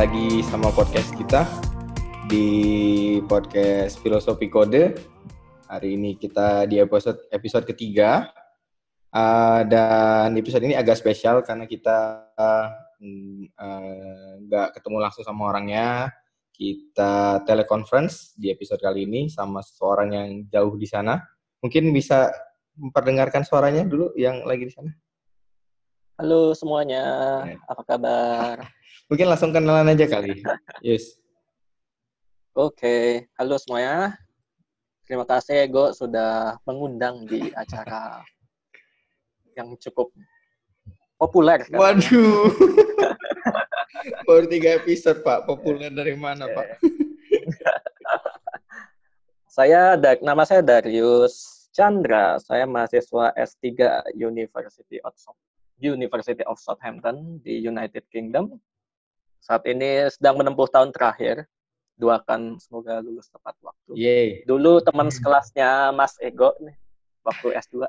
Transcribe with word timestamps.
lagi 0.00 0.40
sama 0.48 0.72
podcast 0.72 1.12
kita 1.12 1.44
di 2.24 3.20
podcast 3.28 4.00
Filosofi 4.00 4.48
Kode. 4.48 4.96
Hari 5.68 5.92
ini 5.92 6.16
kita 6.16 6.64
di 6.64 6.80
episode 6.80 7.20
episode 7.28 7.68
ketiga 7.68 8.32
uh, 9.12 9.60
dan 9.68 10.32
episode 10.40 10.64
ini 10.64 10.72
agak 10.72 10.96
spesial 10.96 11.44
karena 11.44 11.68
kita 11.68 12.32
nggak 14.40 14.68
uh, 14.72 14.72
uh, 14.72 14.72
ketemu 14.72 14.96
langsung 15.04 15.20
sama 15.20 15.52
orangnya. 15.52 16.08
Kita 16.48 17.44
teleconference 17.44 18.32
di 18.40 18.48
episode 18.48 18.80
kali 18.80 19.04
ini 19.04 19.28
sama 19.28 19.60
seseorang 19.60 20.16
yang 20.16 20.28
jauh 20.48 20.80
di 20.80 20.88
sana. 20.88 21.20
Mungkin 21.60 21.92
bisa 21.92 22.32
memperdengarkan 22.72 23.44
suaranya 23.44 23.84
dulu 23.84 24.16
yang 24.16 24.48
lagi 24.48 24.64
di 24.64 24.72
sana. 24.72 24.96
Halo 26.16 26.56
semuanya, 26.56 27.04
apa 27.68 27.84
kabar? 27.84 28.79
Mungkin 29.10 29.26
langsung 29.26 29.50
kenalan 29.50 29.90
aja 29.90 30.06
kali. 30.06 30.38
Yes. 30.86 31.18
Oke, 32.54 33.26
halo 33.34 33.58
semuanya. 33.58 34.14
Terima 35.02 35.26
kasih 35.26 35.66
Ego 35.66 35.90
sudah 35.90 36.62
mengundang 36.62 37.26
di 37.26 37.50
acara 37.58 38.22
yang 39.58 39.74
cukup 39.82 40.14
populer. 41.18 41.58
Katanya. 41.58 41.98
Waduh. 41.98 42.54
Baru 44.30 44.46
tiga 44.46 44.78
episode 44.78 45.26
Pak, 45.26 45.42
populer 45.42 45.90
dari 45.90 46.14
mana 46.14 46.46
Pak? 46.46 46.78
saya 49.58 49.98
nama 50.22 50.46
saya 50.46 50.62
Darius 50.62 51.66
Chandra, 51.74 52.38
saya 52.38 52.62
mahasiswa 52.62 53.34
S3 53.34 53.74
University 54.14 55.02
of 55.02 55.18
University 55.82 56.46
of 56.46 56.62
Southampton 56.62 57.42
di 57.42 57.58
United 57.58 58.06
Kingdom 58.14 58.54
saat 59.40 59.64
ini 59.64 60.06
sedang 60.12 60.36
menempuh 60.38 60.68
tahun 60.68 60.92
terakhir. 60.92 61.48
Doakan 62.00 62.56
semoga 62.56 63.04
lulus 63.04 63.28
tepat 63.28 63.56
waktu. 63.60 63.92
Yeay. 63.92 64.28
Dulu 64.48 64.80
teman 64.80 65.12
sekelasnya 65.12 65.92
Mas 65.92 66.16
Ego 66.16 66.56
nih, 66.56 66.72
waktu 67.20 67.52
S2. 67.60 67.84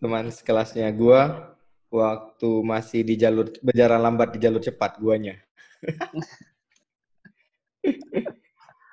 Teman 0.00 0.32
sekelasnya 0.32 0.88
gua 0.96 1.52
waktu 1.92 2.50
masih 2.64 3.04
di 3.04 3.20
jalur 3.20 3.52
berjalan 3.60 4.00
lambat 4.00 4.32
di 4.32 4.38
jalur 4.40 4.60
cepat 4.64 4.96
guanya. 4.96 5.36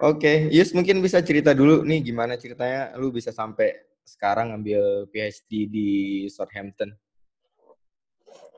Oke, 0.04 0.20
okay. 0.20 0.38
Yus 0.52 0.76
mungkin 0.76 1.00
bisa 1.00 1.24
cerita 1.24 1.56
dulu 1.56 1.88
nih 1.88 2.04
gimana 2.04 2.36
ceritanya 2.36 2.92
lu 3.00 3.16
bisa 3.16 3.32
sampai 3.32 3.72
sekarang 4.04 4.52
ambil 4.52 5.08
PhD 5.08 5.72
di 5.72 5.90
Southampton. 6.28 6.92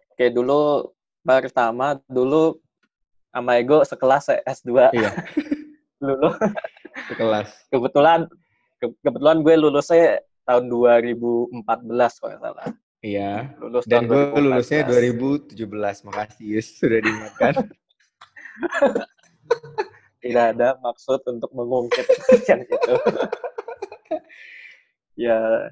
Oke, 0.10 0.34
dulu 0.34 0.90
pertama 1.22 2.02
dulu 2.10 2.58
sama 3.38 3.62
Ego 3.62 3.86
sekelas 3.86 4.34
S2. 4.50 4.90
Iya. 4.98 5.12
Lulus. 6.06 6.34
Sekelas. 7.06 7.50
Kebetulan 7.70 8.26
ke, 8.82 8.90
kebetulan 9.06 9.46
gue 9.46 9.54
lulusnya 9.58 10.22
tahun 10.50 10.70
2014 10.74 11.62
kalau 12.18 12.30
nggak 12.34 12.42
salah. 12.42 12.68
Iya. 13.06 13.54
Lulus 13.62 13.86
Dan 13.86 14.10
gue 14.10 14.42
lulusnya 14.42 14.82
2017. 14.90 15.54
Makasih 16.10 16.46
Yus 16.58 16.68
sudah 16.82 16.98
diingatkan. 16.98 17.54
Tidak 20.26 20.46
ada 20.58 20.82
maksud 20.82 21.22
untuk 21.30 21.54
mengungkit 21.54 22.10
yang 22.50 22.66
itu. 22.66 22.94
ya, 25.30 25.70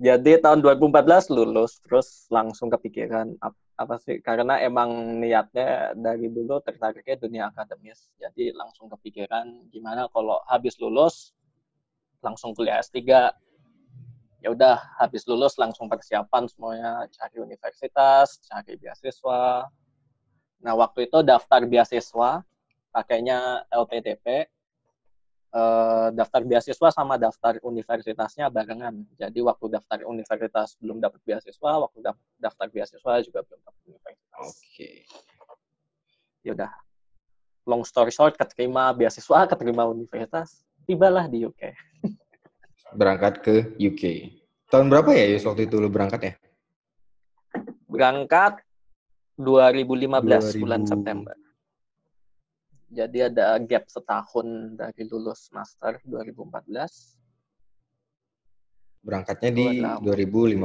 jadi 0.00 0.42
tahun 0.42 0.64
2014 0.64 1.30
lulus, 1.30 1.78
terus 1.84 2.26
langsung 2.32 2.72
kepikiran 2.72 3.36
apa 3.74 3.98
sih? 3.98 4.22
Karena 4.22 4.62
emang 4.62 5.18
niatnya 5.18 5.94
dari 5.98 6.30
dulu 6.30 6.62
tertariknya 6.62 7.16
dunia 7.18 7.42
akademis. 7.50 8.10
Jadi 8.18 8.54
langsung 8.54 8.86
kepikiran 8.90 9.70
gimana 9.70 10.06
kalau 10.10 10.38
habis 10.46 10.78
lulus 10.78 11.34
langsung 12.22 12.56
kuliah 12.56 12.80
S3 12.80 12.98
ya 14.44 14.48
udah 14.52 14.76
habis 15.00 15.24
lulus 15.24 15.58
langsung 15.58 15.90
persiapan 15.90 16.46
semuanya. 16.46 17.06
Cari 17.10 17.36
universitas 17.42 18.38
cari 18.46 18.78
beasiswa. 18.78 19.66
Nah 20.62 20.74
waktu 20.78 21.10
itu 21.10 21.20
daftar 21.26 21.66
beasiswa 21.66 22.46
pakainya 22.94 23.66
LPDP 23.74 24.46
uh, 25.54 26.10
daftar 26.10 26.42
beasiswa 26.42 26.88
sama 26.90 27.14
daftar 27.14 27.62
universitasnya 27.62 28.50
barengan. 28.50 29.06
Jadi 29.14 29.38
waktu 29.40 29.70
daftar 29.70 30.02
universitas 30.04 30.74
belum 30.82 30.98
dapat 30.98 31.22
beasiswa, 31.22 31.70
waktu 31.86 31.98
daftar 32.42 32.66
beasiswa 32.68 33.12
juga 33.22 33.40
belum 33.46 33.60
dapat 33.62 33.82
universitas. 33.86 34.36
Oke. 34.42 34.58
Okay. 34.58 34.96
Ya 36.42 36.52
udah. 36.52 36.72
Long 37.64 37.80
story 37.86 38.12
short, 38.12 38.36
keterima 38.36 38.92
beasiswa, 38.92 39.48
keterima 39.48 39.88
universitas, 39.88 40.66
tibalah 40.84 41.24
di 41.24 41.48
UK. 41.48 41.72
berangkat 42.98 43.42
ke 43.42 43.54
UK. 43.76 44.02
Tahun 44.70 44.86
berapa 44.88 45.10
ya 45.12 45.34
Yus 45.34 45.44
waktu 45.44 45.66
itu 45.66 45.76
lu 45.82 45.90
berangkat 45.90 46.20
ya? 46.22 46.34
Berangkat 47.90 48.62
2015 49.38 50.58
2000... 50.58 50.62
bulan 50.62 50.82
September. 50.86 51.34
Jadi 52.90 53.18
ada 53.24 53.56
gap 53.64 53.88
setahun 53.88 54.76
dari 54.76 55.02
lulus 55.08 55.48
master 55.52 56.00
2014. 56.04 57.16
Berangkatnya 59.04 59.50
di 59.52 59.66
2015. 59.80 60.60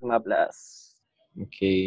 15. 0.00 0.04
Oke. 0.04 1.48
Okay. 1.48 1.84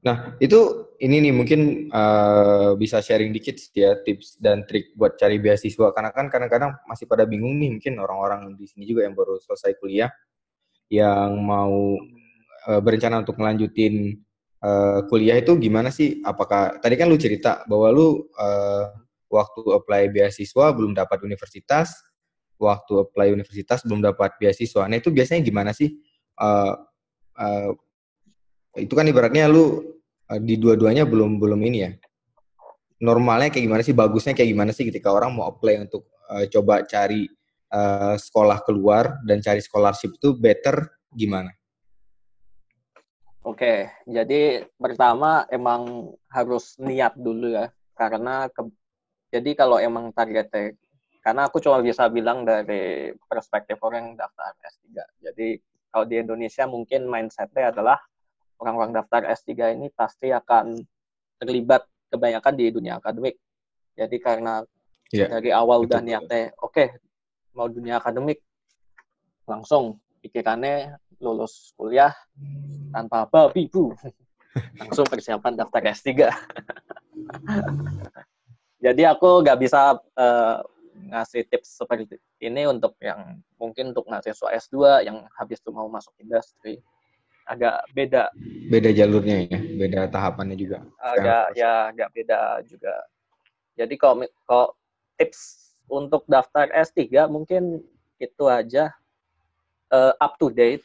Nah, 0.00 0.32
itu 0.40 0.88
ini 0.96 1.28
nih 1.28 1.34
mungkin 1.36 1.92
uh, 1.92 2.72
bisa 2.72 3.04
sharing 3.04 3.36
dikit 3.36 3.60
ya 3.76 4.00
tips 4.00 4.40
dan 4.40 4.64
trik 4.64 4.96
buat 4.96 5.20
cari 5.20 5.36
beasiswa 5.36 5.92
karena 5.92 6.08
kan 6.08 6.32
kadang-kadang 6.32 6.72
masih 6.88 7.04
pada 7.04 7.28
bingung 7.28 7.60
nih 7.60 7.68
mungkin 7.76 8.00
orang-orang 8.00 8.56
di 8.56 8.64
sini 8.64 8.88
juga 8.88 9.04
yang 9.04 9.12
baru 9.12 9.36
selesai 9.44 9.76
kuliah 9.76 10.08
yang 10.88 11.36
mau 11.44 12.00
uh, 12.64 12.80
berencana 12.80 13.20
untuk 13.20 13.36
melanjutin 13.36 14.16
uh, 14.64 15.04
kuliah 15.08 15.36
itu 15.40 15.56
gimana 15.56 15.88
sih? 15.92 16.20
Apakah 16.24 16.78
tadi 16.80 16.94
kan 16.96 17.08
lu 17.08 17.16
cerita 17.16 17.64
bahwa 17.66 17.88
lu 17.92 18.28
uh, 18.36 18.86
waktu 19.30 19.60
apply 19.74 20.10
beasiswa 20.10 20.66
belum 20.74 20.92
dapat 20.92 21.22
universitas, 21.24 21.94
waktu 22.60 22.92
apply 23.08 23.32
universitas 23.32 23.86
belum 23.86 24.04
dapat 24.04 24.36
beasiswa. 24.36 24.84
Nah 24.90 24.96
itu 25.00 25.08
biasanya 25.08 25.40
gimana 25.40 25.70
sih? 25.72 25.96
Uh, 26.36 26.76
uh, 27.38 27.70
itu 28.76 28.92
kan 28.92 29.06
ibaratnya 29.08 29.48
lu 29.48 29.96
uh, 30.28 30.40
di 30.40 30.60
dua-duanya 30.60 31.08
belum 31.08 31.40
belum 31.40 31.60
ini 31.64 31.78
ya. 31.80 31.90
Normalnya 33.00 33.48
kayak 33.48 33.64
gimana 33.64 33.82
sih? 33.82 33.96
Bagusnya 33.96 34.36
kayak 34.36 34.50
gimana 34.52 34.70
sih 34.76 34.84
ketika 34.84 35.08
orang 35.08 35.32
mau 35.32 35.48
apply 35.48 35.88
untuk 35.88 36.04
uh, 36.28 36.44
coba 36.52 36.84
cari 36.84 37.24
uh, 37.72 38.14
sekolah 38.20 38.60
keluar 38.68 39.24
dan 39.24 39.40
cari 39.40 39.64
scholarship 39.64 40.20
itu 40.20 40.36
better 40.36 40.84
gimana? 41.16 41.48
Oke, 43.40 43.88
jadi 44.04 44.68
pertama 44.76 45.48
emang 45.48 46.12
harus 46.28 46.76
niat 46.76 47.16
dulu 47.16 47.56
ya, 47.56 47.72
karena 47.96 48.52
ke, 48.52 48.68
jadi 49.32 49.50
kalau 49.56 49.80
emang 49.80 50.12
targetnya, 50.12 50.76
karena 51.24 51.48
aku 51.48 51.56
cuma 51.64 51.80
bisa 51.80 52.04
bilang 52.12 52.44
dari 52.44 53.16
perspektif 53.24 53.80
orang 53.80 54.12
yang 54.12 54.16
daftar 54.20 54.52
S3. 54.60 54.92
Jadi 55.24 55.56
kalau 55.88 56.04
di 56.04 56.16
Indonesia 56.20 56.68
mungkin 56.68 57.08
mindsetnya 57.08 57.72
adalah 57.72 57.96
orang-orang 58.60 59.00
daftar 59.00 59.24
S3 59.32 59.72
ini 59.72 59.88
pasti 59.88 60.28
akan 60.28 60.76
terlibat 61.40 61.88
kebanyakan 62.12 62.54
di 62.60 62.64
dunia 62.68 63.00
akademik. 63.00 63.40
Jadi 63.96 64.16
karena 64.20 64.60
yeah, 65.16 65.32
dari 65.32 65.48
awal 65.48 65.88
udah 65.88 66.04
niatnya, 66.04 66.52
oke 66.60 66.76
okay, 66.76 66.88
mau 67.56 67.72
dunia 67.72 68.04
akademik, 68.04 68.44
langsung 69.48 69.96
pikirannya 70.20 71.00
lulus 71.20 71.76
kuliah 71.76 72.16
tanpa 72.90 73.28
babi 73.28 73.68
bu 73.68 73.92
langsung 74.80 75.06
persiapan 75.06 75.54
daftar 75.54 75.94
S3 75.94 76.10
jadi 78.84 79.12
aku 79.12 79.44
nggak 79.44 79.60
bisa 79.60 80.00
uh, 80.16 80.56
ngasih 81.08 81.48
tips 81.48 81.80
seperti 81.80 82.20
ini 82.40 82.68
untuk 82.68 82.94
yang 83.00 83.40
mungkin 83.56 83.96
untuk 83.96 84.04
mahasiswa 84.06 84.52
S2 84.52 85.06
yang 85.08 85.24
habis 85.36 85.58
itu 85.58 85.72
mau 85.72 85.88
masuk 85.88 86.12
industri. 86.20 86.78
Agak 87.48 87.82
beda. 87.96 88.30
Beda 88.70 88.94
jalurnya 88.94 89.48
ya 89.48 89.58
beda 89.58 90.00
tahapannya 90.12 90.54
juga. 90.54 90.84
Agak 91.00 91.56
ya 91.56 91.90
agak 91.90 92.08
beda 92.14 92.62
juga. 92.68 92.94
Jadi 93.74 93.94
kalau 93.96 94.22
kalau 94.46 94.68
tips 95.18 95.72
untuk 95.90 96.22
daftar 96.30 96.70
S3 96.70 97.26
mungkin 97.26 97.82
itu 98.20 98.44
aja 98.46 98.94
uh, 99.90 100.14
up 100.20 100.38
to 100.38 100.52
date 100.52 100.84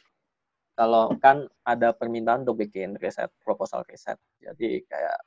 kalau 0.76 1.08
kan 1.16 1.48
ada 1.64 1.96
permintaan 1.96 2.44
untuk 2.44 2.60
bikin 2.60 3.00
riset 3.00 3.32
proposal 3.40 3.80
riset. 3.88 4.20
Jadi 4.44 4.84
kayak 4.84 5.18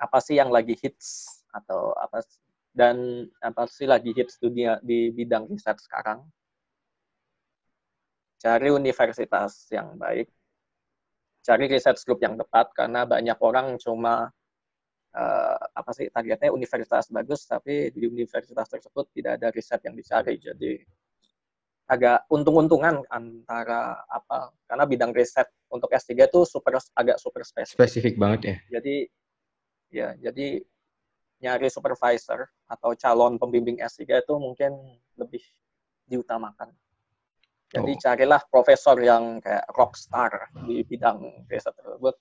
apa 0.00 0.18
sih 0.24 0.40
yang 0.40 0.48
lagi 0.48 0.72
hits 0.80 1.40
atau 1.52 1.92
apa 1.96 2.24
dan 2.72 3.28
apa 3.44 3.68
sih 3.68 3.84
lagi 3.88 4.12
hits 4.16 4.40
dunia 4.40 4.80
di 4.80 5.12
bidang 5.12 5.44
riset 5.52 5.76
sekarang? 5.76 6.24
Cari 8.40 8.68
universitas 8.72 9.68
yang 9.72 9.96
baik. 10.00 10.28
Cari 11.44 11.64
riset 11.68 11.96
group 12.08 12.20
yang 12.24 12.40
tepat 12.40 12.72
karena 12.72 13.04
banyak 13.04 13.38
orang 13.44 13.76
cuma 13.76 14.32
uh, 15.16 15.56
apa 15.72 15.90
sih 15.96 16.08
targetnya 16.08 16.48
universitas 16.52 17.08
bagus 17.12 17.44
tapi 17.48 17.92
di 17.92 18.08
universitas 18.08 18.66
tersebut 18.72 19.04
tidak 19.12 19.32
ada 19.40 19.48
riset 19.52 19.80
yang 19.84 19.96
dicari. 19.96 20.40
Jadi 20.40 20.80
agak 21.86 22.26
untung-untungan 22.26 23.06
antara 23.14 24.02
apa 24.10 24.50
karena 24.66 24.84
bidang 24.90 25.12
riset 25.14 25.46
untuk 25.70 25.86
S3 25.94 26.26
itu 26.26 26.42
super 26.42 26.82
agak 26.98 27.16
super 27.22 27.46
spesifik. 27.46 27.78
Spesifik 27.78 28.14
banget 28.18 28.40
ya. 28.42 28.56
Jadi 28.78 28.96
ya 29.94 30.08
jadi 30.18 30.46
nyari 31.46 31.68
supervisor 31.70 32.42
atau 32.66 32.90
calon 32.98 33.38
pembimbing 33.38 33.78
S3 33.78 34.02
itu 34.02 34.34
mungkin 34.34 34.98
lebih 35.14 35.42
diutamakan. 36.10 36.74
Jadi 37.70 37.92
oh. 37.94 37.98
carilah 37.98 38.42
profesor 38.50 38.98
yang 38.98 39.38
kayak 39.42 39.66
rockstar 39.74 40.50
di 40.66 40.82
bidang 40.82 41.46
riset 41.46 41.74
tersebut. 41.74 42.14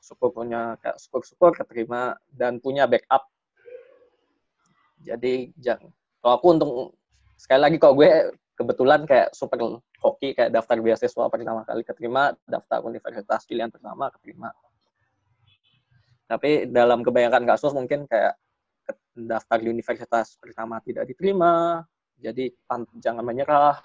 Syukur 0.00 0.30
punya 0.30 0.76
kayak 0.80 1.00
syukur-syukur 1.00 1.56
keterima 1.56 2.16
dan 2.28 2.60
punya 2.60 2.84
backup. 2.84 3.28
Jadi 5.00 5.52
jangan 5.56 5.88
kalau 6.20 6.34
aku 6.42 6.48
untuk 6.58 6.70
sekali 7.36 7.60
lagi 7.60 7.76
kalau 7.76 7.94
gue 8.00 8.32
kebetulan 8.56 9.04
kayak 9.04 9.36
super 9.36 9.80
hoki 10.00 10.32
kayak 10.32 10.50
daftar 10.50 10.80
beasiswa 10.80 11.24
pertama 11.28 11.60
kali 11.68 11.84
keterima 11.84 12.32
daftar 12.48 12.80
universitas 12.82 13.44
pilihan 13.44 13.68
pertama 13.68 14.08
keterima. 14.12 14.50
Tapi 16.26 16.66
dalam 16.66 17.06
kebanyakan 17.06 17.46
kasus 17.46 17.70
mungkin 17.70 18.08
kayak 18.08 18.34
daftar 19.14 19.60
di 19.62 19.68
universitas 19.70 20.36
pertama 20.40 20.80
tidak 20.82 21.08
diterima 21.08 21.84
jadi 22.16 22.48
jangan 23.00 23.24
menyerah 23.24 23.76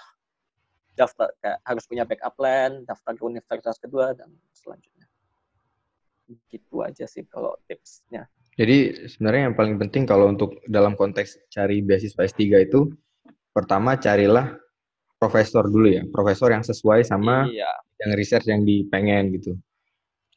daftar 0.96 1.32
kayak 1.40 1.60
harus 1.64 1.84
punya 1.88 2.04
backup 2.04 2.36
plan 2.36 2.84
daftar 2.88 3.16
ke 3.16 3.24
universitas 3.24 3.76
kedua 3.80 4.16
dan 4.16 4.32
selanjutnya. 4.56 5.08
Gitu 6.48 6.80
aja 6.84 7.06
sih 7.08 7.28
kalau 7.28 7.56
tipsnya. 7.68 8.28
Jadi 8.56 9.08
sebenarnya 9.08 9.52
yang 9.52 9.56
paling 9.56 9.76
penting 9.80 10.04
kalau 10.04 10.32
untuk 10.32 10.60
dalam 10.68 10.96
konteks 10.96 11.48
cari 11.48 11.80
beasiswa 11.80 12.28
S3 12.28 12.68
itu 12.68 12.92
pertama 13.52 14.00
carilah 14.00 14.56
profesor 15.22 15.68
dulu 15.70 15.88
ya, 15.92 16.04
profesor 16.10 16.50
yang 16.50 16.66
sesuai 16.66 17.06
sama 17.06 17.46
iya. 17.52 17.70
yang 18.02 18.18
research 18.18 18.50
yang 18.50 18.66
dipengen 18.66 19.36
gitu. 19.38 19.54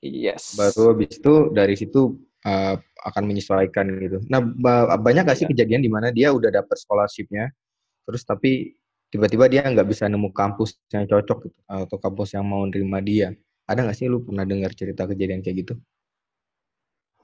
Yes. 0.04 0.52
Baru 0.60 0.92
habis 0.92 1.16
itu 1.16 1.48
dari 1.56 1.72
situ 1.80 2.20
uh, 2.44 2.76
akan 3.08 3.24
menyesuaikan 3.24 3.88
gitu. 4.04 4.20
Nah, 4.28 4.44
banyak 5.00 5.24
gak 5.24 5.38
sih 5.40 5.48
iya. 5.48 5.52
kejadian 5.56 5.80
di 5.80 5.88
mana 5.88 6.12
dia 6.12 6.28
udah 6.28 6.52
dapet 6.52 6.76
scholarshipnya, 6.76 7.48
terus 8.04 8.28
tapi 8.28 8.76
tiba-tiba 9.08 9.48
dia 9.48 9.62
nggak 9.64 9.86
bisa 9.86 10.10
nemu 10.10 10.34
kampus 10.34 10.76
yang 10.90 11.06
cocok 11.06 11.48
gitu, 11.48 11.58
atau 11.70 11.96
kampus 12.02 12.34
yang 12.36 12.44
mau 12.44 12.66
nerima 12.66 12.98
dia. 13.00 13.32
Ada 13.64 13.86
nggak 13.88 13.96
sih 13.96 14.10
lu 14.12 14.20
pernah 14.20 14.44
dengar 14.44 14.76
cerita 14.76 15.08
kejadian 15.08 15.40
kayak 15.40 15.64
gitu? 15.64 15.74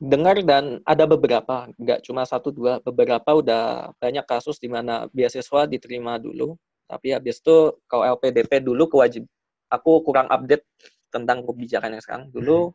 Dengar 0.00 0.40
dan 0.40 0.80
ada 0.88 1.04
beberapa, 1.04 1.68
nggak 1.76 2.00
cuma 2.08 2.24
satu 2.24 2.48
dua, 2.48 2.80
beberapa 2.80 3.36
udah 3.36 3.92
banyak 4.00 4.24
kasus 4.24 4.56
di 4.56 4.72
mana 4.72 5.04
beasiswa 5.12 5.68
diterima 5.68 6.16
dulu, 6.16 6.56
tapi 6.88 7.12
habis 7.12 7.44
itu 7.44 7.76
kalau 7.84 8.08
LPDP 8.16 8.64
dulu 8.64 8.88
kewajib, 8.88 9.28
aku 9.68 10.00
kurang 10.00 10.26
update 10.32 10.64
tentang 11.12 11.44
kebijakan 11.44 12.00
yang 12.00 12.02
sekarang. 12.02 12.24
Dulu 12.32 12.72
hmm. 12.72 12.74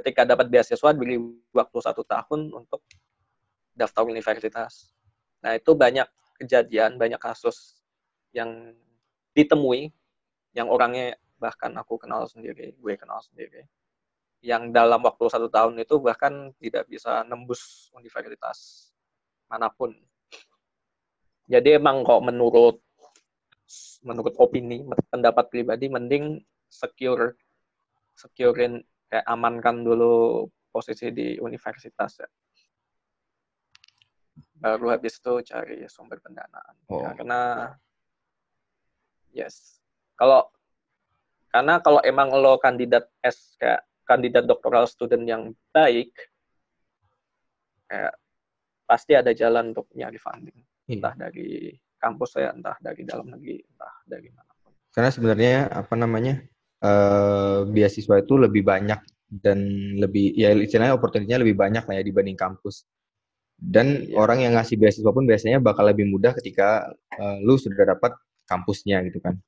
ketika 0.00 0.24
dapat 0.24 0.48
beasiswa 0.48 0.90
beri 0.96 1.20
waktu 1.52 1.78
satu 1.84 2.02
tahun 2.08 2.48
untuk 2.56 2.80
daftar 3.76 4.08
universitas. 4.08 4.96
Nah 5.44 5.52
itu 5.52 5.76
banyak 5.76 6.08
kejadian, 6.40 6.96
banyak 6.96 7.20
kasus 7.20 7.84
yang 8.32 8.72
ditemui, 9.36 9.92
yang 10.56 10.72
orangnya 10.72 11.20
bahkan 11.36 11.68
aku 11.76 12.00
kenal 12.00 12.24
sendiri, 12.24 12.72
gue 12.80 12.94
kenal 12.96 13.20
sendiri 13.20 13.68
yang 14.42 14.74
dalam 14.74 14.98
waktu 15.06 15.30
satu 15.30 15.46
tahun 15.46 15.78
itu 15.78 16.02
bahkan 16.02 16.50
tidak 16.58 16.90
bisa 16.90 17.22
nembus 17.22 17.94
universitas 17.94 18.90
mana 19.46 19.70
pun. 19.70 19.94
Jadi 21.46 21.78
emang 21.78 22.02
kok 22.02 22.26
menurut 22.26 22.82
menurut 24.02 24.34
opini 24.42 24.82
pendapat 25.08 25.46
pribadi 25.46 25.86
mending 25.86 26.42
secure 26.66 27.38
securein 28.18 28.82
kayak 29.06 29.24
amankan 29.30 29.86
dulu 29.86 30.44
posisi 30.74 31.14
di 31.14 31.38
universitas 31.38 32.18
ya. 32.18 32.28
Baru 34.58 34.90
habis 34.90 35.22
itu 35.22 35.32
cari 35.46 35.86
sumber 35.86 36.18
pendanaan. 36.18 36.74
Oh. 36.90 36.98
Karena 37.14 37.70
yes. 39.30 39.78
Kalau 40.18 40.50
karena 41.52 41.78
kalau 41.78 42.00
emang 42.02 42.32
lo 42.32 42.58
kandidat 42.58 43.06
S 43.20 43.54
kayak 43.60 43.84
kandidat 44.12 44.44
doktoral 44.44 44.84
student 44.84 45.24
yang 45.24 45.42
baik, 45.72 46.12
kayak 47.88 48.12
pasti 48.84 49.16
ada 49.16 49.32
jalan 49.32 49.72
untuk 49.72 49.88
nyari 49.96 50.20
funding. 50.20 50.60
Iya. 50.84 51.00
Entah 51.00 51.14
dari 51.16 51.72
kampus 51.96 52.36
ya, 52.36 52.52
entah 52.52 52.76
dari 52.76 53.08
dalam 53.08 53.32
negeri, 53.32 53.56
entah 53.64 53.94
dari 54.04 54.28
mana 54.28 54.52
pun. 54.60 54.76
Karena 54.92 55.08
sebenarnya 55.08 55.72
apa 55.72 55.94
namanya 55.96 56.44
uh, 56.84 57.64
beasiswa 57.64 58.20
itu 58.20 58.36
lebih 58.36 58.60
banyak 58.68 59.00
dan 59.32 59.64
lebih 59.96 60.36
ya 60.36 60.52
istilahnya 60.52 60.92
opportunity-nya 60.92 61.40
lebih 61.40 61.56
banyak 61.56 61.88
lah 61.88 61.94
ya 61.96 62.04
dibanding 62.04 62.36
kampus. 62.36 62.84
Dan 63.56 64.12
iya. 64.12 64.18
orang 64.20 64.44
yang 64.44 64.52
ngasih 64.58 64.76
beasiswa 64.76 65.08
pun 65.08 65.24
biasanya 65.24 65.62
bakal 65.62 65.88
lebih 65.88 66.04
mudah 66.12 66.36
ketika 66.36 66.92
uh, 67.16 67.38
lu 67.40 67.56
sudah 67.56 67.96
dapat 67.96 68.12
kampusnya 68.44 69.00
gitu 69.08 69.24
kan. 69.24 69.40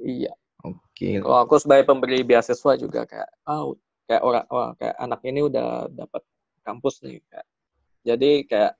Iya. 0.00 0.32
Oke. 0.64 1.20
Kalau 1.20 1.38
aku 1.44 1.60
sebagai 1.60 1.84
pemberi 1.84 2.24
beasiswa 2.24 2.72
juga 2.80 3.04
kayak 3.04 3.30
oh, 3.52 3.76
kayak 4.08 4.22
orang 4.24 4.44
oh, 4.48 4.72
kayak 4.80 4.96
anak 4.96 5.20
ini 5.28 5.44
udah 5.44 5.92
dapat 5.92 6.24
kampus 6.64 7.04
nih 7.04 7.20
kayak. 7.28 7.46
Jadi 8.04 8.30
kayak 8.48 8.72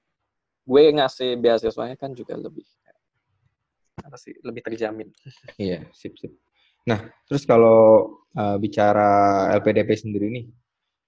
gue 0.64 0.82
ngasih 0.96 1.36
beasiswanya 1.36 1.96
kan 2.00 2.16
juga 2.16 2.40
lebih 2.40 2.64
kayak, 2.64 2.98
apa 4.08 4.16
sih 4.16 4.32
lebih 4.40 4.64
terjamin. 4.64 5.12
Iya, 5.60 5.84
sip 5.92 6.16
sip. 6.16 6.32
Nah, 6.88 7.00
terus 7.28 7.44
kalau 7.48 8.12
uh, 8.36 8.56
bicara 8.60 9.48
LPDP 9.56 9.96
sendiri 9.96 10.28
nih, 10.28 10.44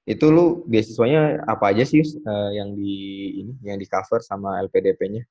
itu 0.08 0.24
lu 0.28 0.64
beasiswanya 0.68 1.44
apa 1.44 1.72
aja 1.72 1.84
sih 1.84 2.00
uh, 2.00 2.50
yang 2.52 2.76
di 2.76 2.94
ini 3.44 3.52
yang 3.64 3.76
di 3.80 3.88
cover 3.88 4.20
sama 4.24 4.60
LPDP-nya? 4.64 5.24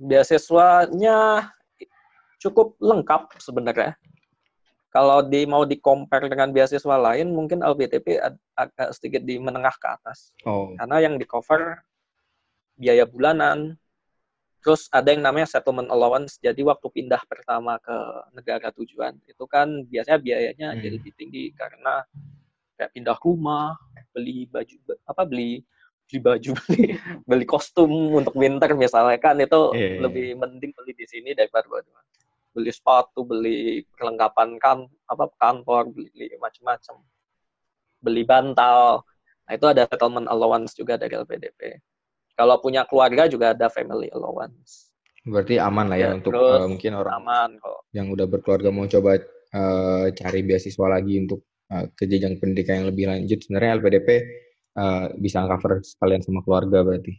Beasiswanya 0.00 1.48
cukup 2.44 2.76
lengkap 2.76 3.40
sebenarnya. 3.40 3.96
Kalau 4.92 5.26
di 5.26 5.42
mau 5.42 5.66
di 5.66 5.80
compare 5.82 6.30
dengan 6.30 6.54
beasiswa 6.54 6.96
lain, 7.00 7.34
mungkin 7.34 7.64
LPTP 7.64 8.20
agak 8.54 8.94
sedikit 8.94 9.26
di 9.26 9.42
menengah 9.42 9.74
ke 9.74 9.88
atas. 9.90 10.30
Oh. 10.46 10.70
Karena 10.78 11.02
yang 11.02 11.18
di 11.18 11.26
cover 11.26 11.82
biaya 12.78 13.02
bulanan, 13.02 13.74
terus 14.62 14.86
ada 14.94 15.10
yang 15.10 15.26
namanya 15.26 15.50
settlement 15.50 15.90
allowance. 15.90 16.38
Jadi 16.38 16.62
waktu 16.62 16.86
pindah 16.94 17.26
pertama 17.26 17.74
ke 17.82 17.96
negara 18.38 18.70
tujuan, 18.70 19.18
itu 19.26 19.44
kan 19.50 19.82
biasanya 19.90 20.18
biayanya 20.22 20.68
hmm. 20.72 20.78
jadi 20.78 20.94
lebih 20.94 21.12
tinggi 21.18 21.44
karena 21.58 22.06
kayak 22.78 22.94
pindah 22.94 23.18
rumah, 23.18 23.74
beli 24.14 24.46
baju 24.46 24.76
apa 25.10 25.22
beli 25.26 25.66
beli 26.06 26.18
baju 26.22 26.50
beli 26.70 26.84
beli 27.26 27.44
kostum 27.50 27.90
untuk 28.14 28.38
winter 28.38 28.70
misalnya 28.78 29.18
kan 29.18 29.34
itu 29.42 29.74
yeah, 29.74 29.98
iya, 29.98 30.00
lebih 30.06 30.26
yeah. 30.32 30.38
mending 30.38 30.70
beli 30.70 30.92
di 30.94 31.06
sini 31.10 31.34
daripada 31.34 31.66
beli 32.54 32.70
sepatu, 32.70 33.26
beli 33.26 33.82
perlengkapan 33.98 34.56
kan 34.62 34.78
apa 35.10 35.26
kantor, 35.36 35.90
beli 35.90 36.30
macam-macam. 36.38 37.02
Beli 37.98 38.22
bantal. 38.22 39.02
Nah, 39.44 39.52
itu 39.52 39.66
ada 39.68 39.84
settlement 39.90 40.30
allowance 40.30 40.72
juga 40.78 40.94
dari 40.94 41.18
LPDP. 41.18 41.82
Kalau 42.38 42.62
punya 42.62 42.86
keluarga 42.86 43.26
juga 43.26 43.52
ada 43.52 43.66
family 43.68 44.08
allowance. 44.14 44.94
Berarti 45.26 45.58
aman 45.58 45.90
lah 45.90 45.98
ya, 45.98 46.08
ya 46.12 46.20
untuk 46.20 46.32
uh, 46.36 46.68
mungkin 46.68 46.92
orang 46.94 47.14
aman 47.24 47.50
kok. 47.56 47.88
yang 47.96 48.12
udah 48.12 48.26
berkeluarga 48.28 48.68
mau 48.68 48.84
coba 48.84 49.16
uh, 49.56 50.06
cari 50.12 50.40
beasiswa 50.44 50.86
lagi 50.86 51.16
untuk 51.24 51.48
uh, 51.72 51.88
ke 51.96 52.04
jenjang 52.04 52.36
pendidikan 52.36 52.84
yang 52.84 52.88
lebih 52.92 53.04
lanjut. 53.08 53.38
Sebenarnya 53.40 53.80
LPDP 53.80 54.08
uh, 54.76 55.06
bisa 55.16 55.48
cover 55.48 55.80
sekalian 55.80 56.20
sama 56.20 56.44
keluarga 56.44 56.84
berarti. 56.84 57.12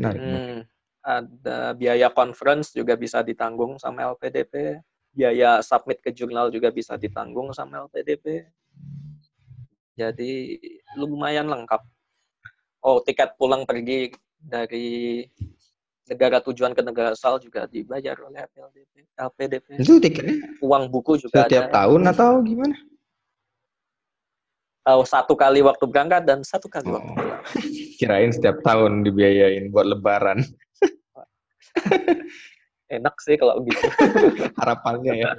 Menarik. 0.00 0.20
Hmm 0.20 0.75
ada 1.06 1.70
biaya 1.78 2.10
conference 2.10 2.74
juga 2.74 2.98
bisa 2.98 3.22
ditanggung 3.22 3.78
sama 3.78 4.10
LPDP, 4.10 4.82
biaya 5.14 5.62
submit 5.62 6.02
ke 6.02 6.10
jurnal 6.10 6.50
juga 6.50 6.74
bisa 6.74 6.98
ditanggung 6.98 7.54
sama 7.54 7.86
LPDP. 7.86 8.50
Jadi 9.94 10.58
lumayan 10.98 11.46
lengkap. 11.46 11.80
Oh, 12.82 12.98
tiket 13.06 13.38
pulang 13.38 13.62
pergi 13.62 14.10
dari 14.34 15.22
negara 16.10 16.38
tujuan 16.42 16.74
ke 16.74 16.82
negara 16.82 17.14
asal 17.14 17.38
juga 17.38 17.70
dibayar 17.70 18.18
oleh 18.26 18.42
LPDP. 18.42 18.94
LPDP. 19.14 19.66
Itu 19.78 20.02
tiketnya? 20.02 20.38
Uang 20.58 20.90
buku 20.90 21.22
juga 21.22 21.46
setiap 21.46 21.70
ada. 21.70 21.86
tahun 21.86 22.02
atau 22.10 22.42
gimana? 22.42 22.76
Oh, 24.86 25.02
satu 25.02 25.34
kali 25.34 25.66
waktu 25.66 25.82
berangkat 25.86 26.22
dan 26.26 26.46
satu 26.46 26.70
kali 26.70 26.86
oh. 26.90 26.98
waktu 26.98 27.10
pulang. 27.14 27.42
Kirain 27.98 28.30
setiap 28.30 28.62
tahun 28.62 29.02
dibiayain 29.02 29.70
buat 29.70 29.86
lebaran. 29.86 30.42
Enak 32.96 33.14
sih 33.18 33.34
kalau 33.34 33.60
gitu. 33.66 33.86
Harapannya 34.62 35.12
ya. 35.26 35.30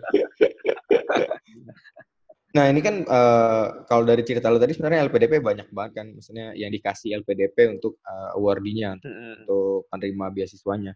Nah 2.57 2.65
ini 2.73 2.81
kan 2.81 3.05
uh, 3.05 3.85
kalau 3.85 4.03
dari 4.07 4.25
cerita 4.25 4.49
lo 4.49 4.57
tadi 4.57 4.73
sebenarnya 4.73 5.07
LPDP 5.07 5.39
banyak 5.39 5.67
banget 5.69 5.91
kan, 6.01 6.07
maksudnya 6.17 6.57
yang 6.57 6.73
dikasih 6.73 7.21
LPDP 7.21 7.77
untuk 7.77 8.01
uh, 8.01 8.33
awardinya 8.33 8.97
mm-hmm. 8.97 9.45
untuk 9.45 9.85
penerima 9.93 10.25
beasiswanya. 10.33 10.93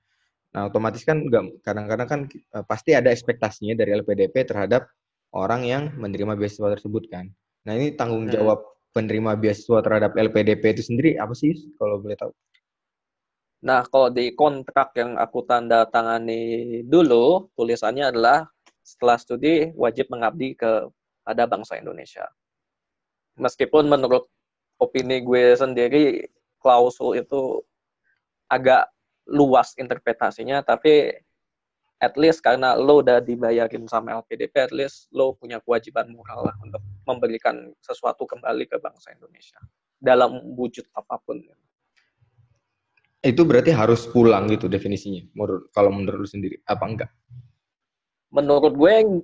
Nah 0.58 0.68
otomatis 0.68 1.06
kan 1.06 1.22
nggak 1.22 1.64
kadang-kadang 1.64 2.08
kan 2.10 2.22
uh, 2.58 2.66
pasti 2.66 2.98
ada 2.98 3.14
ekspektasinya 3.14 3.78
dari 3.78 3.94
LPDP 3.94 4.44
terhadap 4.44 4.90
orang 5.38 5.64
yang 5.64 5.84
menerima 5.96 6.36
beasiswa 6.36 6.74
tersebut 6.76 7.08
kan. 7.08 7.30
Nah 7.64 7.78
ini 7.78 7.94
tanggung 7.94 8.28
jawab 8.28 8.60
hmm. 8.60 8.98
penerima 8.98 9.32
beasiswa 9.38 9.80
terhadap 9.86 10.12
LPDP 10.18 10.76
itu 10.76 10.84
sendiri 10.84 11.16
apa 11.22 11.32
sih 11.38 11.56
kalau 11.78 12.02
boleh 12.02 12.18
tahu? 12.18 12.34
Nah 13.62 13.86
kalau 13.86 14.10
di 14.10 14.34
kontrak 14.34 14.98
yang 14.98 15.22
aku 15.22 15.46
tanda 15.46 15.86
tangani 15.86 16.82
dulu 16.86 17.50
tulisannya 17.54 18.10
adalah 18.10 18.50
setelah 18.82 19.18
studi 19.22 19.70
wajib 19.78 20.10
mengabdi 20.10 20.58
ke 20.58 20.90
pada 21.22 21.46
bangsa 21.46 21.78
Indonesia. 21.78 22.26
Meskipun 23.38 23.86
menurut 23.86 24.26
opini 24.82 25.22
gue 25.22 25.54
sendiri 25.54 26.26
klausul 26.58 27.22
itu 27.22 27.62
agak 28.50 28.90
luas 29.30 29.78
interpretasinya, 29.78 30.66
tapi 30.66 31.14
at 32.02 32.18
least 32.18 32.42
karena 32.42 32.74
lo 32.74 33.06
udah 33.06 33.22
dibayarin 33.22 33.86
sama 33.86 34.18
LPDP, 34.18 34.54
at 34.58 34.74
least 34.74 35.06
lo 35.14 35.38
punya 35.38 35.62
kewajiban 35.62 36.10
moral 36.10 36.50
lah 36.50 36.56
untuk 36.66 36.82
memberikan 37.06 37.70
sesuatu 37.80 38.26
kembali 38.26 38.66
ke 38.66 38.82
bangsa 38.82 39.14
Indonesia 39.14 39.62
dalam 40.02 40.42
wujud 40.58 40.90
apa 40.98 41.22
pun. 41.22 41.46
Itu 43.22 43.46
berarti 43.46 43.70
harus 43.70 44.10
pulang 44.10 44.50
gitu 44.50 44.66
definisinya, 44.66 45.22
menurut 45.38 45.70
kalau 45.70 45.94
menurut 45.94 46.26
sendiri, 46.26 46.58
apa 46.66 46.84
enggak? 46.90 47.12
Menurut 48.34 48.74
gue, 48.74 49.22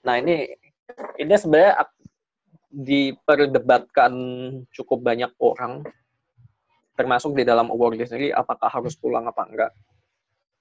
nah 0.00 0.16
ini 0.16 0.48
ini 1.20 1.34
sebenarnya 1.36 1.84
diperdebatkan 2.72 4.12
cukup 4.72 5.04
banyak 5.04 5.28
orang, 5.44 5.84
termasuk 6.96 7.36
di 7.36 7.44
dalam 7.44 7.68
award 7.68 8.00
sendiri, 8.08 8.32
apakah 8.32 8.72
harus 8.72 8.96
pulang 8.96 9.28
apa 9.28 9.44
enggak. 9.44 9.72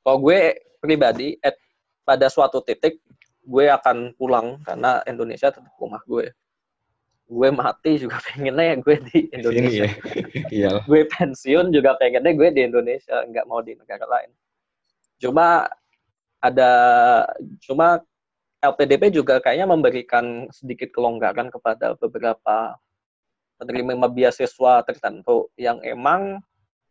Kalau 0.04 0.20
gue 0.20 0.60
pribadi 0.84 1.40
at, 1.40 1.56
pada 2.04 2.28
suatu 2.28 2.60
titik 2.64 3.00
gue 3.48 3.66
akan 3.72 4.12
pulang 4.20 4.60
karena 4.68 5.00
Indonesia 5.08 5.52
tetap 5.52 5.72
rumah 5.80 6.04
gue 6.04 6.32
gue 7.27 7.50
mati 7.51 8.00
juga 8.00 8.17
pengennya 8.25 8.79
gue 8.79 8.96
di 9.12 9.19
Indonesia. 9.36 9.86
ya. 10.48 10.72
gue 10.89 11.01
pensiun 11.12 11.75
juga 11.75 12.00
pengennya 12.00 12.34
gue 12.34 12.50
di 12.55 12.62
Indonesia, 12.63 13.24
nggak 13.27 13.46
mau 13.46 13.60
di 13.60 13.75
negara 13.75 14.07
lain. 14.07 14.31
Cuma 15.19 15.67
ada, 16.39 16.72
cuma 17.60 18.00
LPDP 18.63 19.13
juga 19.13 19.38
kayaknya 19.43 19.67
memberikan 19.69 20.48
sedikit 20.50 20.89
kelonggaran 20.96 21.51
kepada 21.53 21.93
beberapa 22.00 22.79
penerima 23.57 24.07
beasiswa 24.10 24.86
tertentu 24.86 25.50
yang 25.57 25.81
emang 25.81 26.41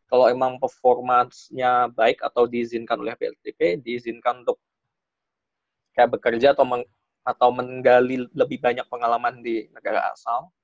kalau 0.07 0.31
emang 0.31 0.59
performanya 0.63 1.91
baik 1.91 2.23
atau 2.23 2.47
diizinkan 2.47 3.03
oleh 3.03 3.19
PLTP, 3.19 3.83
diizinkan 3.83 4.47
untuk 4.47 4.63
kayak 5.99 6.15
bekerja 6.15 6.55
atau 6.55 6.63
atau 7.27 7.51
menggali 7.51 8.23
lebih 8.31 8.63
banyak 8.63 8.87
pengalaman 8.87 9.43
di 9.43 9.67
negara 9.75 10.15
asal. 10.15 10.55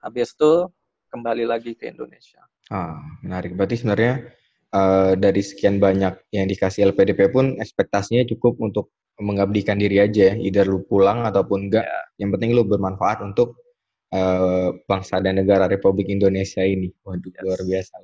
Habis 0.00 0.32
itu 0.32 0.72
kembali 1.12 1.44
lagi 1.44 1.76
ke 1.76 1.92
Indonesia. 1.92 2.40
Ah, 2.72 2.96
menarik. 3.20 3.52
Berarti 3.52 3.84
sebenarnya 3.84 4.32
uh, 4.72 5.12
dari 5.14 5.44
sekian 5.44 5.76
banyak 5.76 6.32
yang 6.32 6.48
dikasih 6.48 6.88
LPDP 6.88 7.28
pun 7.28 7.60
ekspektasinya 7.60 8.24
cukup 8.32 8.56
untuk 8.64 8.96
mengabdikan 9.20 9.76
diri 9.76 10.00
aja 10.00 10.32
ya. 10.32 10.34
Either 10.40 10.64
lu 10.64 10.88
pulang 10.88 11.28
ataupun 11.28 11.68
enggak. 11.68 11.84
Yeah. 11.84 12.04
Yang 12.24 12.30
penting 12.40 12.50
lu 12.56 12.62
bermanfaat 12.64 13.20
untuk 13.20 13.60
uh, 14.16 14.72
bangsa 14.88 15.20
dan 15.20 15.36
negara 15.36 15.68
Republik 15.68 16.08
Indonesia 16.08 16.64
ini. 16.64 16.88
Waduh, 17.04 17.28
yes. 17.28 17.42
luar 17.44 17.60
biasa. 17.60 17.94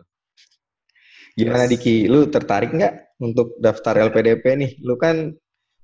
Gimana 1.33 1.64
yes. 1.64 1.71
Diki, 1.73 1.97
lu 2.12 2.28
tertarik 2.28 2.76
nggak 2.76 2.95
untuk 3.25 3.57
daftar 3.57 4.05
LPDP 4.12 4.45
nih? 4.61 4.71
Lu 4.85 5.00
kan 5.00 5.33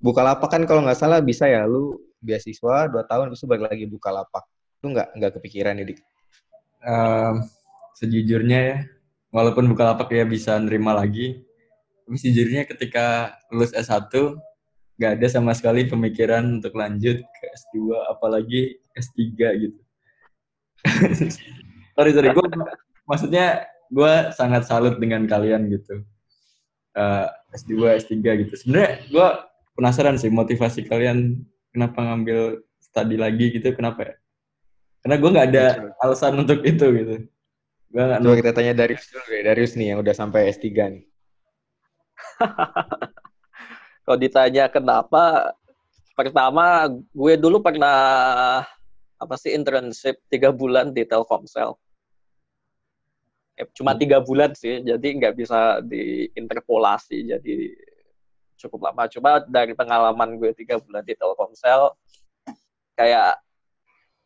buka 0.05 0.21
lapak 0.21 0.53
kan 0.53 0.63
kalau 0.69 0.85
nggak 0.85 1.01
salah 1.01 1.25
bisa 1.25 1.49
ya, 1.49 1.65
lu 1.65 1.97
beasiswa 2.21 2.93
dua 2.93 3.09
tahun 3.09 3.33
bisa 3.33 3.49
balik 3.49 3.73
lagi 3.73 3.89
buka 3.89 4.13
lapak. 4.13 4.45
Lu 4.85 4.93
nggak 4.93 5.17
nggak 5.17 5.33
kepikiran 5.41 5.81
nih, 5.81 5.97
Dik? 5.97 5.99
Um, 6.85 7.49
sejujurnya 7.97 8.61
ya, 8.61 8.77
walaupun 9.33 9.65
buka 9.73 9.97
lapak 9.97 10.13
ya 10.13 10.29
bisa 10.29 10.61
nerima 10.61 10.93
lagi, 10.93 11.41
tapi 12.05 12.21
sejujurnya 12.21 12.69
ketika 12.69 13.33
lulus 13.49 13.73
S1 13.73 14.13
nggak 15.01 15.13
ada 15.19 15.27
sama 15.27 15.57
sekali 15.57 15.89
pemikiran 15.89 16.61
untuk 16.61 16.77
lanjut 16.77 17.19
ke 17.19 17.45
S2 17.57 17.97
apalagi 18.13 18.79
S3 18.95 19.19
gitu. 19.59 19.81
sorry 21.97 22.11
sorry 22.13 22.29
gue 22.31 22.47
maksudnya 23.09 23.67
gue 23.89 24.13
sangat 24.37 24.69
salut 24.69 25.01
dengan 25.01 25.25
kalian 25.27 25.67
gitu 25.73 26.05
uh, 26.95 27.27
S2 27.55 27.99
S3 28.07 28.15
gitu 28.47 28.53
sebenarnya 28.55 29.03
gue 29.09 29.29
penasaran 29.75 30.17
sih 30.19 30.31
motivasi 30.31 30.87
kalian 30.87 31.43
kenapa 31.75 31.99
ngambil 32.03 32.63
studi 32.79 33.19
lagi 33.19 33.51
gitu 33.55 33.75
kenapa 33.75 34.01
ya? 34.07 34.15
Karena 35.05 35.17
gue 35.21 35.31
nggak 35.35 35.49
ada 35.53 35.65
alasan 36.01 36.41
untuk 36.41 36.65
itu 36.65 36.87
gitu. 36.95 37.15
Gue 37.95 38.03
gak 38.03 38.21
coba 38.27 38.37
kita 38.41 38.51
tanya 38.57 38.73
Darius 38.75 39.07
dulu 39.07 39.29
ya 39.31 39.43
Darius 39.47 39.73
nih 39.79 39.87
yang 39.95 39.99
udah 40.03 40.15
sampai 40.17 40.51
S3 40.51 40.67
nih. 40.67 41.05
Kalau 44.05 44.19
ditanya 44.19 44.65
kenapa 44.67 45.55
pertama 46.15 46.91
gue 46.91 47.35
dulu 47.39 47.63
pernah 47.63 48.63
apa 49.15 49.35
sih 49.39 49.55
internship 49.55 50.19
tiga 50.27 50.51
bulan 50.51 50.91
di 50.91 51.07
Telkomsel. 51.07 51.79
Eh, 53.55 53.71
cuma 53.71 53.95
hmm. 53.95 54.01
tiga 54.03 54.19
bulan 54.19 54.51
sih 54.59 54.83
jadi 54.83 55.07
nggak 55.15 55.35
bisa 55.39 55.79
diinterpolasi 55.87 57.23
jadi 57.31 57.55
cukup 58.59 58.91
lama. 58.91 59.07
Coba 59.11 59.43
dari 59.45 59.73
pengalaman 59.73 60.39
gue 60.39 60.51
tiga 60.57 60.79
bulan 60.79 61.03
di 61.05 61.15
Telkomsel 61.15 61.95
kayak 62.95 63.43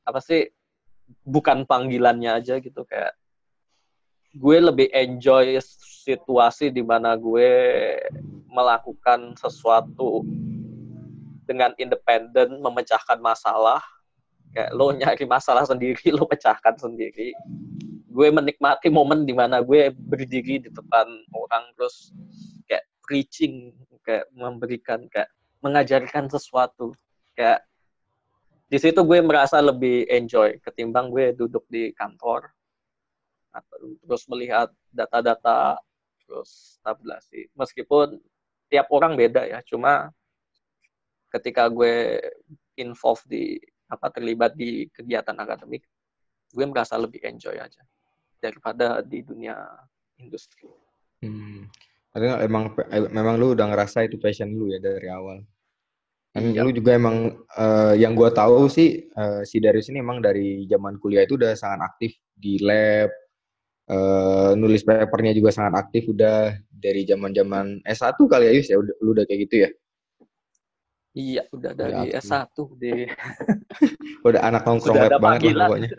apa 0.05 0.21
sih 0.21 0.49
bukan 1.25 1.65
panggilannya 1.65 2.37
aja 2.37 2.61
gitu 2.61 2.85
kayak 2.85 3.17
gue 4.37 4.59
lebih 4.61 4.89
enjoy 4.93 5.57
situasi 6.05 6.69
di 6.69 6.85
mana 6.85 7.17
gue 7.17 7.51
melakukan 8.49 9.37
sesuatu 9.37 10.25
dengan 11.49 11.73
independen 11.81 12.61
memecahkan 12.61 13.17
masalah. 13.21 13.81
Kayak 14.53 14.71
lo 14.77 14.93
nyari 14.93 15.25
masalah 15.25 15.65
sendiri 15.65 16.13
lo 16.17 16.29
pecahkan 16.29 16.77
sendiri. 16.77 17.33
Gue 18.09 18.29
menikmati 18.29 18.93
momen 18.93 19.25
di 19.25 19.33
mana 19.33 19.65
gue 19.65 19.93
berdiri 19.93 20.61
di 20.61 20.69
depan 20.69 21.09
orang 21.33 21.65
terus 21.73 22.13
kayak 22.69 22.85
preaching 23.01 23.73
kayak 24.09 24.25
memberikan 24.33 25.05
kayak 25.13 25.29
mengajarkan 25.61 26.33
sesuatu 26.33 26.97
kayak 27.37 27.61
di 28.73 28.81
situ 28.81 29.05
gue 29.05 29.21
merasa 29.21 29.61
lebih 29.61 30.09
enjoy 30.09 30.57
ketimbang 30.65 31.13
gue 31.13 31.37
duduk 31.37 31.69
di 31.69 31.93
kantor 31.93 32.49
atau 33.53 33.77
terus 34.01 34.25
melihat 34.33 34.73
data-data 34.89 35.77
terus 36.25 36.81
tabulasi 36.81 37.53
meskipun 37.53 38.17
tiap 38.73 38.89
orang 38.89 39.13
beda 39.13 39.45
ya 39.45 39.61
cuma 39.69 40.09
ketika 41.29 41.69
gue 41.69 42.17
involve 42.81 43.21
di 43.29 43.61
apa 43.93 44.09
terlibat 44.09 44.57
di 44.57 44.89
kegiatan 44.89 45.37
akademik 45.37 45.85
gue 46.53 46.65
merasa 46.65 46.97
lebih 46.97 47.21
enjoy 47.29 47.61
aja 47.61 47.85
daripada 48.41 49.03
di 49.03 49.21
dunia 49.21 49.59
industri. 50.19 50.65
Hmm. 51.23 51.67
Artinya 52.19 52.43
emang 52.43 52.75
memang 53.15 53.35
lu 53.39 53.55
udah 53.55 53.71
ngerasa 53.71 54.11
itu 54.11 54.19
passion 54.19 54.51
lu 54.51 54.75
ya 54.75 54.83
dari 54.83 55.07
awal. 55.07 55.39
Dan 56.35 56.51
iya. 56.51 56.67
lu 56.67 56.75
juga 56.75 56.99
emang 56.99 57.39
uh, 57.55 57.95
yang 57.95 58.19
gua 58.19 58.35
tahu 58.35 58.67
sih 58.67 59.07
uh, 59.15 59.47
si 59.47 59.63
Darius 59.63 59.89
ini 59.95 60.03
emang 60.03 60.19
dari 60.19 60.67
zaman 60.67 60.99
kuliah 60.99 61.23
itu 61.23 61.39
udah 61.39 61.55
sangat 61.55 61.95
aktif 61.95 62.19
di 62.35 62.59
lab, 62.59 63.09
uh, 63.87 64.53
nulis 64.59 64.83
papernya 64.83 65.31
juga 65.31 65.55
sangat 65.55 65.79
aktif 65.79 66.11
udah 66.11 66.59
dari 66.69 67.07
zaman-zaman 67.07 67.87
S1 67.87 68.19
kali 68.19 68.45
ya 68.51 68.53
Yus 68.55 68.69
ya 68.71 68.77
udah, 68.83 68.95
lu 68.99 69.11
udah 69.15 69.25
kayak 69.31 69.41
gitu 69.47 69.57
ya. 69.63 69.71
Iya, 71.19 71.43
udah 71.51 71.73
dari 71.75 71.95
udah 71.95 72.21
S1 72.23 72.55
deh. 72.79 73.07
udah 74.29 74.41
anak 74.43 74.63
nongkrong 74.67 75.19
banget 75.19 75.55
lah 75.55 75.71
pokoknya. 75.71 75.91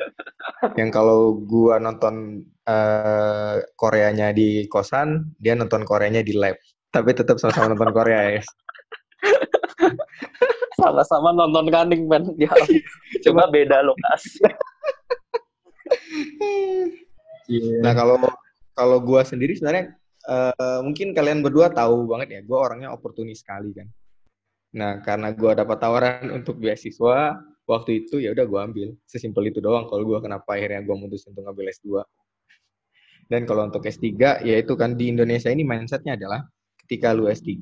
Yang 0.75 0.91
kalau 0.91 1.39
gua 1.39 1.79
nonton 1.79 2.43
uh, 2.67 3.63
Koreanya 3.79 4.35
di 4.35 4.67
kosan, 4.67 5.31
dia 5.39 5.55
nonton 5.55 5.87
Koreanya 5.87 6.19
di 6.19 6.35
lab. 6.35 6.59
Tapi 6.89 7.15
tetap 7.15 7.39
sama-sama 7.39 7.71
nonton 7.71 7.91
Korea 7.95 8.39
ya. 8.39 8.43
Sama-sama 10.79 11.29
nonton 11.35 11.67
Running 11.69 12.03
Man. 12.07 12.23
Ya, 12.35 12.51
cuma 13.25 13.47
beda 13.47 13.83
lokasi. 13.83 14.39
yeah. 17.47 17.81
Nah 17.83 17.97
kalau 17.97 18.21
kalau 18.77 18.97
gua 19.01 19.25
sendiri 19.25 19.57
sebenarnya 19.57 19.97
uh, 20.29 20.85
mungkin 20.85 21.17
kalian 21.17 21.41
berdua 21.41 21.73
tahu 21.73 22.05
banget 22.05 22.39
ya, 22.39 22.41
gua 22.45 22.69
orangnya 22.69 22.93
oportunis 22.93 23.41
sekali 23.41 23.73
kan. 23.73 23.87
Nah 24.75 25.01
karena 25.01 25.33
gua 25.33 25.57
dapat 25.57 25.77
tawaran 25.81 26.29
untuk 26.29 26.61
beasiswa, 26.61 27.41
waktu 27.69 28.05
itu 28.05 28.17
ya 28.17 28.33
udah 28.33 28.45
gue 28.49 28.59
ambil 28.59 28.88
sesimpel 29.05 29.53
itu 29.53 29.61
doang 29.61 29.85
kalau 29.85 30.01
gue 30.01 30.19
kenapa 30.25 30.57
akhirnya 30.57 30.81
gue 30.81 30.95
mutusin 30.97 31.38
untuk 31.38 31.45
ngambil 31.45 31.69
S2 31.69 32.01
dan 33.29 33.45
kalau 33.45 33.69
untuk 33.69 33.85
S3 33.85 34.41
ya 34.41 34.55
itu 34.57 34.73
kan 34.73 34.97
di 34.97 35.13
Indonesia 35.13 35.53
ini 35.53 35.61
mindsetnya 35.61 36.17
adalah 36.17 36.41
ketika 36.81 37.13
lu 37.13 37.29
S3 37.29 37.61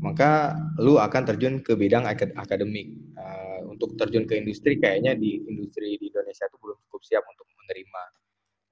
maka 0.00 0.56
lu 0.80 0.96
akan 0.96 1.22
terjun 1.28 1.60
ke 1.60 1.76
bidang 1.76 2.08
akad 2.08 2.32
akademik. 2.38 2.96
Uh, 3.18 3.60
untuk 3.68 3.92
terjun 4.00 4.24
ke 4.24 4.40
industri 4.40 4.80
kayaknya 4.80 5.12
di 5.12 5.44
industri 5.44 6.00
di 6.00 6.08
Indonesia 6.08 6.48
itu 6.48 6.56
belum 6.56 6.78
cukup 6.88 7.02
siap 7.04 7.24
untuk 7.28 7.44
menerima. 7.60 8.02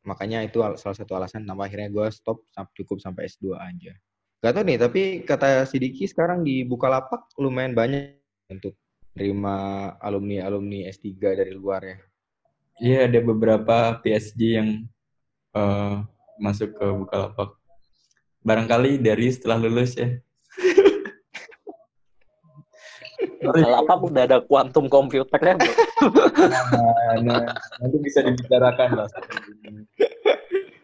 Makanya 0.09 0.39
itu 0.49 0.65
salah 0.81 0.97
satu 0.97 1.13
alasan 1.19 1.45
nama 1.45 1.69
akhirnya 1.69 1.93
gue 1.93 2.07
stop 2.09 2.41
cukup 2.73 3.05
sampai 3.05 3.29
S2 3.29 3.53
aja. 3.59 3.93
Gak 4.41 4.57
tau 4.57 4.65
nih, 4.65 4.79
tapi 4.81 5.03
kata 5.29 5.69
Sidiki 5.69 6.09
sekarang 6.09 6.41
di 6.41 6.65
Bukalapak 6.65 7.29
lumayan 7.37 7.77
banyak 7.77 8.17
untuk 8.49 8.73
terima 9.15 9.89
alumni-alumni 9.99 10.87
S3 10.91 11.07
dari 11.19 11.53
luar 11.55 11.83
ya. 11.83 11.99
Iya, 12.81 12.99
ada 13.13 13.21
beberapa 13.21 13.77
PSG 14.01 14.41
yang 14.57 14.89
uh, 15.53 16.01
masuk 16.41 16.73
ke 16.73 16.87
Bukalapak. 16.89 17.51
Barangkali 18.41 18.97
dari 18.97 19.29
setelah 19.29 19.61
lulus 19.61 20.01
ya. 20.01 20.09
Bukalapak 23.45 23.99
udah 24.01 24.23
ada 24.25 24.39
quantum 24.41 24.89
computer 24.89 25.41
ya, 25.41 25.55
bro. 25.61 25.73
nah, 26.49 27.15
nah, 27.21 27.45
nanti 27.85 27.97
bisa 28.01 28.25
dibicarakan 28.25 29.05
lah. 29.05 29.09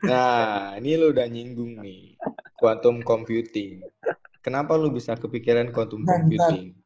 Nah, 0.05 0.77
ini 0.77 1.01
lu 1.01 1.17
udah 1.17 1.27
nyinggung 1.27 1.81
nih. 1.81 2.21
Quantum 2.61 3.01
computing. 3.01 3.81
Kenapa 4.45 4.77
lu 4.77 4.93
bisa 4.93 5.17
kepikiran 5.17 5.73
quantum 5.73 6.05
computing? 6.05 6.77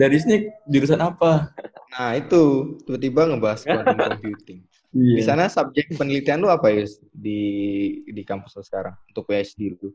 Dari 0.00 0.16
sini 0.16 0.48
jurusan 0.64 0.96
apa? 0.96 1.52
Nah, 1.92 2.16
itu 2.16 2.72
tiba-tiba 2.88 3.28
ngebahas 3.28 3.60
quantum 3.68 4.00
computing. 4.00 4.64
Iya. 4.96 5.16
Di 5.20 5.22
sana 5.22 5.44
subjek 5.52 5.92
penelitian 5.92 6.40
lu 6.40 6.48
apa 6.48 6.72
ya 6.72 6.88
di 7.12 7.40
di 8.08 8.22
kampus 8.24 8.56
lu 8.56 8.64
sekarang 8.64 8.96
untuk 9.12 9.28
PhD 9.28 9.76
lu? 9.76 9.76
Oke. 9.76 9.92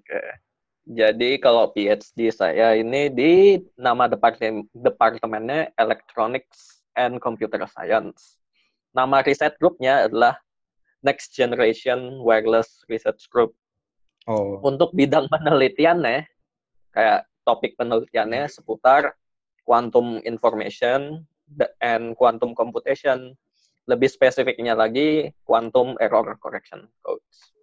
Okay. 0.00 0.28
Jadi 0.86 1.36
kalau 1.42 1.68
PhD 1.74 2.30
saya 2.32 2.78
ini 2.78 3.12
di 3.12 3.60
nama 3.76 4.08
departemen 4.08 4.64
departemennya 4.72 5.68
Electronics 5.76 6.80
and 6.96 7.20
Computer 7.20 7.60
Science. 7.68 8.40
Nama 8.96 9.20
riset 9.20 9.60
grupnya 9.60 10.08
adalah 10.08 10.40
Next 11.04 11.36
Generation 11.36 12.24
Wireless 12.24 12.86
Research 12.88 13.28
Group. 13.28 13.52
Oh. 14.26 14.58
Untuk 14.64 14.90
bidang 14.96 15.28
penelitiannya, 15.30 16.26
kayak 16.90 17.28
topik 17.46 17.78
penelitiannya 17.78 18.50
seputar 18.50 19.14
quantum 19.66 20.22
information 20.22 21.26
and 21.82 22.14
quantum 22.14 22.54
computation 22.54 23.34
lebih 23.86 24.10
spesifiknya 24.10 24.74
lagi 24.74 25.30
quantum 25.42 25.98
error 25.98 26.38
correction 26.38 26.86
codes. 27.02 27.54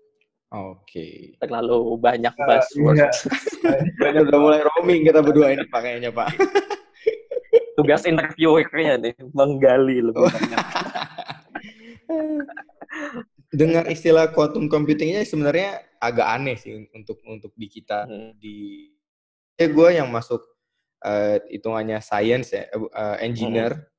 Oke. 0.54 0.86
Okay. 0.86 1.14
Terlalu 1.42 1.98
banyak 1.98 2.30
buzzword. 2.38 3.02
Uh, 3.02 3.10
iya. 4.06 4.22
udah 4.30 4.40
mulai 4.40 4.62
roaming 4.62 5.02
kita 5.02 5.20
berdua 5.26 5.58
ini 5.58 5.66
pakainya 5.66 6.14
Pak. 6.14 6.30
Tugas 7.74 8.06
interviewernya 8.06 9.02
nih 9.02 9.18
menggali 9.34 9.98
lebih 10.00 10.30
banyak. 10.30 10.62
Dengar 13.60 13.90
istilah 13.90 14.30
quantum 14.30 14.70
computingnya 14.70 15.26
sebenarnya 15.26 15.82
agak 15.98 16.28
aneh 16.30 16.58
sih 16.58 16.86
untuk 16.94 17.18
untuk 17.26 17.50
di 17.58 17.68
kita 17.70 18.06
hmm. 18.06 18.38
di 18.38 18.90
ya 19.58 19.68
gue 19.70 19.90
yang 19.94 20.10
masuk 20.10 20.42
uh, 21.04 21.38
hitungannya 21.52 22.00
science 22.00 22.56
ya 22.56 22.72
uh, 22.74 23.20
engineer 23.20 23.76
hmm 23.76 23.92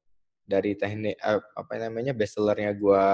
dari 0.45 0.77
teknik 0.77 1.17
uh, 1.25 1.41
apa 1.57 1.81
namanya 1.81 2.13
bestsellernya 2.13 2.77
gue 2.77 3.05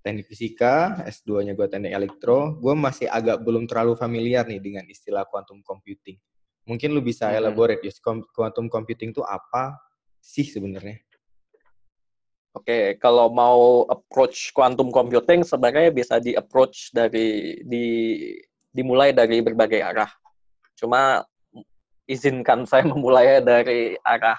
teknik 0.00 0.26
fisika, 0.32 1.04
S2-nya 1.04 1.52
gue 1.52 1.66
teknik 1.68 1.92
elektro, 1.92 2.56
gue 2.56 2.72
masih 2.72 3.04
agak 3.04 3.44
belum 3.44 3.68
terlalu 3.68 3.98
familiar 4.00 4.48
nih 4.48 4.62
dengan 4.62 4.84
istilah 4.88 5.28
quantum 5.28 5.60
computing. 5.60 6.16
Mungkin 6.64 6.96
lu 6.96 7.04
bisa 7.04 7.28
elaborate, 7.36 7.84
ya, 7.84 7.92
quantum 8.32 8.72
computing 8.72 9.12
itu 9.12 9.20
apa 9.20 9.76
sih 10.22 10.46
sebenarnya? 10.46 10.96
Oke, 12.56 12.66
okay, 12.66 12.84
kalau 12.96 13.28
mau 13.30 13.84
approach 13.92 14.50
quantum 14.56 14.88
computing 14.88 15.44
sebenarnya 15.44 15.92
bisa 15.92 16.18
di 16.18 16.32
approach 16.32 16.90
dari 16.90 17.60
di 17.62 17.86
dimulai 18.72 19.12
dari 19.14 19.38
berbagai 19.44 19.84
arah. 19.84 20.10
Cuma 20.74 21.22
izinkan 22.10 22.66
saya 22.66 22.82
memulai 22.90 23.38
dari 23.38 23.94
arah 24.02 24.38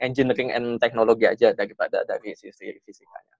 engineering 0.00 0.50
and 0.50 0.80
teknologi 0.80 1.28
aja 1.28 1.52
daripada 1.52 2.02
dari 2.08 2.32
sisi 2.32 2.72
fisikanya. 2.82 3.36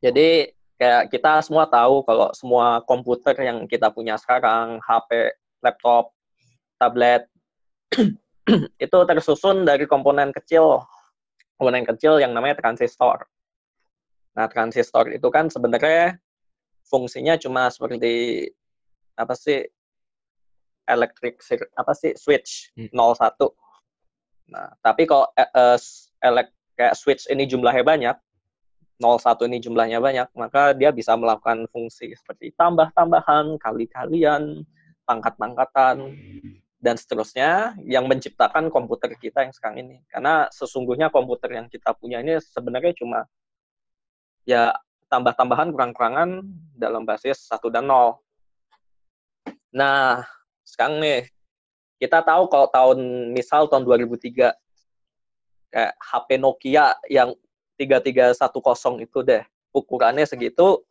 Jadi 0.00 0.48
kayak 0.78 1.10
kita 1.10 1.42
semua 1.42 1.66
tahu 1.66 2.06
kalau 2.06 2.30
semua 2.36 2.82
komputer 2.86 3.34
yang 3.42 3.66
kita 3.66 3.90
punya 3.90 4.14
sekarang, 4.20 4.78
HP, 4.82 5.32
laptop, 5.64 6.12
tablet, 6.78 7.24
itu 8.84 8.98
tersusun 9.08 9.64
dari 9.64 9.88
komponen 9.88 10.34
kecil, 10.34 10.84
komponen 11.56 11.86
kecil 11.88 12.20
yang 12.20 12.36
namanya 12.36 12.58
transistor. 12.60 13.24
Nah, 14.34 14.50
transistor 14.50 15.14
itu 15.14 15.28
kan 15.30 15.46
sebenarnya 15.48 16.18
fungsinya 16.84 17.38
cuma 17.40 17.70
seperti 17.70 18.44
apa 19.14 19.32
sih 19.38 19.62
elektrik 20.84 21.40
apa 21.76 21.92
sih 21.96 22.12
switch 22.16 22.72
01 22.76 22.92
hmm. 22.92 23.64
Nah, 24.44 24.68
tapi 24.84 25.08
kalau 25.08 25.24
uh, 25.32 25.78
elek 26.20 26.52
kayak 26.76 26.94
switch 26.98 27.24
ini 27.32 27.48
jumlahnya 27.48 27.80
banyak, 27.80 28.16
01 29.00 29.48
ini 29.48 29.58
jumlahnya 29.62 29.98
banyak, 29.98 30.28
maka 30.36 30.76
dia 30.76 30.92
bisa 30.92 31.16
melakukan 31.16 31.66
fungsi 31.72 32.12
seperti 32.12 32.52
tambah-tambahan, 32.54 33.56
kali-kalian, 33.56 34.62
pangkat-pangkatan, 35.08 36.14
dan 36.78 36.96
seterusnya 37.00 37.74
yang 37.88 38.04
menciptakan 38.04 38.68
komputer 38.68 39.16
kita 39.16 39.48
yang 39.48 39.52
sekarang 39.56 39.88
ini. 39.88 39.96
Karena 40.12 40.46
sesungguhnya 40.52 41.08
komputer 41.08 41.56
yang 41.56 41.66
kita 41.72 41.96
punya 41.96 42.20
ini 42.20 42.36
sebenarnya 42.38 42.92
cuma 42.92 43.24
ya 44.44 44.76
tambah-tambahan 45.08 45.72
kurang-kurangan 45.72 46.44
dalam 46.76 47.08
basis 47.08 47.48
1 47.48 47.72
dan 47.72 47.88
0. 47.88 48.20
Nah, 49.74 50.22
sekarang 50.64 50.98
nih 50.98 51.28
kita 52.00 52.24
tahu 52.24 52.50
kalau 52.50 52.66
tahun 52.72 52.98
misal 53.30 53.70
tahun 53.70 53.84
2003 53.86 54.56
kayak 55.70 55.92
HP 56.00 56.28
Nokia 56.40 56.96
yang 57.06 57.36
3310 57.76 59.04
itu 59.04 59.18
deh 59.22 59.42
ukurannya 59.74 60.26
segitu 60.26 60.82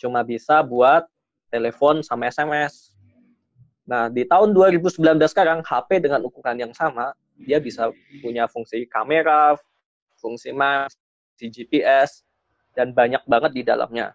cuma 0.00 0.26
bisa 0.26 0.60
buat 0.64 1.06
telepon 1.52 2.02
sama 2.02 2.26
SMS. 2.32 2.90
Nah, 3.84 4.08
di 4.08 4.24
tahun 4.24 4.56
2019 4.56 4.96
sekarang 5.30 5.60
HP 5.62 6.02
dengan 6.02 6.24
ukuran 6.24 6.56
yang 6.56 6.72
sama 6.74 7.12
dia 7.38 7.58
bisa 7.58 7.90
punya 8.22 8.46
fungsi 8.46 8.86
kamera, 8.88 9.58
fungsi 10.18 10.54
maps, 10.54 10.96
fungsi 11.34 11.46
GPS 11.50 12.22
dan 12.74 12.94
banyak 12.94 13.22
banget 13.28 13.52
di 13.54 13.62
dalamnya. 13.62 14.14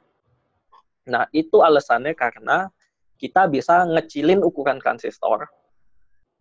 Nah, 1.07 1.27
itu 1.31 1.59
alasannya 1.59 2.15
karena 2.15 2.71
kita 3.19 3.51
bisa 3.51 3.84
ngecilin 3.84 4.39
ukuran 4.39 4.79
transistor 4.79 5.45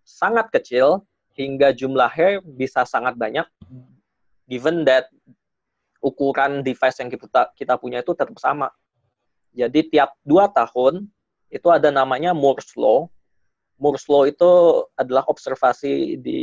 sangat 0.06 0.48
kecil 0.54 1.02
hingga 1.34 1.74
jumlahnya 1.74 2.40
bisa 2.42 2.86
sangat 2.88 3.18
banyak 3.18 3.44
given 4.48 4.86
that 4.88 5.12
ukuran 6.00 6.64
device 6.64 6.98
yang 7.02 7.12
kita 7.12 7.52
kita 7.54 7.74
punya 7.76 8.00
itu 8.00 8.16
tetap 8.16 8.34
sama. 8.40 8.72
Jadi 9.52 9.90
tiap 9.92 10.14
dua 10.24 10.48
tahun 10.48 11.10
itu 11.52 11.68
ada 11.68 11.92
namanya 11.92 12.32
Moore's 12.32 12.72
Law. 12.78 13.10
Moore's 13.76 14.06
Law 14.08 14.24
itu 14.24 14.82
adalah 14.96 15.26
observasi 15.28 16.18
di 16.18 16.40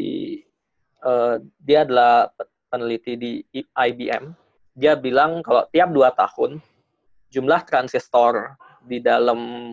uh, 1.04 1.40
dia 1.60 1.84
adalah 1.88 2.30
peneliti 2.70 3.14
di 3.16 3.32
IBM. 3.74 4.32
Dia 4.76 5.00
bilang 5.00 5.40
kalau 5.42 5.66
tiap 5.72 5.90
dua 5.96 6.12
tahun 6.12 6.60
jumlah 7.32 7.64
transistor 7.68 8.60
di 8.84 9.00
dalam 9.00 9.72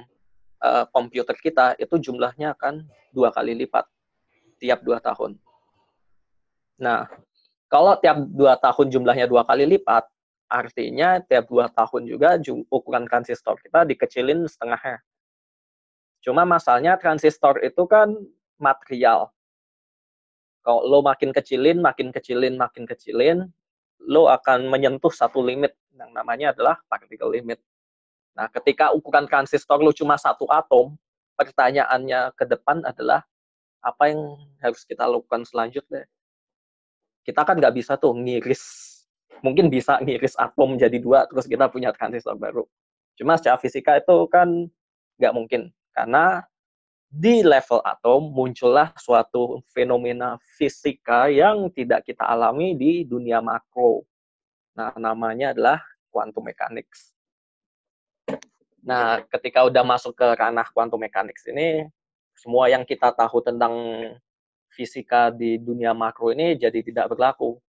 uh, 0.63 0.87
komputer 0.95 1.35
kita 1.37 1.75
itu 1.77 1.99
jumlahnya 1.99 2.55
akan 2.55 2.87
dua 3.11 3.35
kali 3.35 3.59
lipat 3.59 3.85
tiap 4.63 4.87
dua 4.87 5.03
tahun. 5.03 5.37
Nah, 6.79 7.11
kalau 7.67 7.99
tiap 7.99 8.23
dua 8.31 8.55
tahun 8.57 8.95
jumlahnya 8.95 9.27
dua 9.27 9.43
kali 9.43 9.67
lipat, 9.67 10.07
artinya 10.47 11.19
tiap 11.27 11.51
dua 11.51 11.67
tahun 11.73 12.07
juga 12.07 12.39
ukuran 12.71 13.05
transistor 13.11 13.59
kita 13.59 13.83
dikecilin 13.89 14.47
setengahnya. 14.47 15.03
Cuma 16.23 16.47
masalahnya 16.47 16.95
transistor 16.95 17.59
itu 17.67 17.83
kan 17.91 18.15
material. 18.63 19.35
Kalau 20.63 20.87
lo 20.87 21.03
makin 21.03 21.35
kecilin, 21.35 21.83
makin 21.83 22.15
kecilin, 22.15 22.55
makin 22.55 22.87
kecilin, 22.87 23.51
lo 24.07 24.31
akan 24.31 24.71
menyentuh 24.71 25.11
satu 25.11 25.43
limit 25.43 25.75
yang 25.99 26.15
namanya 26.15 26.55
adalah 26.55 26.79
particle 26.87 27.35
limit. 27.35 27.59
Nah, 28.33 28.49
ketika 28.49 28.93
ukuran 28.97 29.29
transistor 29.29 29.81
lu 29.81 29.93
cuma 29.93 30.17
satu 30.17 30.49
atom, 30.49 30.97
pertanyaannya 31.37 32.33
ke 32.37 32.45
depan 32.49 32.81
adalah 32.85 33.25
apa 33.83 34.09
yang 34.09 34.39
harus 34.63 34.87
kita 34.89 35.05
lakukan 35.05 35.45
selanjutnya? 35.45 36.07
kita 37.23 37.47
kan 37.47 37.59
nggak 37.59 37.75
bisa 37.75 37.95
tuh 37.99 38.15
ngiris, 38.15 38.63
mungkin 39.41 39.71
bisa 39.71 39.99
ngiris 40.03 40.35
atom 40.39 40.75
jadi 40.79 40.99
dua, 40.99 41.27
terus 41.31 41.47
kita 41.47 41.71
punya 41.71 41.95
transistor 41.95 42.35
baru. 42.35 42.67
Cuma 43.15 43.39
secara 43.39 43.59
fisika 43.59 43.99
itu 43.99 44.27
kan 44.27 44.67
nggak 45.23 45.35
mungkin, 45.35 45.71
karena 45.95 46.43
di 47.13 47.45
level 47.45 47.85
atom 47.85 48.33
muncullah 48.33 48.91
suatu 48.97 49.61
fenomena 49.71 50.41
fisika 50.59 51.29
yang 51.29 51.69
tidak 51.71 52.09
kita 52.09 52.25
alami 52.27 52.75
di 52.75 53.05
dunia 53.07 53.39
makro. 53.39 54.03
Nah, 54.73 54.97
namanya 54.97 55.53
adalah 55.53 55.79
quantum 56.09 56.49
mechanics. 56.49 57.13
Nah, 58.83 59.23
ketika 59.31 59.63
udah 59.63 59.87
masuk 59.87 60.19
ke 60.19 60.27
ranah 60.35 60.67
quantum 60.75 60.99
mechanics 60.99 61.47
ini, 61.47 61.87
semua 62.35 62.67
yang 62.67 62.83
kita 62.83 63.15
tahu 63.15 63.39
tentang 63.43 63.73
fisika 64.73 65.31
di 65.31 65.61
dunia 65.63 65.95
makro 65.95 66.35
ini 66.35 66.59
jadi 66.59 66.83
tidak 66.83 67.15
berlaku. 67.15 67.63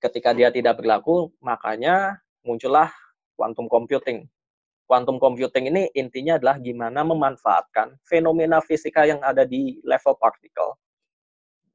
Ketika 0.00 0.32
dia 0.32 0.48
tidak 0.48 0.80
berlaku, 0.80 1.28
makanya 1.44 2.24
muncullah 2.40 2.88
quantum 3.36 3.68
computing 3.68 4.24
quantum 4.90 5.22
computing 5.22 5.70
ini 5.70 5.86
intinya 5.94 6.34
adalah 6.34 6.58
gimana 6.58 7.06
memanfaatkan 7.06 7.94
fenomena 8.02 8.58
fisika 8.58 9.06
yang 9.06 9.22
ada 9.22 9.46
di 9.46 9.78
level 9.86 10.18
partikel 10.18 10.74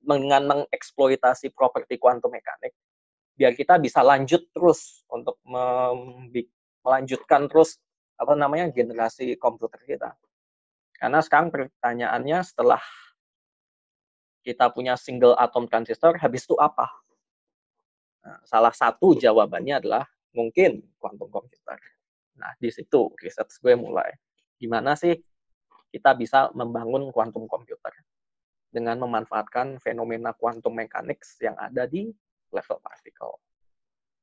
dengan 0.04 0.43
mengeksploitasi 0.43 1.56
properti 1.56 1.95
quantum 1.95 2.36
mekanik 2.36 2.75
biar 3.39 3.56
kita 3.56 3.80
bisa 3.80 4.04
lanjut 4.04 4.43
terus 4.51 5.08
untuk 5.08 5.39
melanjutkan 6.84 7.47
terus 7.47 7.80
apa 8.15 8.34
namanya 8.34 8.71
generasi 8.71 9.36
komputer 9.36 9.80
kita. 9.84 10.15
Karena 10.95 11.19
sekarang 11.19 11.51
pertanyaannya 11.51 12.39
setelah 12.43 12.80
kita 14.45 14.71
punya 14.71 14.95
single 14.95 15.36
atom 15.36 15.67
transistor, 15.67 16.15
habis 16.21 16.47
itu 16.47 16.56
apa? 16.62 16.88
Nah, 18.25 18.39
salah 18.47 18.71
satu 18.71 19.17
jawabannya 19.17 19.84
adalah 19.84 20.06
mungkin 20.34 20.82
quantum 20.97 21.28
computer. 21.30 21.78
Nah, 22.39 22.51
di 22.60 22.69
situ 22.71 23.12
riset 23.19 23.47
gue 23.47 23.73
mulai. 23.75 24.12
Gimana 24.58 24.95
sih 24.95 25.15
kita 25.91 26.15
bisa 26.15 26.51
membangun 26.51 27.12
quantum 27.12 27.47
computer 27.47 27.91
dengan 28.71 28.99
memanfaatkan 28.99 29.80
fenomena 29.80 30.36
quantum 30.36 30.75
mechanics 30.75 31.39
yang 31.39 31.56
ada 31.56 31.88
di 31.88 32.12
level 32.51 32.78
partikel. 32.84 33.39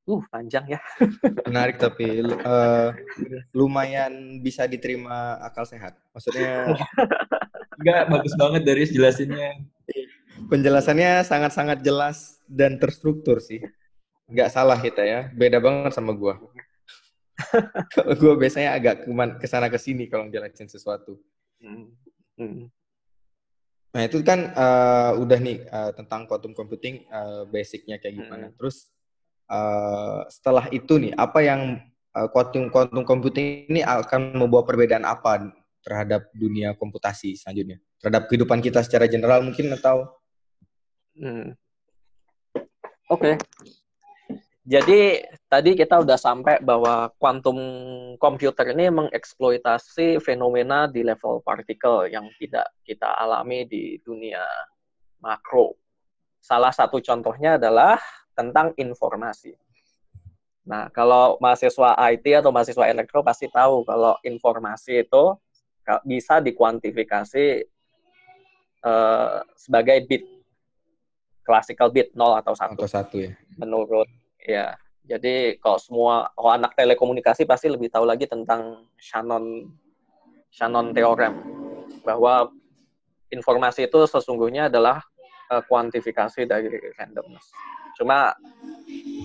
Uh, 0.03 0.23
panjang 0.35 0.67
ya. 0.67 0.81
Menarik 1.49 1.79
tapi 1.79 2.23
uh, 2.23 2.91
lumayan 3.55 4.43
bisa 4.43 4.67
diterima 4.67 5.39
akal 5.39 5.63
sehat. 5.63 5.95
Maksudnya 6.11 6.75
enggak 7.79 8.11
bagus 8.11 8.35
banget 8.35 8.63
dari 8.67 8.83
jelasinnya. 8.91 9.63
Penjelasannya 10.51 11.23
sangat-sangat 11.23 11.87
jelas 11.87 12.43
dan 12.51 12.83
terstruktur 12.83 13.39
sih. 13.39 13.63
Enggak 14.27 14.51
salah 14.51 14.79
kita 14.83 15.07
ya. 15.07 15.31
Beda 15.31 15.63
banget 15.63 15.95
sama 15.95 16.11
gua 16.11 16.43
kalau 17.95 18.15
gue 18.15 18.35
biasanya 18.39 18.77
agak 18.77 19.09
ke 19.41 19.47
sana 19.49 19.67
ke 19.73 19.79
sini 19.81 20.07
kalau 20.07 20.29
ngejelasin 20.29 20.69
sesuatu. 20.69 21.19
Hmm. 21.59 21.91
Hmm. 22.39 22.69
Nah 23.93 24.03
itu 24.09 24.21
kan 24.25 24.53
uh, 24.57 25.13
udah 25.21 25.39
nih 25.41 25.59
uh, 25.69 25.91
tentang 25.93 26.25
quantum 26.25 26.57
computing 26.57 27.05
uh, 27.13 27.45
basicnya 27.49 28.01
kayak 28.01 28.25
gimana. 28.25 28.47
Hmm. 28.51 28.57
Terus 28.57 28.92
uh, 29.53 30.25
setelah 30.33 30.67
itu 30.73 30.97
nih 30.97 31.13
apa 31.13 31.45
yang 31.45 31.85
uh, 32.17 32.29
quantum 32.33 32.73
quantum 32.73 33.05
computing 33.05 33.69
ini 33.69 33.85
akan 33.85 34.33
membawa 34.41 34.65
perbedaan 34.65 35.05
apa 35.05 35.53
terhadap 35.85 36.33
dunia 36.33 36.73
komputasi 36.73 37.37
selanjutnya? 37.37 37.77
Terhadap 38.01 38.33
kehidupan 38.33 38.65
kita 38.65 38.81
secara 38.81 39.05
general 39.07 39.45
mungkin 39.45 39.77
atau? 39.77 40.09
Hmm. 41.13 41.53
Oke. 43.13 43.37
Okay. 43.37 43.37
Jadi 44.63 45.19
tadi 45.51 45.75
kita 45.75 46.07
udah 46.07 46.15
sampai 46.15 46.63
bahwa 46.63 47.11
quantum 47.19 47.59
computer 48.23 48.71
ini 48.71 48.95
mengeksploitasi 48.95 50.23
fenomena 50.23 50.87
di 50.87 51.03
level 51.03 51.43
partikel 51.43 52.07
yang 52.07 52.31
tidak 52.39 52.71
kita 52.87 53.11
alami 53.19 53.67
di 53.67 53.99
dunia 54.07 54.47
makro. 55.19 55.75
Salah 56.39 56.71
satu 56.71 57.03
contohnya 57.03 57.59
adalah 57.59 57.99
tentang 58.33 58.73
informasi. 58.77 59.55
Nah, 60.63 60.89
kalau 60.95 61.37
mahasiswa 61.43 61.99
IT 62.15 62.27
atau 62.39 62.55
mahasiswa 62.55 62.87
elektro 62.87 63.27
pasti 63.27 63.51
tahu 63.51 63.83
kalau 63.83 64.15
informasi 64.23 65.03
itu 65.03 65.35
bisa 66.07 66.39
dikuantifikasi 66.39 67.67
uh, 68.87 69.43
sebagai 69.59 70.07
bit, 70.07 70.23
classical 71.43 71.91
bit 71.91 72.15
0 72.15 72.39
atau 72.39 72.55
1. 72.55 72.79
Atau 72.79 72.87
1 72.87 73.27
ya. 73.27 73.33
Menurut 73.59 74.07
Ya, 74.43 74.75
jadi 75.07 75.55
kalau 75.63 75.79
semua 75.79 76.35
oh 76.35 76.51
anak 76.51 76.75
telekomunikasi 76.75 77.47
pasti 77.47 77.71
lebih 77.71 77.95
tahu 77.95 78.03
lagi 78.03 78.27
tentang 78.27 78.91
Shannon 78.99 79.71
Shannon 80.51 80.91
theorem 80.91 81.39
bahwa 82.03 82.51
informasi 83.31 83.87
itu 83.87 84.03
sesungguhnya 84.11 84.67
adalah 84.67 84.99
uh, 85.47 85.63
kuantifikasi 85.63 86.43
dari 86.43 86.75
randomness. 86.99 87.55
Cuma 88.03 88.35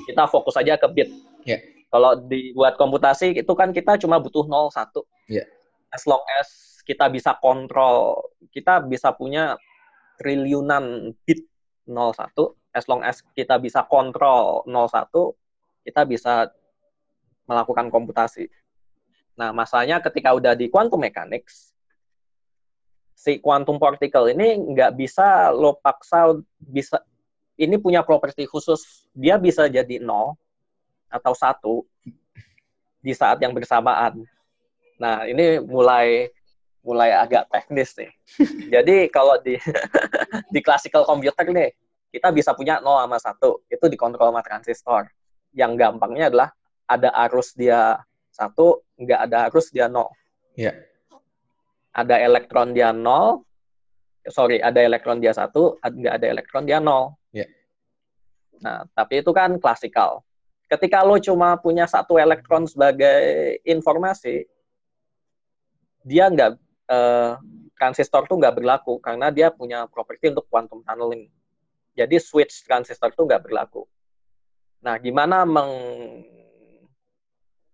kita 0.06 0.30
fokus 0.30 0.54
aja 0.62 0.78
ke 0.78 0.88
bit. 0.94 1.10
Yeah. 1.44 1.66
Kalau 1.90 2.13
dibuat 2.30 2.78
komputasi 2.78 3.34
itu 3.34 3.54
kan 3.58 3.74
kita 3.74 3.98
cuma 3.98 4.22
butuh 4.22 4.46
0 4.46 4.70
1. 4.70 5.34
Yeah. 5.34 5.50
As 5.90 6.06
long 6.06 6.22
as 6.38 6.78
kita 6.86 7.10
bisa 7.10 7.34
kontrol, 7.42 8.22
kita 8.54 8.86
bisa 8.86 9.12
punya 9.18 9.58
triliunan 10.22 11.18
bit 11.26 11.42
01 11.90 12.13
as 12.78 12.86
long 12.86 13.02
as 13.02 13.26
kita 13.34 13.58
bisa 13.58 13.90
kontrol 13.90 14.62
01, 14.70 15.10
kita 15.82 16.06
bisa 16.06 16.54
melakukan 17.50 17.90
komputasi. 17.90 18.46
Nah, 19.34 19.50
masalahnya 19.50 19.98
ketika 20.06 20.38
udah 20.38 20.54
di 20.54 20.70
quantum 20.70 21.02
mechanics, 21.02 21.74
si 23.18 23.42
quantum 23.42 23.82
particle 23.82 24.30
ini 24.30 24.78
nggak 24.78 24.94
bisa 24.94 25.50
lo 25.50 25.82
paksa 25.82 26.38
bisa 26.62 27.02
ini 27.58 27.76
punya 27.82 28.06
properti 28.06 28.46
khusus 28.46 29.10
dia 29.17 29.41
bisa 29.41 29.65
jadi 29.65 29.98
nol 29.98 30.38
atau 31.10 31.34
satu 31.34 31.76
di 33.02 33.13
saat 33.17 33.41
yang 33.41 33.52
bersamaan. 33.52 34.22
Nah 35.02 35.26
ini 35.26 35.62
mulai 35.62 36.30
mulai 36.86 37.12
agak 37.12 37.52
teknis 37.52 37.91
nih. 38.00 38.12
Jadi 38.80 39.12
kalau 39.12 39.36
di 39.43 39.60
di 40.54 40.60
classical 40.63 41.04
computer 41.04 41.43
nih 41.52 41.76
kita 42.08 42.32
bisa 42.32 42.56
punya 42.56 42.80
0 42.80 43.04
sama 43.04 43.17
1. 43.20 43.76
Itu 43.76 43.86
dikontrol 43.91 44.32
sama 44.32 44.41
transistor. 44.41 45.12
Yang 45.52 45.72
gampangnya 45.76 46.32
adalah 46.32 46.50
ada 46.88 47.12
arus 47.28 47.52
dia 47.52 48.00
satu, 48.32 48.88
nggak 48.96 49.20
ada 49.28 49.38
arus 49.52 49.74
dia 49.76 49.91
0. 49.91 50.08
Iya. 50.56 50.72
Yeah. 50.72 50.76
Ada 51.98 52.15
elektron 52.24 52.78
dia 52.78 52.93
0, 52.93 53.41
sorry, 54.30 54.62
ada 54.62 54.78
elektron 54.78 55.17
dia 55.17 55.34
satu, 55.34 55.82
nggak 55.82 56.13
ada 56.22 56.26
elektron 56.30 56.63
dia 56.63 56.78
0. 56.78 57.17
Nah, 58.62 58.86
tapi 58.93 59.22
itu 59.22 59.32
kan 59.34 59.58
klasikal. 59.62 60.26
Ketika 60.67 61.06
lo 61.06 61.15
cuma 61.22 61.56
punya 61.58 61.88
satu 61.88 62.20
elektron 62.20 62.67
sebagai 62.67 63.56
informasi, 63.63 64.43
dia 66.04 66.28
nggak 66.28 66.52
eh, 66.91 67.34
transistor 67.78 68.26
tuh 68.28 68.39
nggak 68.39 68.58
berlaku 68.58 69.00
karena 69.00 69.32
dia 69.32 69.54
punya 69.54 69.86
properti 69.88 70.34
untuk 70.34 70.50
quantum 70.50 70.84
tunneling. 70.84 71.30
Jadi 71.98 72.15
switch 72.20 72.67
transistor 72.67 73.13
itu 73.13 73.24
nggak 73.24 73.48
berlaku. 73.48 73.88
Nah, 74.84 74.98
gimana 75.02 75.46
meng 75.48 75.72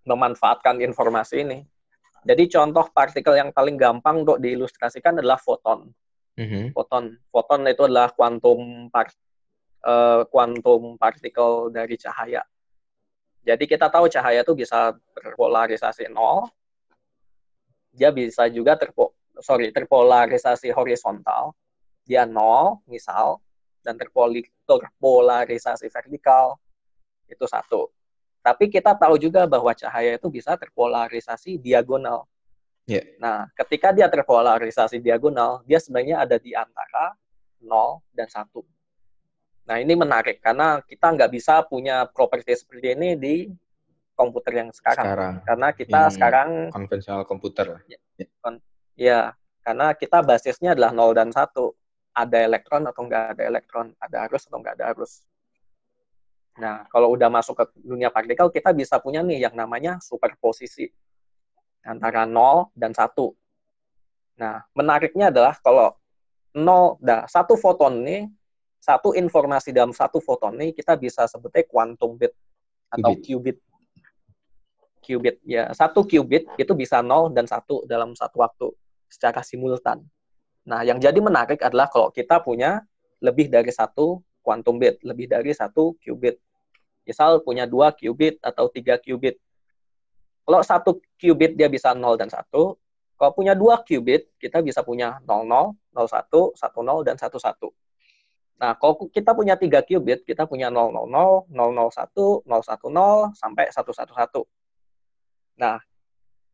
memanfaatkan 0.04 0.84
informasi 0.84 1.44
ini? 1.44 1.60
Jadi 2.24 2.44
contoh 2.48 2.88
partikel 2.92 3.36
yang 3.36 3.52
paling 3.52 3.76
gampang 3.76 4.24
untuk 4.24 4.40
diilustrasikan 4.40 5.20
adalah 5.20 5.40
foton. 5.40 5.92
Mm-hmm. 6.40 6.72
Foton, 6.72 7.20
foton 7.30 7.62
itu 7.68 7.84
adalah 7.84 8.10
kuantum 8.16 8.88
part, 8.90 9.12
uh, 9.84 10.24
kuantum 10.28 10.96
partikel 10.96 11.70
dari 11.70 12.00
cahaya. 12.00 12.44
Jadi 13.44 13.68
kita 13.68 13.92
tahu 13.92 14.08
cahaya 14.08 14.42
itu 14.42 14.56
bisa 14.56 14.96
berpolarisasi 15.20 16.08
nol, 16.08 16.48
dia 17.92 18.10
bisa 18.10 18.48
juga 18.48 18.80
terpo, 18.80 19.12
sorry 19.44 19.70
terpolarisasi 19.76 20.72
horizontal, 20.72 21.52
dia 22.08 22.24
nol 22.24 22.80
misal, 22.88 23.44
dan 23.84 24.00
terpolarisasi 24.00 25.92
vertikal 25.92 26.56
itu 27.28 27.44
satu. 27.44 27.92
Tapi 28.44 28.68
kita 28.68 28.96
tahu 28.96 29.16
juga 29.20 29.48
bahwa 29.48 29.72
cahaya 29.76 30.16
itu 30.20 30.28
bisa 30.28 30.56
terpolarisasi 30.56 31.60
diagonal. 31.60 32.28
Yeah. 32.84 33.16
Nah, 33.16 33.48
ketika 33.56 33.96
dia 33.96 34.12
terpolarisasi 34.12 35.00
diagonal, 35.00 35.64
dia 35.64 35.80
sebenarnya 35.80 36.28
ada 36.28 36.36
di 36.36 36.52
antara 36.52 37.16
0 37.64 38.04
dan 38.12 38.28
1. 38.28 38.44
Nah, 39.64 39.80
ini 39.80 39.94
menarik 39.96 40.44
karena 40.44 40.84
kita 40.84 41.16
nggak 41.16 41.32
bisa 41.32 41.64
punya 41.64 42.04
properti 42.12 42.52
seperti 42.52 43.00
ini 43.00 43.16
di 43.16 43.36
komputer 44.14 44.60
yang 44.64 44.70
sekarang. 44.76 45.06
sekarang. 45.08 45.34
Karena 45.48 45.68
kita 45.72 46.02
hmm, 46.04 46.14
sekarang 46.14 46.50
konvensional 46.70 47.24
komputer. 47.24 47.80
Ya, 47.88 48.00
ya, 48.96 49.22
karena 49.64 49.96
kita 49.96 50.20
basisnya 50.20 50.76
adalah 50.76 50.92
0 50.92 51.16
dan 51.16 51.30
1 51.32 51.48
ada 52.14 52.38
elektron 52.38 52.84
atau 52.86 53.02
nggak 53.08 53.24
ada 53.40 53.44
elektron, 53.48 53.88
ada 53.98 54.30
arus 54.30 54.46
atau 54.46 54.62
nggak 54.62 54.76
ada 54.78 54.86
arus. 54.94 55.26
Nah, 56.62 56.86
kalau 56.94 57.10
udah 57.18 57.34
masuk 57.34 57.58
ke 57.58 57.66
dunia 57.82 58.14
partikel, 58.14 58.54
kita 58.54 58.70
bisa 58.78 59.02
punya 59.02 59.26
nih 59.26 59.50
yang 59.50 59.56
namanya 59.58 59.98
superposisi 59.98 60.86
antara 61.82 62.30
0 62.30 62.70
dan 62.78 62.94
1. 62.94 63.10
Nah, 64.38 64.62
menariknya 64.78 65.34
adalah 65.34 65.58
kalau 65.58 65.98
0, 66.54 67.02
nah, 67.02 67.26
satu 67.26 67.58
foton 67.58 68.06
nih, 68.06 68.30
satu 68.84 69.16
informasi 69.16 69.72
dalam 69.72 69.96
satu 69.96 70.20
foton 70.20 70.60
nih, 70.60 70.76
kita 70.76 71.00
bisa 71.00 71.24
sebutnya 71.24 71.64
quantum 71.64 72.20
bit 72.20 72.36
atau 72.92 73.16
qubit. 73.16 73.56
Qubit, 75.00 75.40
ya. 75.48 75.72
Satu 75.72 76.04
qubit 76.04 76.52
itu 76.60 76.74
bisa 76.76 77.00
0 77.00 77.32
dan 77.32 77.48
1 77.48 77.88
dalam 77.88 78.12
satu 78.12 78.44
waktu 78.44 78.68
secara 79.08 79.40
simultan. 79.40 80.04
Nah, 80.68 80.84
yang 80.84 81.00
jadi 81.00 81.16
menarik 81.16 81.64
adalah 81.64 81.88
kalau 81.88 82.12
kita 82.12 82.44
punya 82.44 82.84
lebih 83.24 83.48
dari 83.48 83.72
satu 83.72 84.20
quantum 84.44 84.76
bit, 84.76 85.00
lebih 85.08 85.32
dari 85.32 85.56
satu 85.56 85.96
qubit. 86.04 86.36
Misal 87.08 87.40
punya 87.40 87.64
dua 87.64 87.96
qubit 87.96 88.44
atau 88.44 88.68
tiga 88.68 89.00
qubit. 89.00 89.40
Kalau 90.44 90.60
satu 90.60 91.00
qubit 91.16 91.56
dia 91.56 91.72
bisa 91.72 91.96
0 91.96 92.20
dan 92.20 92.28
1, 92.28 92.52
kalau 93.16 93.32
punya 93.32 93.56
dua 93.56 93.80
qubit, 93.80 94.28
kita 94.36 94.60
bisa 94.60 94.84
punya 94.84 95.24
00, 95.24 95.72
01, 95.96 96.52
10, 96.52 97.08
dan 97.08 97.16
11. 97.16 97.72
Nah, 98.62 98.78
kalau 98.78 99.10
kita 99.10 99.34
punya 99.34 99.58
tiga 99.58 99.82
qubit, 99.82 100.24
kita 100.24 100.46
punya 100.46 100.70
000, 100.70 100.94
001, 101.50 102.46
010, 102.46 103.34
sampai 103.36 103.66
111. 103.74 104.46
Nah, 105.58 105.82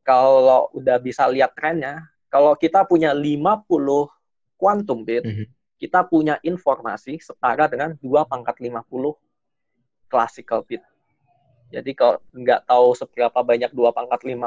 kalau 0.02 0.72
udah 0.74 0.98
bisa 0.98 1.28
lihat 1.30 1.54
trennya, 1.54 2.08
kalau 2.32 2.56
kita 2.56 2.88
punya 2.88 3.14
50 3.14 4.10
quantum 4.58 5.06
bit, 5.06 5.24
mm 5.26 5.34
-hmm. 5.34 5.48
kita 5.78 6.06
punya 6.08 6.42
informasi 6.42 7.20
setara 7.22 7.70
dengan 7.70 7.94
2 8.00 8.26
pangkat 8.26 8.58
50 8.58 9.16
classical 10.10 10.66
bit. 10.66 10.82
Jadi 11.70 11.94
kalau 11.94 12.18
nggak 12.34 12.66
tahu 12.66 12.98
seberapa 12.98 13.40
banyak 13.46 13.70
2 13.70 13.94
pangkat 13.94 14.26
50, 14.26 14.42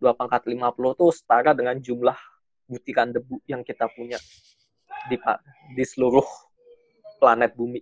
2 0.00 0.08
pangkat 0.16 0.42
50 0.48 0.96
itu 0.96 1.06
setara 1.12 1.52
dengan 1.52 1.76
jumlah 1.76 2.16
butiran 2.68 3.12
debu 3.12 3.44
yang 3.44 3.60
kita 3.60 3.88
punya 3.92 4.16
di, 5.08 5.16
di 5.74 5.84
seluruh 5.84 6.24
planet 7.18 7.56
bumi. 7.56 7.80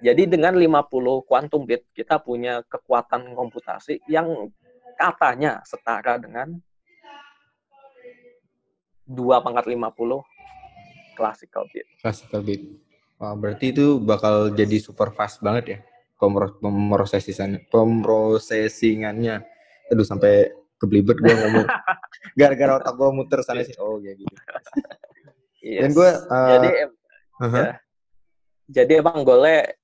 Jadi 0.00 0.28
dengan 0.28 0.54
50 0.54 1.28
quantum 1.28 1.64
bit, 1.64 1.88
kita 1.96 2.20
punya 2.20 2.60
kekuatan 2.68 3.32
komputasi 3.32 4.04
yang 4.08 4.52
katanya 4.96 5.64
setara 5.64 6.20
dengan 6.20 6.56
dua 9.08 9.40
pangkat 9.40 9.72
50 9.72 11.16
classical 11.16 11.64
bit. 11.72 11.86
Classical 12.00 12.40
bit. 12.44 12.60
Wah, 13.16 13.32
berarti 13.32 13.72
itu 13.72 13.96
bakal 13.96 14.52
jadi 14.52 14.76
super 14.76 15.16
fast 15.16 15.40
banget 15.40 15.64
ya 15.64 15.78
pemrosesingannya. 16.20 17.68
Pemrosesingannya. 17.68 19.36
Aduh 19.92 20.06
sampai 20.06 20.52
kebelibet 20.80 21.20
gue 21.20 21.34
ngomong. 21.34 21.66
Gara-gara 22.38 22.80
otak 22.80 22.94
gue 22.96 23.08
muter 23.12 23.40
sana 23.44 23.62
sih. 23.64 23.76
Oh 23.80 24.00
ya 24.00 24.16
gitu. 24.16 24.32
Yes. 25.66 25.82
Dan 25.82 25.90
gue 25.98 26.10
uh, 26.30 26.50
jadi 26.54 26.68
uh 26.86 27.42
-huh. 27.42 27.58
ya, 27.58 27.72
jadi 28.70 28.92
emang 29.02 29.26
golnya 29.26 29.74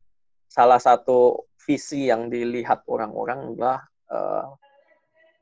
salah 0.47 0.79
satu 0.79 1.51
visi 1.59 2.07
yang 2.07 2.31
dilihat 2.31 2.87
orang-orang 2.87 3.51
adalah 3.51 3.83
uh, 4.07 4.47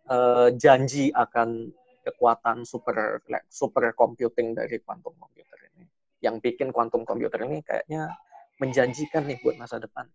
uh, 0.08 0.48
janji 0.56 1.12
akan 1.12 1.68
kekuatan 2.08 2.64
super 2.64 3.20
super 3.52 3.92
computing 3.92 4.56
dari 4.56 4.80
quantum 4.80 5.12
computer 5.20 5.60
ini. 5.76 5.84
Yang 6.24 6.36
bikin 6.40 6.72
quantum 6.72 7.04
computer 7.04 7.44
ini 7.44 7.60
kayaknya 7.60 8.16
menjanjikan 8.56 9.28
nih 9.28 9.44
buat 9.44 9.60
masa 9.60 9.76
depan. 9.76 10.08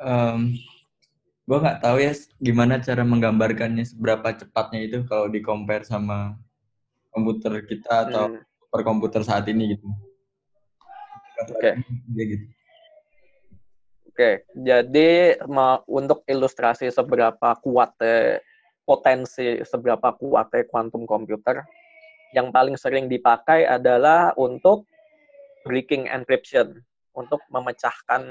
Um, 0.00 0.60
gue 1.48 1.58
nggak 1.60 1.80
tahu 1.80 1.96
ya 2.04 2.12
gimana 2.40 2.84
cara 2.84 3.00
menggambarkannya 3.00 3.84
seberapa 3.84 4.28
cepatnya 4.36 4.80
itu 4.84 4.98
kalau 5.08 5.28
di 5.32 5.40
compare 5.40 5.88
sama 5.88 6.36
komputer 7.10 7.62
kita 7.66 8.08
atau 8.08 8.24
hmm. 8.34 8.40
super 8.66 8.80
komputer 8.86 9.20
saat 9.26 9.44
ini 9.50 9.76
gitu. 9.76 9.86
Oke. 11.46 11.74
Okay. 11.78 12.24
gitu. 12.26 12.46
Oke, 14.10 14.44
jadi 14.52 15.38
untuk 15.88 16.26
ilustrasi 16.28 16.92
seberapa 16.92 17.56
kuat 17.62 17.96
potensi 18.84 19.62
seberapa 19.64 20.12
kuatnya 20.18 20.66
quantum 20.68 21.06
computer, 21.08 21.64
yang 22.36 22.50
paling 22.52 22.76
sering 22.76 23.06
dipakai 23.06 23.64
adalah 23.64 24.34
untuk 24.36 24.84
breaking 25.64 26.10
encryption, 26.10 26.84
untuk 27.16 27.40
memecahkan 27.48 28.22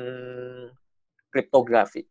kriptografi. 1.34 2.06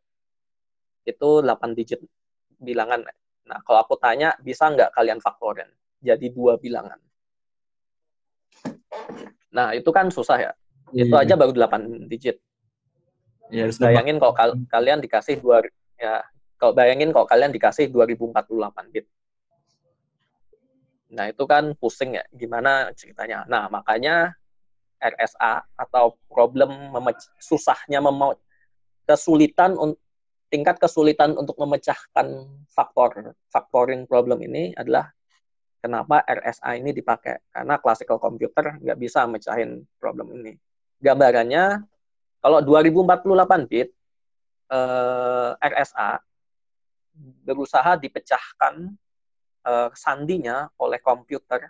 Itu 1.03 1.43
8 1.43 1.75
digit 1.75 1.99
bilangan. 2.63 3.03
Nah, 3.43 3.59
kalau 3.67 3.83
aku 3.83 3.99
tanya, 3.99 4.39
bisa 4.39 4.71
nggak 4.71 4.95
kalian 4.95 5.19
faktorin? 5.19 5.67
Jadi 5.99 6.31
dua 6.31 6.55
bilangan. 6.55 6.95
Nah, 9.51 9.75
itu 9.75 9.91
kan 9.91 10.07
susah 10.07 10.39
ya. 10.39 10.55
Yeah. 10.95 11.11
Itu 11.11 11.19
aja 11.19 11.35
baru 11.35 11.51
8 11.51 12.07
digit. 12.07 12.39
Ya, 13.49 13.65
harus 13.65 13.81
bayangin 13.81 14.21
kalau 14.21 14.33
kal 14.37 14.53
kalian 14.69 15.01
dikasih 15.01 15.41
dua 15.41 15.65
ya 15.97 16.21
kalau 16.61 16.69
bayangin 16.77 17.09
kalau 17.09 17.25
kalian 17.25 17.49
dikasih 17.49 17.89
2048 17.89 18.45
bit. 18.93 19.09
Nah, 21.09 21.25
itu 21.29 21.43
kan 21.49 21.73
pusing 21.77 22.17
ya 22.17 22.23
gimana 22.33 22.93
ceritanya. 22.93 23.45
Nah, 23.49 23.65
makanya 23.71 24.37
RSA 24.99 25.63
atau 25.79 26.19
problem 26.27 26.91
susahnya 27.39 28.03
mem 28.03 28.35
kesulitan 29.07 29.73
tingkat 30.51 30.77
kesulitan 30.77 31.33
untuk 31.39 31.55
memecahkan 31.57 32.27
faktor 32.69 33.33
factoring 33.49 34.05
problem 34.05 34.43
ini 34.43 34.75
adalah 34.75 35.09
kenapa 35.79 36.21
RSA 36.27 36.77
ini 36.77 36.91
dipakai 36.91 37.39
karena 37.49 37.79
classical 37.79 38.19
computer 38.19 38.75
nggak 38.77 38.99
bisa 38.99 39.23
mecahin 39.25 39.87
problem 39.97 40.35
ini 40.35 40.53
gambarannya 40.99 41.79
kalau 42.43 42.59
2048 42.61 43.71
bit 43.71 43.89
eh, 44.69 45.51
RSA 45.57 46.19
berusaha 47.45 47.97
dipecahkan 47.97 48.93
eh, 49.69 49.89
sandinya 49.93 50.65
oleh 50.81 50.97
komputer 50.97 51.69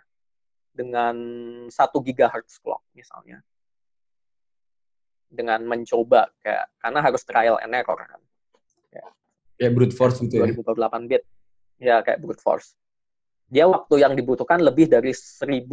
dengan 0.72 1.16
1 1.68 1.76
GHz 1.76 2.64
clock 2.64 2.80
misalnya. 2.96 3.44
Dengan 5.30 5.62
mencoba 5.62 6.32
kayak 6.42 6.74
karena 6.80 7.00
harus 7.04 7.22
trial 7.22 7.60
and 7.60 7.76
error 7.76 8.00
kan. 8.00 8.20
Ya, 8.90 9.06
ya 9.62 9.68
brute 9.70 9.94
force 9.94 10.18
gitu 10.24 10.42
2048 10.42 10.42
ya 10.42 10.56
2048 11.04 11.10
bit. 11.10 11.22
Ya 11.80 11.96
kayak 12.00 12.18
brute 12.24 12.42
force. 12.42 12.74
Dia 13.46 13.68
waktu 13.68 14.02
yang 14.02 14.16
dibutuhkan 14.16 14.58
lebih 14.58 14.90
dari 14.90 15.12
1000 15.14 15.68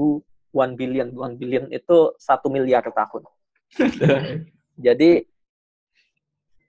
1 0.53 0.79
billion 0.79 1.07
1 1.13 1.41
billion 1.41 1.65
itu 1.73 2.13
satu 2.17 2.47
miliar 2.49 2.85
tahun. 2.85 3.23
Jadi 4.85 5.25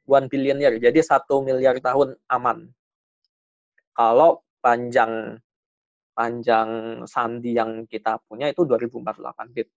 one 0.09 0.27
billion 0.33 0.57
year, 0.57 0.81
jadi 0.81 1.05
satu 1.05 1.45
miliar 1.45 1.77
tahun 1.85 2.17
aman. 2.33 2.73
Kalau 3.93 4.41
panjang 4.65 5.37
panjang 6.19 6.69
sandi 7.07 7.55
yang 7.55 7.87
kita 7.87 8.19
punya 8.27 8.51
itu 8.51 8.67
2048 8.67 9.55
bit. 9.55 9.71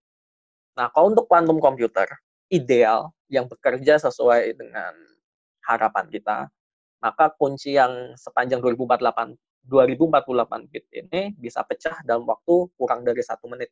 Nah, 0.74 0.90
kalau 0.90 1.14
untuk 1.14 1.30
quantum 1.30 1.62
computer 1.62 2.10
ideal 2.50 3.14
yang 3.30 3.46
bekerja 3.46 4.02
sesuai 4.02 4.58
dengan 4.58 4.90
harapan 5.62 6.10
kita, 6.10 6.50
maka 6.98 7.30
kunci 7.38 7.78
yang 7.78 8.18
sepanjang 8.18 8.58
2048 8.58 9.38
2048 9.62 10.66
bit 10.74 10.84
ini 10.90 11.30
bisa 11.38 11.62
pecah 11.62 12.02
dalam 12.02 12.26
waktu 12.26 12.66
kurang 12.74 13.06
dari 13.06 13.22
satu 13.22 13.46
menit. 13.46 13.70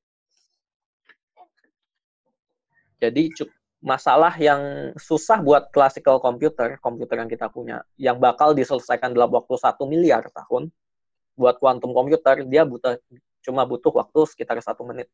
Jadi 3.02 3.32
masalah 3.80 4.36
yang 4.36 4.92
susah 5.00 5.40
buat 5.40 5.72
classical 5.72 6.20
computer, 6.20 6.76
komputer 6.84 7.16
yang 7.24 7.30
kita 7.32 7.48
punya, 7.48 7.82
yang 7.96 8.20
bakal 8.20 8.52
diselesaikan 8.52 9.16
dalam 9.16 9.32
waktu 9.32 9.56
satu 9.56 9.88
miliar 9.88 10.28
tahun, 10.30 10.68
buat 11.40 11.56
quantum 11.56 11.96
computer 11.96 12.44
dia 12.44 12.68
butuh 12.68 13.00
cuma 13.40 13.64
butuh 13.64 13.88
waktu 13.96 14.20
sekitar 14.28 14.60
satu 14.60 14.84
menit. 14.84 15.08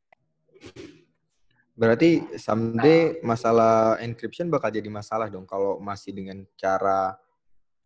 Berarti 1.78 2.24
someday 2.40 3.20
masalah 3.22 4.00
encryption 4.02 4.50
bakal 4.50 4.74
jadi 4.74 4.90
masalah 4.90 5.30
dong 5.30 5.46
kalau 5.46 5.78
masih 5.78 6.10
dengan 6.10 6.42
cara 6.58 7.14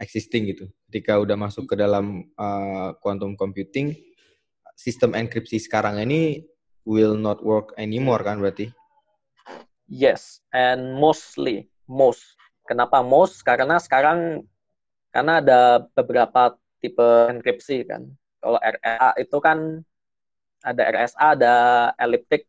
existing 0.00 0.57
gitu. 0.57 0.64
Ketika 0.88 1.20
udah 1.20 1.37
masuk 1.37 1.68
ke 1.68 1.74
dalam 1.76 2.24
uh, 2.40 2.96
quantum 3.03 3.37
computing, 3.37 3.92
sistem 4.79 5.12
enkripsi 5.12 5.61
sekarang 5.61 6.00
ini 6.00 6.48
will 6.88 7.18
not 7.18 7.44
work 7.44 7.76
anymore 7.76 8.24
kan 8.24 8.40
berarti? 8.40 8.72
Yes, 9.90 10.40
and 10.55 10.96
mostly 10.96 11.68
most. 11.90 12.38
Kenapa 12.64 13.03
most? 13.03 13.42
Karena 13.42 13.83
sekarang 13.83 14.46
karena 15.11 15.42
ada 15.42 15.83
beberapa 15.98 16.55
tipe 16.79 17.26
enkripsi 17.26 17.83
kan. 17.90 18.07
Kalau 18.40 18.59
RSA 18.59 19.09
itu 19.20 19.37
kan 19.38 19.59
ada 20.61 20.83
RSA, 20.92 21.26
ada 21.37 21.55
elliptic, 21.96 22.48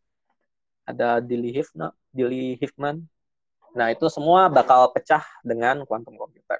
ada 0.87 1.19
Dili-Hifman. 1.23 2.95
Nah, 3.71 3.87
itu 3.87 4.07
semua 4.11 4.51
bakal 4.51 4.91
pecah 4.91 5.23
dengan 5.43 5.87
quantum 5.87 6.15
computer. 6.19 6.59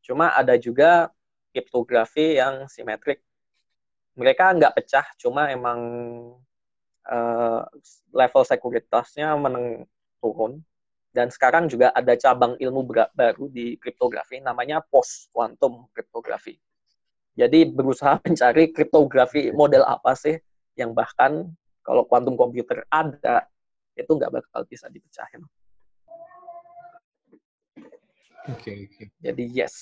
Cuma 0.00 0.32
ada 0.32 0.56
juga 0.56 1.12
kriptografi 1.52 2.40
yang 2.40 2.64
simetrik. 2.68 3.20
Mereka 4.16 4.56
nggak 4.56 4.74
pecah, 4.76 5.06
cuma 5.20 5.52
emang 5.52 5.80
uh, 7.08 7.62
level 8.12 8.42
sekuritasnya 8.44 9.36
meneng. 9.36 9.84
Dan 11.10 11.32
sekarang 11.32 11.66
juga 11.66 11.90
ada 11.96 12.12
cabang 12.14 12.60
ilmu 12.60 12.84
baru 13.16 13.48
di 13.48 13.80
kriptografi 13.80 14.38
namanya 14.38 14.84
post 14.84 15.32
quantum 15.32 15.88
kriptografi. 15.96 16.60
Jadi 17.34 17.68
berusaha 17.70 18.18
mencari 18.24 18.70
kriptografi 18.74 19.50
model 19.54 19.86
apa 19.86 20.14
sih 20.14 20.36
yang 20.78 20.94
bahkan 20.94 21.50
kalau 21.82 22.06
quantum 22.06 22.36
computer 22.36 22.84
ada 22.90 23.46
itu 23.98 24.08
nggak 24.08 24.32
bakal 24.32 24.62
bisa 24.64 24.86
dipecahin. 24.88 25.42
Oke, 28.48 28.56
okay, 28.56 28.76
oke. 28.88 28.94
Okay. 28.96 29.06
Jadi 29.20 29.44
yes. 29.52 29.74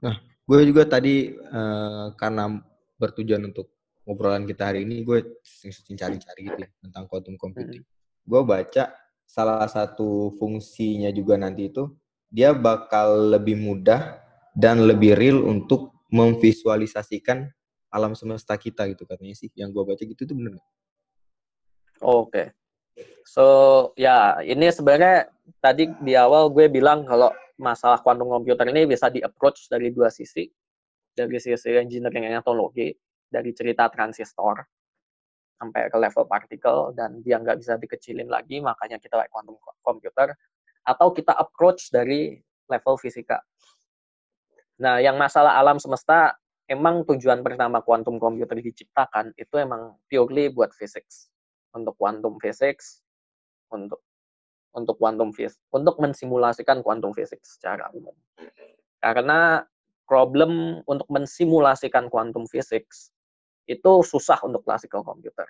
Nah, 0.00 0.16
gue 0.46 0.60
juga 0.64 0.86
tadi 0.86 1.34
uh, 1.34 2.14
karena 2.14 2.62
bertujuan 2.96 3.50
untuk 3.50 3.74
ngobrolan 4.06 4.46
kita 4.46 4.70
hari 4.70 4.86
ini, 4.86 5.02
gue 5.02 5.42
cari-cari 5.98 6.40
gitu 6.46 6.60
ya 6.60 6.70
tentang 6.80 7.04
quantum 7.10 7.34
computing. 7.34 7.82
Hmm. 7.82 8.24
Gue 8.24 8.42
baca 8.46 8.94
salah 9.26 9.66
satu 9.70 10.34
fungsinya 10.38 11.10
juga 11.14 11.38
nanti 11.38 11.70
itu 11.70 11.86
dia 12.30 12.50
bakal 12.54 13.34
lebih 13.34 13.58
mudah 13.58 14.22
dan 14.54 14.86
lebih 14.86 15.14
real 15.18 15.42
untuk 15.46 15.94
memvisualisasikan 16.10 17.48
alam 17.90 18.14
semesta 18.14 18.54
kita 18.54 18.86
gitu 18.90 19.06
katanya 19.06 19.34
sih 19.34 19.50
yang 19.58 19.74
gue 19.74 19.82
baca 19.82 20.02
gitu 20.02 20.22
itu 20.26 20.34
bener 20.34 20.58
Oke. 22.00 22.32
Okay. 22.32 22.46
So 23.28 23.44
ya 23.94 24.40
ini 24.40 24.72
sebenarnya 24.72 25.28
tadi 25.60 25.88
di 26.00 26.16
awal 26.16 26.48
gue 26.48 26.72
bilang 26.72 27.04
kalau 27.04 27.28
masalah 27.60 28.00
quantum 28.00 28.32
computer 28.32 28.64
ini 28.72 28.88
bisa 28.88 29.12
di 29.12 29.20
approach 29.20 29.68
dari 29.68 29.92
dua 29.92 30.08
sisi 30.08 30.48
dari 31.12 31.36
sisi 31.36 31.76
engineering 31.76 32.32
teknologi 32.32 32.88
dari 33.28 33.52
cerita 33.52 33.92
transistor 33.92 34.64
sampai 35.60 35.92
ke 35.92 35.96
level 36.00 36.24
partikel 36.24 36.96
dan 36.96 37.20
dia 37.20 37.36
nggak 37.36 37.60
bisa 37.60 37.76
dikecilin 37.76 38.32
lagi 38.32 38.64
makanya 38.64 38.96
kita 38.96 39.20
pakai 39.20 39.28
quantum 39.28 39.60
computer 39.84 40.32
atau 40.88 41.12
kita 41.12 41.36
approach 41.36 41.92
dari 41.92 42.40
level 42.64 42.96
fisika. 42.96 43.44
Nah, 44.80 44.96
yang 44.96 45.20
masalah 45.20 45.60
alam 45.60 45.76
semesta 45.76 46.40
emang 46.64 47.04
tujuan 47.04 47.44
pertama 47.44 47.84
quantum 47.84 48.16
computer 48.16 48.56
diciptakan 48.56 49.36
itu 49.36 49.54
emang 49.60 50.00
purely 50.08 50.48
buat 50.48 50.72
physics. 50.72 51.28
Untuk 51.76 51.94
quantum 52.00 52.40
physics, 52.40 53.04
untuk 53.68 54.00
untuk 54.72 54.96
quantum 54.96 55.36
physics, 55.36 55.60
untuk 55.74 56.00
mensimulasikan 56.00 56.80
quantum 56.80 57.12
physics 57.12 57.60
secara 57.60 57.92
umum. 57.92 58.16
Karena 59.04 59.60
problem 60.08 60.82
untuk 60.88 61.06
mensimulasikan 61.12 62.08
quantum 62.08 62.48
physics 62.48 63.12
itu 63.68 63.92
susah 64.02 64.40
untuk 64.42 64.66
classical 64.66 65.04
computer. 65.04 65.46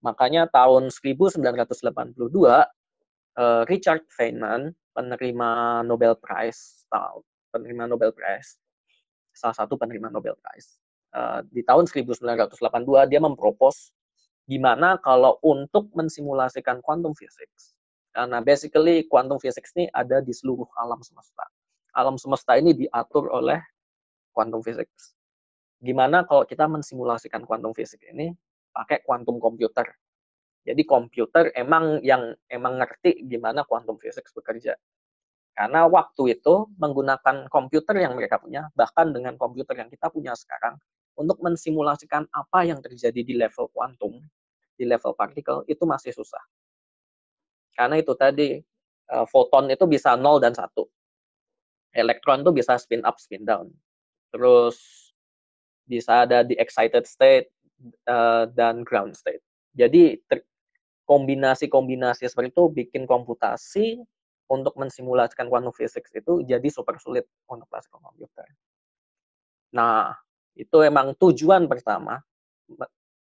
Makanya 0.00 0.48
tahun 0.48 0.88
1982 0.88 1.42
eh, 3.36 3.62
Richard 3.68 4.06
Feynman, 4.08 4.72
penerima 4.96 5.82
Nobel 5.84 6.16
Prize, 6.16 6.88
penerima 7.52 7.86
Nobel 7.90 8.10
Prize, 8.12 8.58
salah 9.34 9.56
satu 9.56 9.78
penerima 9.78 10.08
Nobel 10.08 10.34
Prize, 10.38 10.78
eh, 11.14 11.40
di 11.50 11.62
tahun 11.66 11.86
1982 11.88 13.10
dia 13.10 13.20
mempropos 13.22 13.92
gimana 14.46 14.96
kalau 15.02 15.38
untuk 15.42 15.90
mensimulasikan 15.94 16.78
quantum 16.82 17.12
physics. 17.14 17.74
Karena 18.14 18.40
basically 18.40 19.04
quantum 19.10 19.36
physics 19.36 19.76
ini 19.76 19.92
ada 19.92 20.24
di 20.24 20.32
seluruh 20.32 20.66
alam 20.80 21.02
semesta. 21.04 21.44
Alam 21.92 22.16
semesta 22.16 22.56
ini 22.56 22.72
diatur 22.72 23.28
oleh 23.28 23.60
quantum 24.32 24.64
physics 24.64 25.16
gimana 25.80 26.24
kalau 26.24 26.48
kita 26.48 26.64
mensimulasikan 26.64 27.44
quantum 27.44 27.76
physics 27.76 28.04
ini 28.08 28.32
pakai 28.72 29.04
quantum 29.04 29.36
computer. 29.36 29.84
Jadi 30.66 30.82
komputer 30.82 31.54
emang 31.54 32.02
yang 32.02 32.34
emang 32.50 32.82
ngerti 32.82 33.22
gimana 33.28 33.62
quantum 33.62 34.00
physics 34.00 34.34
bekerja. 34.34 34.74
Karena 35.56 35.88
waktu 35.88 36.36
itu 36.36 36.68
menggunakan 36.76 37.48
komputer 37.48 38.04
yang 38.04 38.12
mereka 38.12 38.36
punya, 38.36 38.68
bahkan 38.76 39.08
dengan 39.08 39.40
komputer 39.40 39.80
yang 39.80 39.88
kita 39.88 40.12
punya 40.12 40.36
sekarang, 40.36 40.76
untuk 41.16 41.40
mensimulasikan 41.40 42.28
apa 42.28 42.68
yang 42.68 42.84
terjadi 42.84 43.24
di 43.24 43.34
level 43.40 43.72
kuantum, 43.72 44.20
di 44.76 44.84
level 44.84 45.16
partikel, 45.16 45.64
itu 45.64 45.88
masih 45.88 46.12
susah. 46.12 46.44
Karena 47.72 47.96
itu 47.96 48.12
tadi, 48.12 48.60
eh, 49.08 49.26
foton 49.32 49.72
itu 49.72 49.88
bisa 49.88 50.12
0 50.12 50.36
dan 50.36 50.52
1. 50.52 50.84
Elektron 51.96 52.44
itu 52.44 52.52
bisa 52.52 52.76
spin 52.76 53.00
up, 53.08 53.16
spin 53.16 53.48
down. 53.48 53.72
Terus 54.28 54.76
bisa 55.88 56.28
ada 56.28 56.44
di 56.44 56.52
excited 56.60 57.08
state 57.08 57.48
uh, 58.10 58.44
dan 58.52 58.82
ground 58.82 59.14
state. 59.14 59.40
Jadi 59.72 60.18
kombinasi-kombinasi 61.06 62.26
seperti 62.26 62.50
itu 62.50 62.64
bikin 62.68 63.02
komputasi 63.06 64.02
untuk 64.46 64.74
mensimulasikan 64.78 65.50
quantum 65.50 65.74
physics 65.74 66.10
itu 66.14 66.42
jadi 66.46 66.68
super 66.70 66.96
sulit 67.02 67.26
untuk 67.50 67.66
classical 67.66 67.98
computer. 67.98 68.46
Nah, 69.74 70.14
itu 70.54 70.76
emang 70.86 71.12
tujuan 71.18 71.66
pertama, 71.66 72.22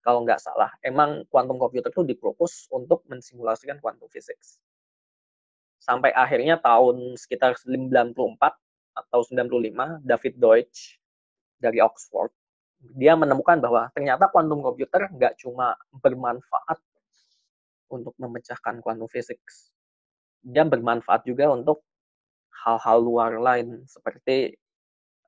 kalau 0.01 0.23
nggak 0.25 0.41
salah, 0.41 0.71
emang 0.81 1.27
quantum 1.29 1.59
computer 1.59 1.91
itu 1.91 2.07
dipropos 2.07 2.71
untuk 2.71 3.03
mensimulasikan 3.11 3.83
quantum 3.83 4.07
physics. 4.09 4.63
Sampai 5.83 6.15
akhirnya 6.15 6.59
tahun 6.59 7.19
sekitar 7.19 7.59
94 7.59 8.15
atau 8.95 9.21
95, 9.27 10.03
David 10.03 10.35
Deutsch 10.39 10.99
dari 11.59 11.83
Oxford 11.83 12.31
dia 12.79 13.19
menemukan 13.19 13.59
bahwa 13.59 13.91
ternyata 13.91 14.31
quantum 14.31 14.63
computer 14.63 15.11
nggak 15.11 15.35
cuma 15.43 15.75
bermanfaat 15.91 16.79
untuk 17.91 18.15
memecahkan 18.21 18.79
quantum 18.85 19.11
physics. 19.11 19.75
Dia 20.43 20.65
bermanfaat 20.65 21.27
juga 21.27 21.51
untuk 21.53 21.83
hal-hal 22.65 22.99
luar 23.03 23.33
lain 23.39 23.87
seperti 23.87 24.55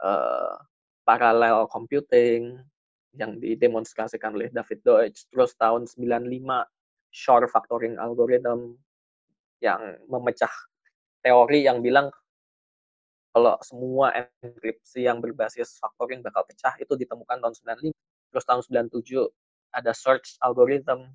uh, 0.02 0.58
parallel 1.06 1.66
computing 1.70 2.58
yang 3.14 3.38
didemonstrasikan 3.42 4.34
oleh 4.34 4.50
David 4.54 4.80
Deutsch. 4.86 5.26
Terus 5.30 5.54
tahun 5.58 5.86
95 5.90 6.26
Shor 7.10 7.42
factoring 7.50 7.98
algorithm 7.98 8.78
yang 9.58 9.98
memecah 10.06 10.50
teori 11.26 11.66
yang 11.66 11.82
bilang 11.82 12.06
kalau 13.34 13.58
semua 13.66 14.14
enkripsi 14.42 15.06
yang 15.06 15.18
berbasis 15.18 15.78
factoring 15.78 16.22
bakal 16.22 16.46
pecah 16.46 16.74
itu 16.78 16.94
ditemukan 16.94 17.38
tahun 17.42 17.54
95. 17.90 18.30
Terus 18.30 18.44
tahun 18.46 18.62
97 18.90 19.26
ada 19.74 19.90
search 19.94 20.38
algorithm 20.42 21.10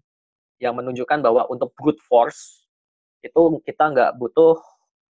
yang 0.59 0.75
menunjukkan 0.75 1.19
bahwa 1.19 1.47
untuk 1.51 1.71
brute 1.75 1.99
force 2.03 2.64
itu 3.25 3.41
kita 3.65 3.89
nggak 3.89 4.11
butuh 4.21 4.61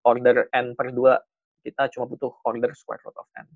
order 0.08 0.48
n 0.56 0.72
per 0.72 0.90
2, 0.94 1.66
kita 1.66 1.92
cuma 1.92 2.08
butuh 2.08 2.32
order 2.48 2.72
square 2.72 3.02
root 3.04 3.16
of 3.20 3.28
n. 3.36 3.46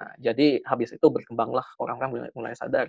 Nah, 0.00 0.12
jadi 0.18 0.64
habis 0.64 0.96
itu 0.96 1.06
berkembanglah 1.12 1.64
orang-orang 1.78 2.32
mulai, 2.32 2.56
sadar, 2.56 2.88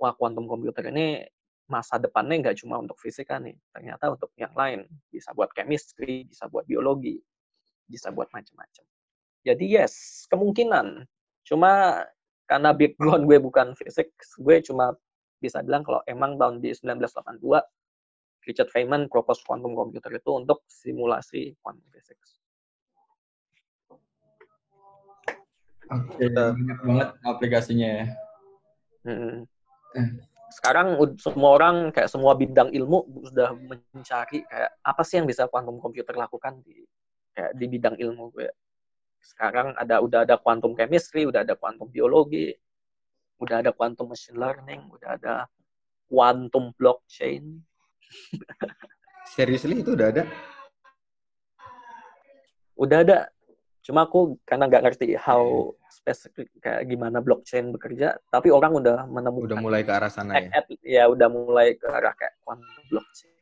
wah 0.00 0.16
quantum 0.16 0.48
computer 0.48 0.88
ini 0.88 1.22
masa 1.68 2.00
depannya 2.00 2.48
nggak 2.48 2.64
cuma 2.64 2.80
untuk 2.80 2.96
fisika 2.96 3.36
nih, 3.36 3.52
ternyata 3.70 4.08
untuk 4.08 4.32
yang 4.40 4.50
lain. 4.56 4.88
Bisa 5.12 5.36
buat 5.36 5.52
chemistry, 5.52 6.24
bisa 6.24 6.48
buat 6.48 6.64
biologi, 6.64 7.20
bisa 7.84 8.08
buat 8.08 8.32
macam-macam. 8.32 8.84
Jadi 9.44 9.64
yes, 9.68 10.24
kemungkinan. 10.32 11.04
Cuma 11.44 12.00
karena 12.48 12.72
background 12.72 13.28
gue 13.28 13.38
bukan 13.44 13.76
fisik, 13.76 14.16
gue 14.16 14.56
cuma 14.64 14.96
bisa 15.38 15.60
bilang 15.60 15.84
kalau 15.84 16.00
emang 16.08 16.40
tahun 16.40 16.64
di 16.64 16.72
1982 16.72 17.60
Richard 18.46 18.70
Feynman 18.72 19.10
propose 19.10 19.42
quantum 19.44 19.74
computer 19.74 20.12
itu 20.14 20.30
untuk 20.34 20.64
simulasi 20.68 21.56
quantum 21.62 21.84
physics. 21.90 22.38
Oke, 25.88 26.20
okay, 26.20 26.28
banyak 26.28 26.78
banget 26.84 27.08
aplikasinya 27.24 27.88
ya. 27.88 28.06
Mm. 29.08 29.48
Hmm. 29.96 30.10
Sekarang 30.52 30.96
semua 31.16 31.50
orang 31.56 31.76
kayak 31.92 32.12
semua 32.12 32.36
bidang 32.36 32.72
ilmu 32.72 33.24
sudah 33.24 33.56
mencari 33.56 34.44
kayak 34.44 34.70
apa 34.84 35.02
sih 35.04 35.20
yang 35.20 35.28
bisa 35.28 35.48
quantum 35.48 35.80
computer 35.80 36.12
lakukan 36.16 36.60
di 36.60 36.84
kayak 37.32 37.52
di 37.56 37.66
bidang 37.68 37.96
ilmu 37.96 38.32
gue. 38.36 38.48
Sekarang 39.24 39.76
ada 39.76 40.00
udah 40.00 40.24
ada 40.28 40.36
quantum 40.40 40.72
chemistry, 40.76 41.28
udah 41.28 41.44
ada 41.44 41.56
quantum 41.56 41.88
biologi, 41.88 42.52
udah 43.38 43.64
ada 43.64 43.70
quantum 43.72 44.10
machine 44.10 44.36
learning, 44.36 44.88
udah 44.92 45.16
ada 45.16 45.34
quantum 46.08 46.72
blockchain. 46.76 47.60
Seriously 49.34 49.84
itu 49.84 49.94
udah 49.94 50.08
ada? 50.10 50.22
Udah 52.78 52.98
ada. 53.02 53.18
Cuma 53.82 54.04
aku 54.04 54.36
karena 54.44 54.68
nggak 54.68 54.84
ngerti 54.84 55.16
how 55.16 55.72
spesifik 55.88 56.52
kayak 56.60 56.84
gimana 56.84 57.24
blockchain 57.24 57.72
bekerja, 57.72 58.20
tapi 58.28 58.52
orang 58.52 58.76
udah 58.76 59.08
menemukan 59.08 59.48
Udah 59.48 59.58
mulai 59.58 59.80
ke 59.80 59.92
arah 59.94 60.12
sana 60.12 60.36
ya. 60.36 60.50
at, 60.52 60.66
ya 60.84 61.04
udah 61.08 61.28
mulai 61.32 61.72
ke 61.78 61.88
arah 61.88 62.12
kayak 62.12 62.36
quantum 62.44 62.84
blockchain. 62.92 63.32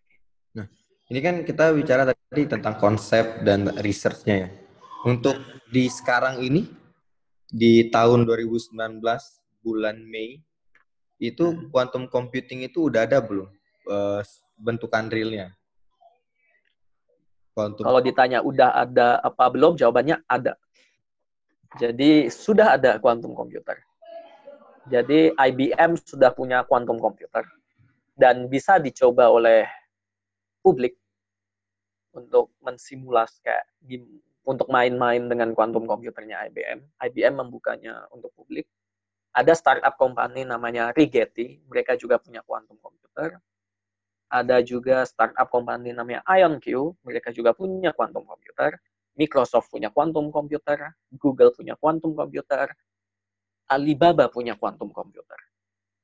Ini 1.07 1.23
kan 1.23 1.47
kita 1.47 1.71
bicara 1.71 2.03
tadi 2.03 2.51
tentang 2.51 2.83
konsep 2.83 3.47
dan 3.47 3.71
research-nya 3.79 4.35
ya. 4.43 4.49
Untuk 5.07 5.39
di 5.71 5.87
sekarang 5.87 6.43
ini, 6.43 6.67
di 7.47 7.87
tahun 7.95 8.27
2019, 8.27 8.75
bulan 9.63 10.03
Mei, 10.03 10.43
itu 11.23 11.55
Hmm. 11.55 11.71
quantum 11.71 12.11
computing 12.11 12.67
itu 12.67 12.91
udah 12.91 13.07
ada 13.07 13.23
belum? 13.23 13.47
eh, 13.87 14.23
bentukan 14.57 15.09
realnya? 15.13 15.53
Quantum 17.57 17.89
Kalau 17.89 18.01
ditanya 18.05 18.45
udah 18.45 18.85
ada 18.85 19.17
apa 19.25 19.49
belum, 19.49 19.81
jawabannya 19.81 20.21
ada. 20.29 20.61
Jadi 21.81 22.29
sudah 22.29 22.77
ada 22.77 23.01
quantum 23.01 23.33
computer. 23.33 23.81
Jadi 24.87 25.33
IBM 25.35 25.99
sudah 25.99 26.31
punya 26.31 26.63
quantum 26.63 27.01
computer 27.01 27.43
dan 28.15 28.47
bisa 28.47 28.79
dicoba 28.79 29.29
oleh 29.29 29.67
publik 30.65 30.97
untuk 32.17 32.55
mensimulasi 32.65 33.45
kayak 33.45 33.67
untuk 34.47 34.71
main-main 34.71 35.27
dengan 35.27 35.53
quantum 35.53 35.85
computernya 35.85 36.47
IBM. 36.49 36.81
IBM 37.03 37.35
membukanya 37.35 38.07
untuk 38.15 38.31
publik. 38.33 38.65
Ada 39.37 39.53
startup 39.53 40.01
company 40.01 40.49
namanya 40.49 40.97
Rigetti, 40.97 41.61
mereka 41.69 41.93
juga 41.99 42.17
punya 42.17 42.41
quantum 42.41 42.81
computer. 42.81 43.37
Ada 44.27 44.59
juga 44.63 45.07
startup 45.07 45.47
company 45.49 45.95
namanya 45.95 46.21
IonQ, 46.27 46.99
mereka 47.07 47.31
juga 47.31 47.55
punya 47.55 47.95
quantum 47.95 48.27
computer. 48.27 48.75
Microsoft 49.17 49.73
punya 49.73 49.89
quantum 49.89 50.29
computer, 50.29 50.93
Google 51.09 51.49
punya 51.57 51.73
quantum 51.81 52.13
computer, 52.13 52.69
Alibaba 53.67 54.29
punya 54.29 54.55
quantum 54.61 54.93
computer. 54.93 55.41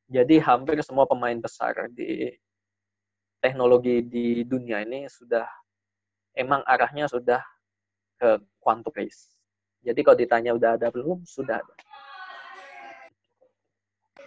Jadi 0.08 0.40
hampir 0.40 0.80
semua 0.80 1.04
pemain 1.04 1.36
besar 1.36 1.92
di 1.92 2.32
teknologi 3.38 4.00
di 4.06 4.46
dunia 4.48 4.80
ini 4.80 5.10
sudah 5.12 5.44
emang 6.32 6.64
arahnya 6.64 7.04
sudah 7.10 7.44
ke 8.16 8.40
quantum 8.62 8.94
race. 8.96 9.34
Jadi 9.82 10.00
kalau 10.00 10.16
ditanya 10.16 10.54
udah 10.54 10.78
ada 10.78 10.88
belum, 10.88 11.26
sudah 11.26 11.58
ada. 11.58 11.74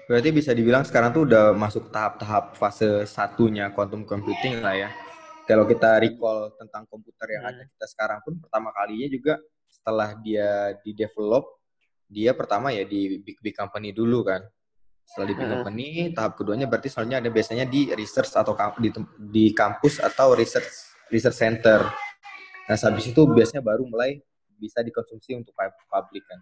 Berarti 0.06 0.30
bisa 0.30 0.54
dibilang 0.54 0.86
sekarang 0.86 1.10
tuh 1.10 1.26
udah 1.26 1.58
masuk 1.58 1.90
tahap-tahap 1.90 2.54
fase 2.54 3.10
satunya 3.10 3.74
quantum 3.74 4.06
computing 4.06 4.62
lah 4.62 4.78
ya. 4.78 4.90
Kalau 5.50 5.66
kita 5.66 5.98
recall 5.98 6.54
tentang 6.58 6.86
komputer 6.90 7.38
yang 7.38 7.44
Hmm. 7.46 7.54
ada 7.58 7.64
kita 7.66 7.86
sekarang 7.90 8.20
pun 8.22 8.38
pertama 8.38 8.70
kalinya 8.74 9.10
juga 9.10 9.34
setelah 9.66 10.14
dia 10.22 10.78
di 10.82 10.94
develop, 10.94 11.62
dia 12.06 12.34
pertama 12.38 12.70
ya 12.70 12.86
di 12.86 13.22
big 13.22 13.38
big 13.42 13.54
company 13.58 13.94
dulu 13.94 14.26
kan. 14.26 14.46
Setelah 15.06 15.28
di 15.30 15.34
big 15.38 15.46
Hmm. 15.46 15.54
company, 15.62 15.88
tahap 16.14 16.34
keduanya 16.38 16.66
berarti 16.66 16.90
soalnya 16.90 17.22
ada 17.22 17.30
biasanya 17.30 17.66
di 17.66 17.90
research 17.94 18.34
atau 18.34 18.58
di, 18.82 18.90
di 19.18 19.46
kampus 19.54 20.02
atau 20.02 20.34
research 20.34 20.70
research 21.14 21.38
center. 21.38 21.86
Nah, 22.66 22.78
habis 22.78 23.06
itu 23.10 23.22
biasanya 23.30 23.62
baru 23.62 23.86
mulai 23.86 24.18
bisa 24.58 24.82
dikonsumsi 24.82 25.38
untuk 25.38 25.54
pub- 25.54 25.86
publik 25.86 26.26
kan. 26.26 26.42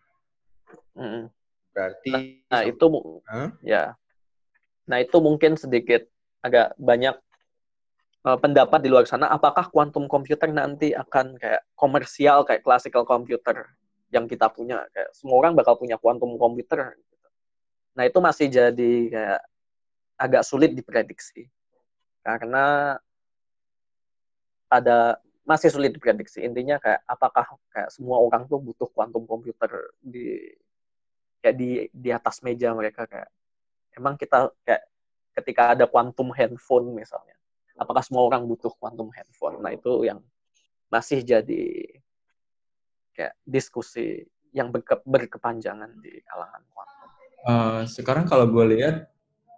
Berarti 1.73 2.45
Nah 2.47 2.61
itu 2.63 2.85
mu- 2.87 3.25
Hah? 3.25 3.49
ya. 3.65 3.97
Nah 4.85 4.97
itu 5.01 5.17
mungkin 5.17 5.57
sedikit 5.57 6.05
agak 6.45 6.77
banyak 6.77 7.17
uh, 8.29 8.37
pendapat 8.37 8.79
di 8.85 8.89
luar 8.93 9.09
sana. 9.09 9.27
Apakah 9.33 9.73
quantum 9.73 10.05
computer 10.05 10.47
nanti 10.53 10.93
akan 10.93 11.35
kayak 11.41 11.65
komersial 11.73 12.45
kayak 12.45 12.61
classical 12.61 13.03
computer 13.03 13.73
yang 14.13 14.29
kita 14.29 14.47
punya? 14.53 14.85
Kayak 14.93 15.09
semua 15.17 15.41
orang 15.41 15.57
bakal 15.57 15.75
punya 15.75 15.97
quantum 15.97 16.37
computer. 16.37 16.93
gitu. 16.93 17.27
Nah 17.97 18.03
itu 18.05 18.19
masih 18.21 18.47
jadi 18.53 18.93
kayak 19.09 19.41
agak 20.13 20.43
sulit 20.45 20.71
diprediksi 20.77 21.49
karena 22.23 22.95
ada 24.71 25.19
masih 25.43 25.69
sulit 25.69 25.91
diprediksi. 25.91 26.41
Intinya 26.41 26.79
kayak 26.79 27.03
apakah 27.05 27.45
kayak 27.69 27.91
semua 27.91 28.17
orang 28.23 28.47
tuh 28.47 28.63
butuh 28.63 28.87
quantum 28.89 29.27
computer 29.27 29.91
di 29.99 30.39
kayak 31.43 31.55
di 31.59 31.69
di 31.91 32.09
atas 32.15 32.39
meja 32.39 32.71
mereka 32.71 33.03
kayak 33.03 33.27
emang 33.99 34.15
kita 34.15 34.47
kayak 34.63 34.87
ketika 35.35 35.75
ada 35.75 35.85
quantum 35.91 36.31
handphone 36.31 36.95
misalnya 36.95 37.35
apakah 37.75 37.99
semua 37.99 38.23
orang 38.23 38.47
butuh 38.47 38.71
quantum 38.79 39.11
handphone 39.11 39.59
nah 39.59 39.75
itu 39.75 40.07
yang 40.07 40.23
masih 40.87 41.19
jadi 41.19 41.67
kayak 43.11 43.35
diskusi 43.43 44.23
yang 44.55 44.71
berke- 44.71 45.03
berkepanjangan 45.03 45.99
di 45.99 46.23
kalangan 46.23 46.63
quantum 46.71 47.03
Eh, 47.43 47.81
sekarang 47.91 48.23
kalau 48.23 48.47
gue 48.47 48.79
lihat, 48.79 49.11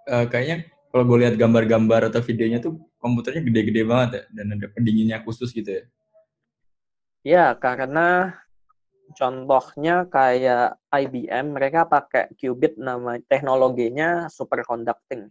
eh, 0.10 0.26
kayaknya 0.26 0.66
kalau 0.90 1.06
gue 1.06 1.18
lihat 1.22 1.38
gambar-gambar 1.38 2.10
atau 2.10 2.18
videonya 2.26 2.58
tuh 2.58 2.82
komputernya 2.98 3.46
gede-gede 3.46 3.86
banget 3.86 4.10
ya, 4.10 4.24
dan 4.42 4.58
ada 4.58 4.68
pendinginnya 4.74 5.22
khusus 5.22 5.54
gitu 5.54 5.70
ya. 5.70 5.84
ya 7.22 7.46
karena 7.54 8.34
contohnya 9.14 10.10
kayak 10.10 10.82
IBM 10.90 11.54
mereka 11.54 11.86
pakai 11.86 12.34
qubit 12.34 12.80
nama 12.82 13.22
teknologinya 13.30 14.26
superconducting. 14.32 15.30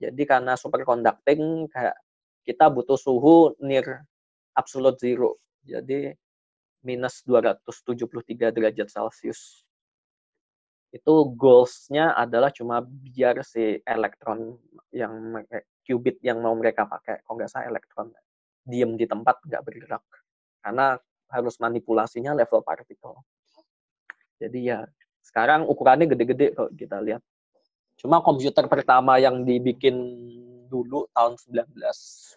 Jadi 0.00 0.22
karena 0.26 0.56
superconducting 0.56 1.70
kayak 1.70 1.94
kita 2.42 2.66
butuh 2.72 2.98
suhu 2.98 3.54
near 3.62 4.02
absolute 4.56 4.98
zero. 4.98 5.38
Jadi 5.62 6.10
minus 6.82 7.20
273 7.28 8.50
derajat 8.50 8.88
celcius. 8.88 9.62
Itu 10.90 11.36
goalsnya 11.38 12.18
adalah 12.18 12.50
cuma 12.50 12.82
biar 12.82 13.46
si 13.46 13.78
elektron 13.86 14.58
yang 14.90 15.38
qubit 15.86 16.18
yang 16.24 16.42
mau 16.42 16.56
mereka 16.56 16.88
pakai. 16.88 17.22
Kalau 17.22 17.36
nggak 17.38 17.50
salah 17.52 17.70
elektron 17.70 18.10
diem 18.66 18.96
di 18.98 19.06
tempat 19.06 19.38
nggak 19.46 19.62
bergerak. 19.62 20.04
Karena 20.64 20.98
harus 21.30 21.54
manipulasinya 21.62 22.34
level 22.34 22.62
partikel. 22.66 23.14
Jadi 24.42 24.70
ya 24.70 24.82
sekarang 25.22 25.68
ukurannya 25.68 26.06
gede-gede 26.10 26.54
kalau 26.56 26.70
kita 26.74 27.00
lihat. 27.00 27.22
Cuma 28.00 28.24
komputer 28.24 28.64
pertama 28.66 29.20
yang 29.20 29.44
dibikin 29.44 29.94
dulu 30.70 31.10
tahun 31.12 31.36
19 31.36 31.74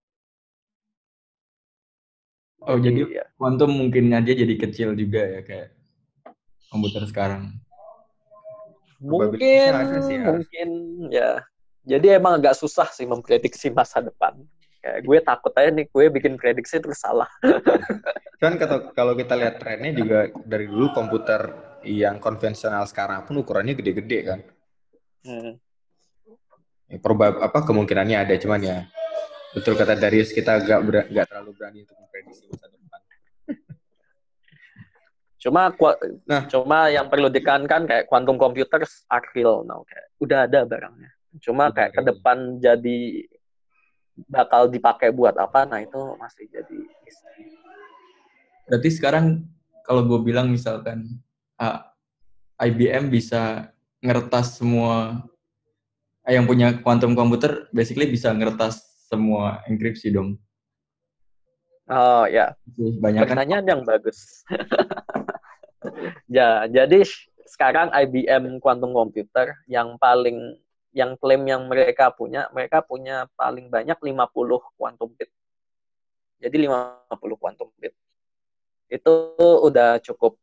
Oh, 2.63 2.75
jadi 2.75 3.07
ya, 3.07 3.23
quantum 3.39 3.71
mungkin 3.71 4.11
aja 4.11 4.35
jadi 4.35 4.55
kecil 4.59 4.91
juga 4.95 5.23
ya 5.23 5.41
kayak 5.43 5.78
komputer 6.69 7.03
sekarang. 7.09 7.57
mungkin 8.99 9.39
sih, 10.03 10.17
ya. 10.19 10.27
mungkin 10.27 10.69
ya 11.07 11.31
jadi 11.87 12.19
emang 12.19 12.43
agak 12.43 12.51
susah 12.59 12.91
sih 12.91 13.07
memprediksi 13.07 13.71
masa 13.71 14.03
depan 14.03 14.35
kayak 14.83 15.07
gue 15.07 15.17
takut 15.23 15.55
aja 15.55 15.71
nih 15.71 15.87
gue 15.87 16.05
bikin 16.11 16.35
prediksi 16.35 16.83
terus 16.83 16.99
salah 16.99 17.31
Kan 18.39 18.55
kata- 18.55 18.95
kalau 18.95 19.19
kita 19.19 19.35
lihat 19.35 19.59
trennya 19.59 19.91
juga 19.91 20.31
dari 20.47 20.63
dulu 20.63 20.95
komputer 20.95 21.51
yang 21.83 22.23
konvensional 22.23 22.87
sekarang 22.87 23.27
pun 23.27 23.35
ukurannya 23.35 23.75
gede-gede 23.75 24.19
kan. 24.23 24.39
Hmm. 25.27 25.59
Ya, 26.87 26.97
probab 27.03 27.43
apa 27.43 27.59
kemungkinannya 27.67 28.15
ada 28.23 28.39
cuman 28.39 28.63
ya 28.63 28.77
betul 29.51 29.75
kata 29.75 29.99
Darius 29.99 30.31
kita 30.31 30.55
gak 30.63 30.81
ber- 30.87 31.09
gak 31.11 31.27
terlalu 31.27 31.51
berani 31.51 31.83
untuk 31.83 31.99
memprediksi 31.99 32.47
masa 32.47 32.71
depan. 32.71 32.88
Cuma 35.39 35.71
Nah. 36.27 36.43
cuma 36.51 36.91
yang 36.91 37.07
perlu 37.07 37.31
ditekankan 37.31 37.87
kayak 37.87 38.05
quantum 38.11 38.35
computers 38.35 39.07
are 39.07 39.23
real 39.31 39.63
now 39.63 39.81
kayak 39.87 40.11
udah 40.19 40.45
ada 40.45 40.67
barangnya 40.67 41.09
cuma 41.39 41.71
kayak 41.71 41.95
ke 41.95 42.01
depan 42.03 42.59
jadi 42.59 43.23
bakal 44.27 44.67
dipakai 44.67 45.15
buat 45.15 45.39
apa 45.39 45.63
nah 45.63 45.79
itu 45.79 45.95
masih 46.19 46.51
jadi 46.51 46.79
misteri. 47.07 47.55
Berarti 48.67 48.89
sekarang 48.91 49.25
kalau 49.87 50.03
gue 50.05 50.19
bilang 50.21 50.51
misalkan 50.51 51.23
ah, 51.55 51.95
IBM 52.59 53.07
bisa 53.07 53.71
ngeretas 54.03 54.59
semua 54.59 55.23
ah, 56.21 56.31
yang 56.31 56.43
punya 56.43 56.75
quantum 56.83 57.15
komputer 57.15 57.71
basically 57.71 58.11
bisa 58.11 58.35
ngeretas 58.35 58.83
semua 59.07 59.63
enkripsi 59.65 60.13
dong. 60.13 60.37
Oh 61.89 62.25
ya, 62.29 62.53
Banyak 62.77 63.25
kan 63.25 63.29
pertanyaan 63.33 63.65
yang 63.65 63.81
bagus. 63.81 64.45
ya, 66.37 66.69
jadi 66.69 67.01
sekarang 67.49 67.89
IBM 67.89 68.61
Quantum 68.61 68.93
Computer 68.93 69.57
yang 69.65 69.97
paling 69.97 70.61
yang 70.93 71.17
klaim 71.17 71.49
yang 71.49 71.65
mereka 71.65 72.13
punya, 72.13 72.45
mereka 72.53 72.85
punya 72.85 73.25
paling 73.33 73.73
banyak 73.73 73.97
50 73.97 74.77
quantum 74.77 75.09
bit. 75.17 75.33
Jadi 76.37 76.69
50 76.69 77.41
quantum 77.41 77.73
bit. 77.81 77.97
Itu 78.85 79.33
udah 79.65 79.97
cukup 80.01 80.37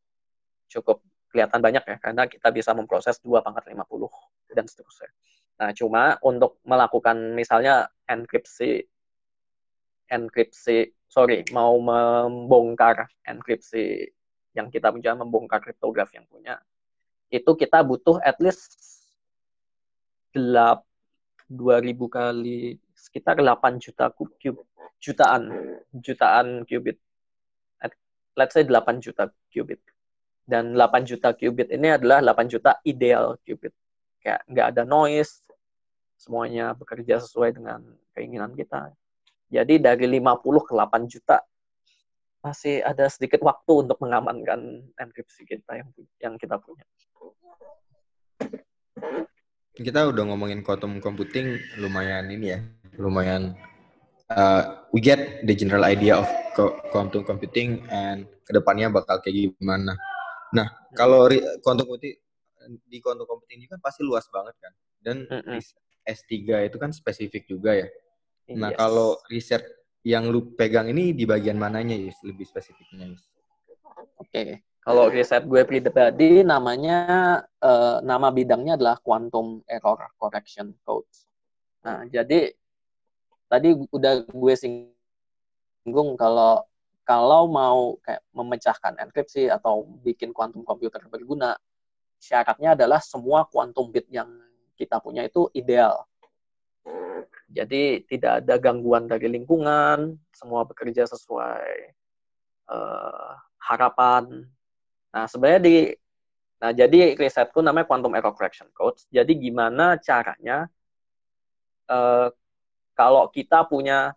cukup 0.66 0.99
kelihatan 1.30 1.62
banyak 1.62 1.84
ya 1.86 1.97
karena 2.03 2.26
kita 2.26 2.51
bisa 2.51 2.74
memproses 2.74 3.22
2 3.22 3.38
pangkat 3.42 3.70
50 3.70 3.86
dan 4.51 4.66
seterusnya. 4.66 5.11
Nah, 5.57 5.70
cuma 5.72 6.18
untuk 6.26 6.59
melakukan 6.66 7.38
misalnya 7.38 7.86
enkripsi 8.07 8.82
enkripsi 10.07 10.94
sorry 11.07 11.47
mau 11.55 11.79
membongkar 11.79 13.09
enkripsi 13.25 14.11
yang 14.57 14.73
kita 14.73 14.91
punya 14.91 15.13
membongkar 15.15 15.61
kriptografi 15.63 16.19
yang 16.19 16.29
punya 16.29 16.59
itu 17.31 17.51
kita 17.59 17.83
butuh 17.83 18.23
at 18.23 18.39
least 18.39 18.79
gelap 20.31 20.87
2000 21.51 21.95
kali 22.11 22.79
sekitar 22.95 23.39
8 23.39 23.79
juta 23.79 24.11
kub 24.11 24.31
jutaan 25.01 25.43
jutaan 25.95 26.67
qubit. 26.67 26.99
Let's 28.37 28.53
say 28.53 28.67
8 28.69 29.01
juta 29.01 29.33
qubit. 29.49 29.81
Dan 30.47 30.77
8 30.77 31.09
juta 31.09 31.33
qubit 31.33 31.73
ini 31.73 31.95
adalah 31.95 32.21
8 32.21 32.53
juta 32.53 32.79
ideal 32.85 33.39
qubit. 33.47 33.73
Kayak 34.21 34.43
nggak 34.51 34.67
ada 34.75 34.83
noise 34.83 35.41
semuanya 36.19 36.73
bekerja 36.75 37.23
sesuai 37.23 37.57
dengan 37.61 37.81
keinginan 38.17 38.57
kita 38.57 38.91
jadi 39.47 39.74
dari 39.78 40.07
50 40.18 40.66
ke 40.66 40.72
8 40.74 41.12
juta 41.12 41.38
masih 42.47 42.78
ada 42.86 43.11
sedikit 43.11 43.42
waktu 43.42 43.72
untuk 43.86 43.99
mengamankan 43.99 44.86
enkripsi 44.94 45.42
kita 45.42 45.82
yang 45.82 45.88
yang 46.22 46.34
kita 46.38 46.55
punya. 46.62 46.86
Kita 49.76 50.09
udah 50.09 50.24
ngomongin 50.30 50.62
quantum 50.62 51.03
computing 51.03 51.59
lumayan 51.82 52.30
ini 52.30 52.47
ya, 52.55 52.61
lumayan 52.97 53.59
uh, 54.32 54.86
we 54.94 55.03
get 55.03 55.42
the 55.44 55.53
general 55.53 55.84
idea 55.84 56.16
of 56.16 56.28
quantum 56.94 57.26
computing 57.26 57.84
and 57.92 58.24
ke 58.47 58.55
depannya 58.55 58.88
bakal 58.88 59.18
kayak 59.20 59.53
gimana. 59.59 59.99
Nah, 60.55 60.70
kalau 60.94 61.28
quantum 61.61 61.84
computing 61.84 62.16
di 62.86 62.99
quantum 63.03 63.26
computing 63.26 63.62
ini 63.62 63.66
kan 63.68 63.82
pasti 63.82 64.07
luas 64.07 64.26
banget 64.30 64.55
kan, 64.62 64.72
dan 65.03 65.16
mm 65.26 65.42
-mm. 65.44 65.59
S3 66.07 66.70
itu 66.70 66.76
kan 66.78 66.94
spesifik 66.94 67.51
juga 67.51 67.74
ya. 67.74 67.90
Nah, 68.55 68.70
yes. 68.70 68.78
kalau 68.78 69.18
riset 69.26 69.62
yang 70.07 70.30
lu 70.30 70.55
pegang 70.55 70.86
ini 70.86 71.11
di 71.11 71.26
bagian 71.26 71.59
mananya, 71.59 71.99
Yus? 71.99 72.14
Lebih 72.22 72.47
spesifiknya, 72.47 73.11
Yus? 73.11 73.24
Oke. 74.22 74.30
Okay. 74.30 74.51
Kalau 74.86 75.11
riset 75.11 75.42
gue 75.51 75.66
pribadi 75.66 76.47
namanya 76.47 77.42
uh, 77.59 77.99
nama 78.07 78.30
bidangnya 78.30 78.78
adalah 78.78 79.03
quantum 79.03 79.59
error 79.66 79.99
correction 80.14 80.78
codes. 80.86 81.26
Nah, 81.82 82.07
jadi 82.07 82.55
tadi 83.51 83.74
udah 83.74 84.30
gue 84.30 84.55
singgung 84.55 86.14
kalau 86.14 86.62
kalau 87.03 87.51
mau 87.51 87.99
kayak 87.99 88.22
memecahkan 88.30 88.94
enkripsi 89.03 89.51
atau 89.51 89.90
bikin 90.07 90.30
quantum 90.30 90.62
komputer 90.62 91.03
berguna, 91.11 91.59
syaratnya 92.22 92.78
adalah 92.78 93.03
semua 93.03 93.42
quantum 93.51 93.90
bit 93.90 94.07
yang 94.07 94.30
kita 94.78 95.03
punya 95.03 95.26
itu 95.26 95.51
ideal. 95.51 96.07
Jadi 97.51 98.05
tidak 98.11 98.45
ada 98.45 98.55
gangguan 98.59 99.07
dari 99.07 99.30
lingkungan, 99.30 100.18
semua 100.34 100.66
bekerja 100.66 101.07
sesuai 101.09 101.95
uh, 102.68 103.32
harapan. 103.62 104.45
Nah 105.14 105.24
sebenarnya 105.30 105.62
di, 105.62 105.76
nah 106.61 106.70
jadi 106.74 107.16
risetku 107.16 107.64
namanya 107.64 107.89
quantum 107.89 108.12
error 108.12 108.34
correction 108.34 108.68
codes. 108.74 109.09
Jadi 109.09 109.39
gimana 109.39 109.97
caranya 110.03 110.68
uh, 111.89 112.28
kalau 112.93 113.30
kita 113.32 113.64
punya 113.64 114.12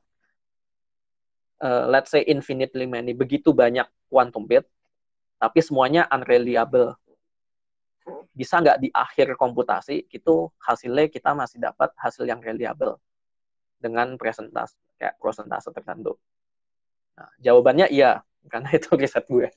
uh, 1.64 1.86
let's 1.88 2.12
say 2.12 2.26
infinitely 2.28 2.90
many 2.90 3.16
begitu 3.16 3.56
banyak 3.56 3.86
quantum 4.10 4.44
bit, 4.50 4.68
tapi 5.38 5.64
semuanya 5.64 6.10
unreliable 6.12 6.98
bisa 8.40 8.64
nggak 8.64 8.80
di 8.80 8.88
akhir 8.96 9.36
komputasi 9.36 10.08
itu 10.16 10.48
hasilnya 10.64 11.12
kita 11.12 11.36
masih 11.36 11.60
dapat 11.60 11.92
hasil 12.00 12.24
yang 12.24 12.40
reliable 12.40 12.96
dengan 13.76 14.16
presentasi 14.16 14.80
kayak 14.96 15.20
persentase 15.20 15.68
tertentu. 15.76 16.16
Nah, 17.20 17.28
jawabannya 17.44 17.92
iya, 17.92 18.24
karena 18.52 18.72
itu 18.72 18.96
riset 18.96 19.28
gue. 19.28 19.52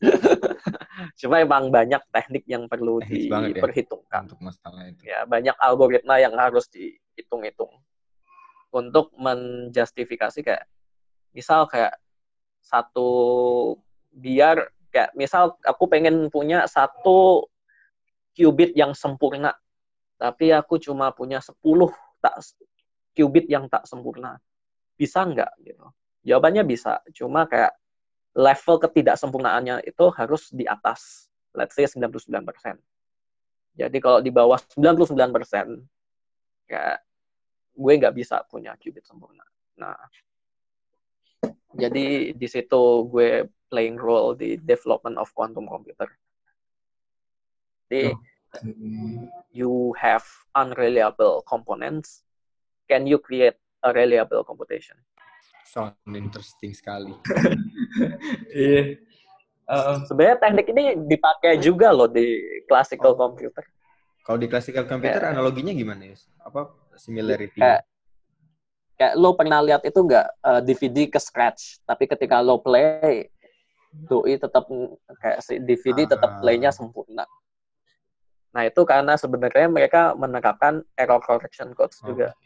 Cuma 1.23 1.39
emang 1.39 1.71
banyak 1.71 2.03
teknik 2.11 2.43
yang 2.51 2.67
perlu 2.67 2.99
Teknis 2.99 3.31
ya, 3.31 3.39
diperhitungkan. 3.55 4.27
Ya, 4.27 4.27
untuk 4.27 4.43
masalah 4.43 4.83
itu. 4.91 5.03
Ya, 5.07 5.21
banyak 5.31 5.55
algoritma 5.63 6.19
yang 6.19 6.35
harus 6.35 6.67
dihitung-hitung 6.67 7.71
untuk 8.75 9.15
menjustifikasi 9.15 10.43
kayak 10.43 10.67
misal 11.31 11.71
kayak 11.71 11.95
satu 12.63 13.11
biar 14.11 14.75
kayak 14.91 15.13
misal 15.17 15.57
aku 15.65 15.89
pengen 15.89 16.29
punya 16.33 16.65
satu 16.69 17.49
qubit 18.33 18.73
yang 18.77 18.97
sempurna 18.97 19.53
tapi 20.23 20.55
aku 20.55 20.79
cuma 20.79 21.11
punya 21.11 21.43
10 21.43 21.59
tak 22.23 22.39
qubit 23.19 23.51
yang 23.51 23.67
tak 23.67 23.91
sempurna. 23.91 24.39
Bisa 24.95 25.27
nggak? 25.27 25.51
Gitu. 25.67 25.83
Jawabannya 26.23 26.63
bisa. 26.63 27.03
Cuma 27.11 27.51
kayak 27.51 27.75
level 28.39 28.79
ketidaksempurnaannya 28.87 29.83
itu 29.83 30.05
harus 30.15 30.55
di 30.55 30.63
atas, 30.63 31.27
let's 31.59 31.75
say 31.75 31.91
99%. 31.91 32.23
Jadi 33.75 33.99
kalau 33.99 34.23
di 34.23 34.31
bawah 34.31 34.63
99%, 34.79 36.71
kayak 36.71 37.03
gue 37.75 37.93
nggak 37.99 38.15
bisa 38.15 38.47
punya 38.47 38.79
qubit 38.79 39.03
sempurna. 39.03 39.43
Nah, 39.75 39.99
jadi 41.75 42.31
di 42.31 42.47
situ 42.47 43.11
gue 43.11 43.51
playing 43.75 43.99
role 43.99 44.39
di 44.39 44.55
development 44.55 45.19
of 45.19 45.35
quantum 45.35 45.67
computer. 45.67 46.07
Jadi, 47.93 48.17
you 49.53 49.93
have 50.01 50.25
unreliable 50.57 51.45
components 51.45 52.25
can 52.89 53.05
you 53.05 53.21
create 53.21 53.57
a 53.85 53.93
reliable 53.93 54.45
computation? 54.45 54.97
Sound 55.69 55.97
interesting 56.13 56.73
sekali. 56.73 57.13
Iya. 58.53 58.97
uh, 59.69 60.01
Sebenarnya 60.09 60.41
teknik 60.41 60.73
ini 60.73 60.97
dipakai 61.05 61.61
juga 61.61 61.93
loh 61.93 62.09
di 62.09 62.41
classical 62.65 63.13
oh. 63.13 63.29
computer. 63.29 63.61
Kalau 64.25 64.41
di 64.41 64.49
classical 64.49 64.89
computer 64.89 65.21
kayak, 65.21 65.37
analoginya 65.37 65.77
gimana 65.77 66.09
ya? 66.09 66.17
Apa 66.41 66.73
similarity? 66.97 67.61
Kayak, 67.61 67.85
kayak 68.97 69.15
lo 69.21 69.37
pernah 69.37 69.61
lihat 69.61 69.85
itu 69.85 70.01
nggak 70.01 70.27
uh, 70.41 70.61
DVD 70.65 71.05
ke 71.13 71.21
scratch, 71.21 71.85
tapi 71.85 72.09
ketika 72.09 72.41
lo 72.41 72.65
play, 72.65 73.29
doi 73.93 74.41
tetap 74.41 74.65
kayak 75.21 75.39
si 75.45 75.61
DVD 75.61 76.17
tetap 76.17 76.41
playnya 76.41 76.73
sempurna. 76.73 77.29
Nah 78.53 78.69
itu 78.69 78.85
karena 78.85 79.17
sebenarnya 79.17 79.69
mereka 79.69 80.13
menerapkan 80.13 80.85
error 80.97 81.21
correction 81.25 81.73
codes 81.73 82.01
oh. 82.05 82.13
juga. 82.13 82.37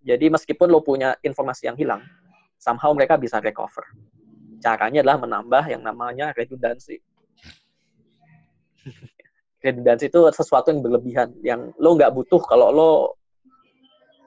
Jadi 0.00 0.32
meskipun 0.32 0.68
lo 0.72 0.80
punya 0.80 1.16
informasi 1.20 1.68
yang 1.68 1.76
hilang, 1.76 2.00
somehow 2.56 2.92
mereka 2.96 3.20
bisa 3.20 3.40
recover. 3.40 3.84
Caranya 4.60 5.04
adalah 5.04 5.20
menambah 5.20 5.64
yang 5.68 5.84
namanya 5.84 6.32
redundancy. 6.36 7.00
redundancy 9.64 10.08
itu 10.08 10.20
sesuatu 10.32 10.72
yang 10.72 10.80
berlebihan, 10.80 11.28
yang 11.44 11.72
lo 11.76 11.96
nggak 11.96 12.12
butuh 12.16 12.40
kalau 12.44 12.68
lo 12.72 12.92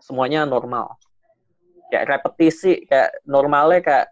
semuanya 0.02 0.46
normal. 0.46 0.94
Kayak 1.90 2.22
repetisi, 2.22 2.86
kayak 2.86 3.22
normalnya 3.26 3.82
kayak 3.82 4.08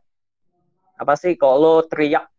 apa 1.02 1.14
sih 1.18 1.34
kalau 1.38 1.58
lo 1.58 1.74
teriak 1.86 2.30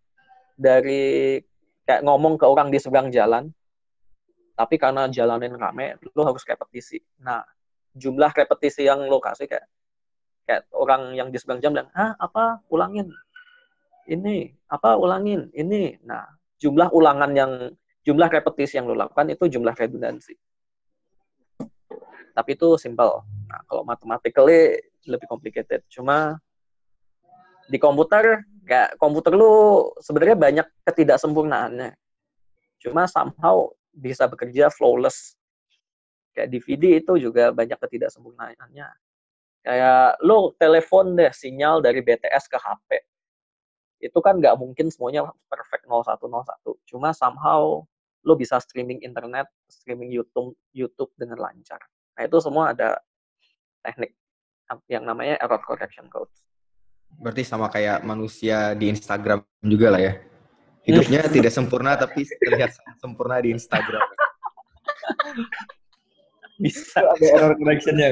dari 0.55 1.39
kayak 1.83 2.03
ngomong 2.07 2.39
ke 2.39 2.47
orang 2.47 2.71
di 2.71 2.79
seberang 2.79 3.11
jalan, 3.11 3.51
tapi 4.63 4.79
karena 4.79 5.11
jalanin 5.11 5.59
rame, 5.59 5.99
lo 6.15 6.23
harus 6.23 6.47
repetisi. 6.47 7.03
Nah, 7.27 7.43
jumlah 7.99 8.31
repetisi 8.31 8.87
yang 8.87 9.11
lo 9.11 9.19
kasih 9.19 9.51
kayak 9.51 9.67
kayak 10.47 10.63
orang 10.71 11.19
yang 11.19 11.35
di 11.35 11.39
sebelah 11.43 11.59
jam 11.59 11.75
bilang 11.75 11.91
ah 11.99 12.15
apa? 12.15 12.63
Ulangin. 12.71 13.11
Ini 14.07 14.55
apa? 14.71 14.95
Ulangin. 14.95 15.51
Ini. 15.51 15.99
Nah 16.07 16.23
jumlah 16.63 16.95
ulangan 16.95 17.31
yang 17.35 17.53
jumlah 18.07 18.31
repetisi 18.31 18.79
yang 18.79 18.87
lo 18.87 18.95
lakukan 18.95 19.35
itu 19.35 19.51
jumlah 19.51 19.75
redundansi. 19.75 20.35
Tapi 22.33 22.51
itu 22.55 22.79
simple 22.79 23.27
nah 23.51 23.61
kalau 23.67 23.83
matematically 23.83 24.79
lebih 25.11 25.27
complicated. 25.27 25.83
Cuma 25.91 26.39
di 27.67 27.83
komputer 27.83 28.47
kayak 28.63 28.95
komputer 28.95 29.35
lu 29.35 29.91
sebenarnya 29.99 30.37
banyak 30.39 30.67
ketidaksempurnaannya. 30.87 31.99
Cuma 32.83 33.07
somehow 33.07 33.71
bisa 33.93 34.25
bekerja 34.27 34.73
flawless 34.73 35.37
kayak 36.33 36.49
DVD 36.49 37.05
itu 37.05 37.13
juga 37.21 37.53
banyak 37.53 37.77
ketidaksempurnaannya 37.77 38.89
Kayak 39.63 40.19
lo 40.27 40.59
telepon 40.59 41.15
deh 41.15 41.31
sinyal 41.31 41.79
dari 41.79 42.03
BTS 42.03 42.51
ke 42.51 42.59
HP. 42.59 42.91
Itu 44.03 44.19
kan 44.19 44.43
nggak 44.43 44.59
mungkin 44.59 44.91
semuanya 44.91 45.31
perfect 45.47 45.87
0101. 45.87 46.27
Cuma 46.91 47.15
somehow 47.15 47.87
lo 48.27 48.35
bisa 48.35 48.59
streaming 48.59 48.99
internet, 49.07 49.47
streaming 49.71 50.11
YouTube 50.11 50.59
YouTube 50.75 51.15
dengan 51.15 51.39
lancar. 51.39 51.79
Nah, 52.19 52.27
itu 52.27 52.43
semua 52.43 52.75
ada 52.75 52.99
teknik 53.87 54.19
yang 54.91 55.07
namanya 55.07 55.39
error 55.39 55.63
correction 55.63 56.11
code. 56.11 56.31
Berarti 57.23 57.47
sama 57.47 57.71
kayak 57.71 58.03
manusia 58.03 58.75
di 58.75 58.91
Instagram 58.91 59.47
juga 59.63 59.95
lah 59.95 60.03
ya. 60.03 60.32
Hidupnya 60.83 61.31
tidak 61.31 61.53
sempurna 61.55 61.95
tapi 61.95 62.27
terlihat 62.27 62.75
sempurna 62.99 63.39
di 63.39 63.55
Instagram. 63.55 64.03
Bisa. 66.59 67.03
Ada 67.03 67.27
error 67.39 67.55
correction-nya. 67.59 68.09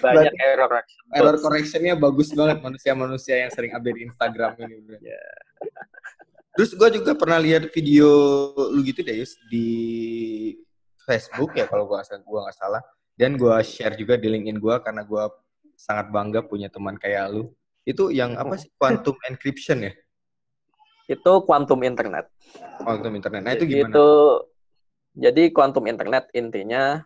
Banyak 0.00 0.34
error 0.40 0.68
correction. 0.68 1.00
Error 1.12 1.36
correction-nya 1.40 1.94
bagus 1.96 2.32
banget 2.32 2.64
manusia-manusia 2.64 3.36
yang 3.44 3.50
sering 3.52 3.72
update 3.76 3.96
di 4.00 4.04
Instagram 4.08 4.52
ini. 4.64 4.76
Bro. 4.80 4.96
Ya. 5.04 5.24
Terus 6.56 6.70
gue 6.76 6.88
juga 7.00 7.12
pernah 7.16 7.40
lihat 7.40 7.68
video 7.72 8.08
lu 8.72 8.80
gitu 8.84 9.04
deh, 9.04 9.22
Yus, 9.22 9.36
di 9.48 9.68
Facebook 11.04 11.56
ya 11.56 11.68
kalau 11.68 11.88
gue 11.88 12.00
gua 12.28 12.40
nggak 12.48 12.56
salah. 12.56 12.82
Dan 13.16 13.36
gue 13.36 13.52
share 13.60 13.92
juga 13.96 14.16
di 14.16 14.32
LinkedIn 14.32 14.56
gue 14.56 14.76
karena 14.80 15.04
gue 15.04 15.24
sangat 15.76 16.08
bangga 16.08 16.40
punya 16.44 16.72
teman 16.72 16.96
kayak 16.96 17.28
lu. 17.32 17.52
Itu 17.84 18.08
yang 18.08 18.36
apa 18.40 18.56
sih 18.56 18.72
quantum 18.76 19.16
encryption 19.28 19.84
ya? 19.84 19.92
Itu 21.10 21.32
quantum 21.42 21.82
internet. 21.82 22.30
Quantum 22.78 23.10
internet. 23.18 23.42
Nah 23.42 23.52
itu 23.58 23.66
gimana? 23.66 23.90
Itu 23.90 24.08
jadi 25.18 25.50
quantum 25.50 25.90
internet 25.90 26.30
intinya 26.38 27.02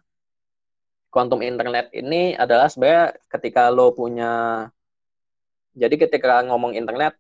quantum 1.09 1.41
internet 1.41 1.89
ini 1.97 2.37
adalah 2.37 2.69
sebenarnya 2.69 3.17
ketika 3.33 3.71
lo 3.73 3.95
punya 3.97 4.67
jadi 5.73 5.95
ketika 5.95 6.45
ngomong 6.45 6.77
internet 6.77 7.17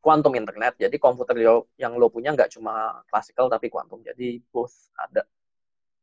quantum 0.00 0.32
internet 0.34 0.74
jadi 0.80 0.96
komputer 0.96 1.36
yang 1.76 2.00
lo 2.00 2.08
punya 2.08 2.32
nggak 2.32 2.56
cuma 2.56 3.04
klasikal 3.12 3.46
tapi 3.52 3.68
quantum 3.68 4.00
jadi 4.00 4.40
both 4.48 4.90
ada 4.96 5.22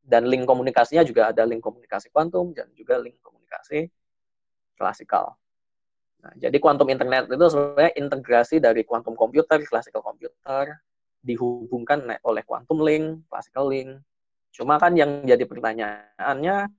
dan 0.06 0.30
link 0.30 0.46
komunikasinya 0.48 1.04
juga 1.04 1.34
ada 1.34 1.44
link 1.44 1.60
komunikasi 1.60 2.14
quantum 2.14 2.54
dan 2.54 2.70
juga 2.78 3.02
link 3.02 3.20
komunikasi 3.20 3.90
klasikal 4.78 5.36
nah 6.24 6.34
jadi 6.36 6.58
quantum 6.58 6.90
internet 6.90 7.30
itu 7.30 7.46
sebenarnya 7.48 7.94
integrasi 7.96 8.56
dari 8.58 8.82
quantum 8.82 9.14
computer 9.14 9.62
classical 9.64 10.02
computer 10.02 10.82
dihubungkan 11.22 12.04
oleh 12.26 12.44
quantum 12.46 12.82
link 12.82 13.26
classical 13.30 13.70
link 13.70 14.02
cuma 14.52 14.82
kan 14.82 14.98
yang 14.98 15.22
jadi 15.24 15.46
pertanyaannya 15.46 16.72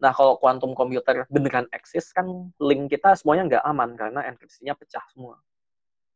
Nah, 0.00 0.16
kalau 0.16 0.40
quantum 0.40 0.72
computer 0.72 1.28
beneran 1.28 1.68
eksis, 1.76 2.08
kan 2.16 2.24
link 2.56 2.88
kita 2.88 3.12
semuanya 3.20 3.56
nggak 3.56 3.64
aman 3.68 3.90
karena 4.00 4.20
enkripsinya 4.32 4.72
pecah 4.72 5.04
semua. 5.12 5.36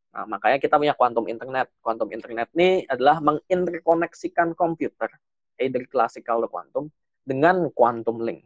Nah, 0.09 0.25
makanya 0.25 0.57
kita 0.57 0.81
punya 0.81 0.97
quantum 0.97 1.29
internet. 1.29 1.69
Quantum 1.85 2.09
internet 2.09 2.49
ini 2.57 2.89
adalah 2.89 3.21
menginterkoneksikan 3.21 4.57
komputer, 4.57 5.13
either 5.61 5.85
classical 5.85 6.41
atau 6.41 6.49
quantum, 6.49 6.85
dengan 7.21 7.69
quantum 7.77 8.25
link. 8.25 8.41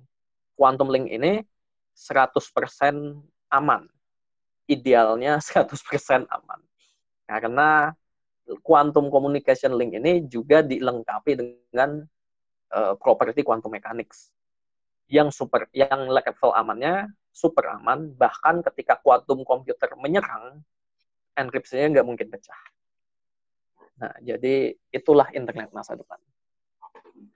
Quantum 0.59 0.91
link 0.91 1.07
ini 1.07 1.39
100% 1.95 3.23
aman. 3.47 3.87
Idealnya 4.69 5.41
100% 5.43 6.29
aman. 6.29 6.61
Karena 7.25 7.89
quantum 8.61 9.09
communication 9.13 9.73
link 9.77 9.97
ini 9.97 10.25
juga 10.25 10.65
dilengkapi 10.65 11.37
dengan 11.37 12.01
uh, 12.73 12.93
properti 12.97 13.45
quantum 13.45 13.69
mechanics. 13.73 14.33
Yang 15.09 15.41
super 15.41 15.65
yang 15.73 16.09
level 16.09 16.53
amannya 16.53 17.09
super 17.33 17.65
aman 17.69 18.13
bahkan 18.13 18.61
ketika 18.61 18.97
quantum 19.01 19.41
komputer 19.41 19.89
menyerang 19.97 20.61
enkripsinya 21.37 21.97
nggak 21.97 22.07
mungkin 22.07 22.27
pecah. 22.29 22.61
Nah 24.01 24.13
jadi 24.21 24.73
itulah 24.93 25.29
internet 25.33 25.73
masa 25.73 25.97
depan. 25.97 26.17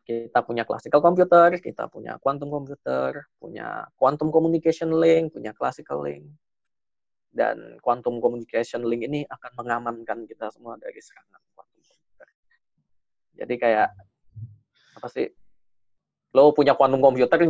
Kita 0.04 0.44
punya 0.44 0.68
classical 0.68 1.02
computer 1.02 1.58
kita 1.58 1.90
punya 1.90 2.20
quantum 2.20 2.52
computer 2.52 3.26
punya 3.40 3.88
quantum 3.98 4.30
communication 4.30 4.92
link 4.94 5.32
punya 5.32 5.56
classical 5.56 6.04
link 6.04 6.28
dan 7.34 7.82
quantum 7.82 8.22
communication 8.22 8.86
link 8.86 9.10
ini 9.10 9.26
akan 9.26 9.52
mengamankan 9.58 10.30
kita 10.30 10.54
semua 10.54 10.78
dari 10.78 11.02
serangan 11.02 11.42
quantum 11.58 11.82
computer. 11.82 12.28
Jadi 13.34 13.56
kayak 13.58 13.90
apa 15.02 15.08
sih? 15.10 15.28
Lo 16.38 16.54
punya 16.54 16.78
quantum 16.78 17.02
computer 17.02 17.42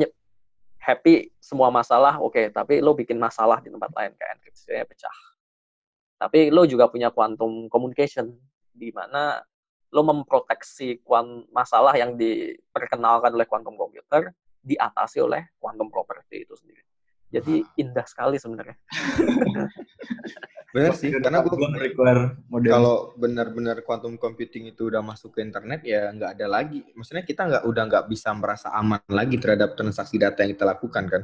happy 0.80 1.36
semua 1.44 1.68
masalah 1.68 2.18
oke. 2.24 2.32
Okay, 2.32 2.46
tapi 2.48 2.80
lo 2.80 2.96
bikin 2.96 3.20
masalah 3.20 3.60
di 3.60 3.68
tempat 3.68 3.92
lain 3.92 4.16
kayak 4.16 4.40
enkripsinya 4.40 4.88
pecah. 4.88 5.18
Tapi 6.16 6.48
lo 6.48 6.64
juga 6.64 6.88
punya 6.88 7.12
quantum 7.12 7.68
communication 7.68 8.32
di 8.72 8.88
mana 8.96 9.44
lo 9.94 10.02
memproteksi 10.02 11.04
masalah 11.52 11.94
yang 12.00 12.16
diperkenalkan 12.16 13.36
oleh 13.36 13.46
quantum 13.46 13.76
computer 13.76 14.32
diatasi 14.64 15.20
oleh 15.20 15.52
quantum 15.60 15.92
property 15.92 16.48
itu 16.48 16.56
sendiri 16.56 16.82
jadi 17.34 17.66
indah 17.82 18.06
sekali 18.06 18.38
sebenarnya 18.38 18.78
Benar 20.74 20.98
sih, 20.98 21.14
karena 21.14 21.46
gue 21.46 21.54
kalau 22.66 23.14
benar-benar 23.14 23.86
quantum 23.86 24.18
computing 24.18 24.74
itu 24.74 24.90
udah 24.90 25.06
masuk 25.06 25.38
ke 25.38 25.46
internet 25.46 25.86
ya 25.86 26.10
nggak 26.10 26.34
ada 26.34 26.50
lagi. 26.50 26.82
Maksudnya 26.98 27.22
kita 27.22 27.46
nggak 27.46 27.64
udah 27.70 27.84
nggak 27.86 28.06
bisa 28.10 28.34
merasa 28.34 28.74
aman 28.74 28.98
lagi 29.06 29.38
terhadap 29.38 29.78
transaksi 29.78 30.18
data 30.18 30.42
yang 30.42 30.58
kita 30.58 30.66
lakukan 30.66 31.06
kan? 31.06 31.24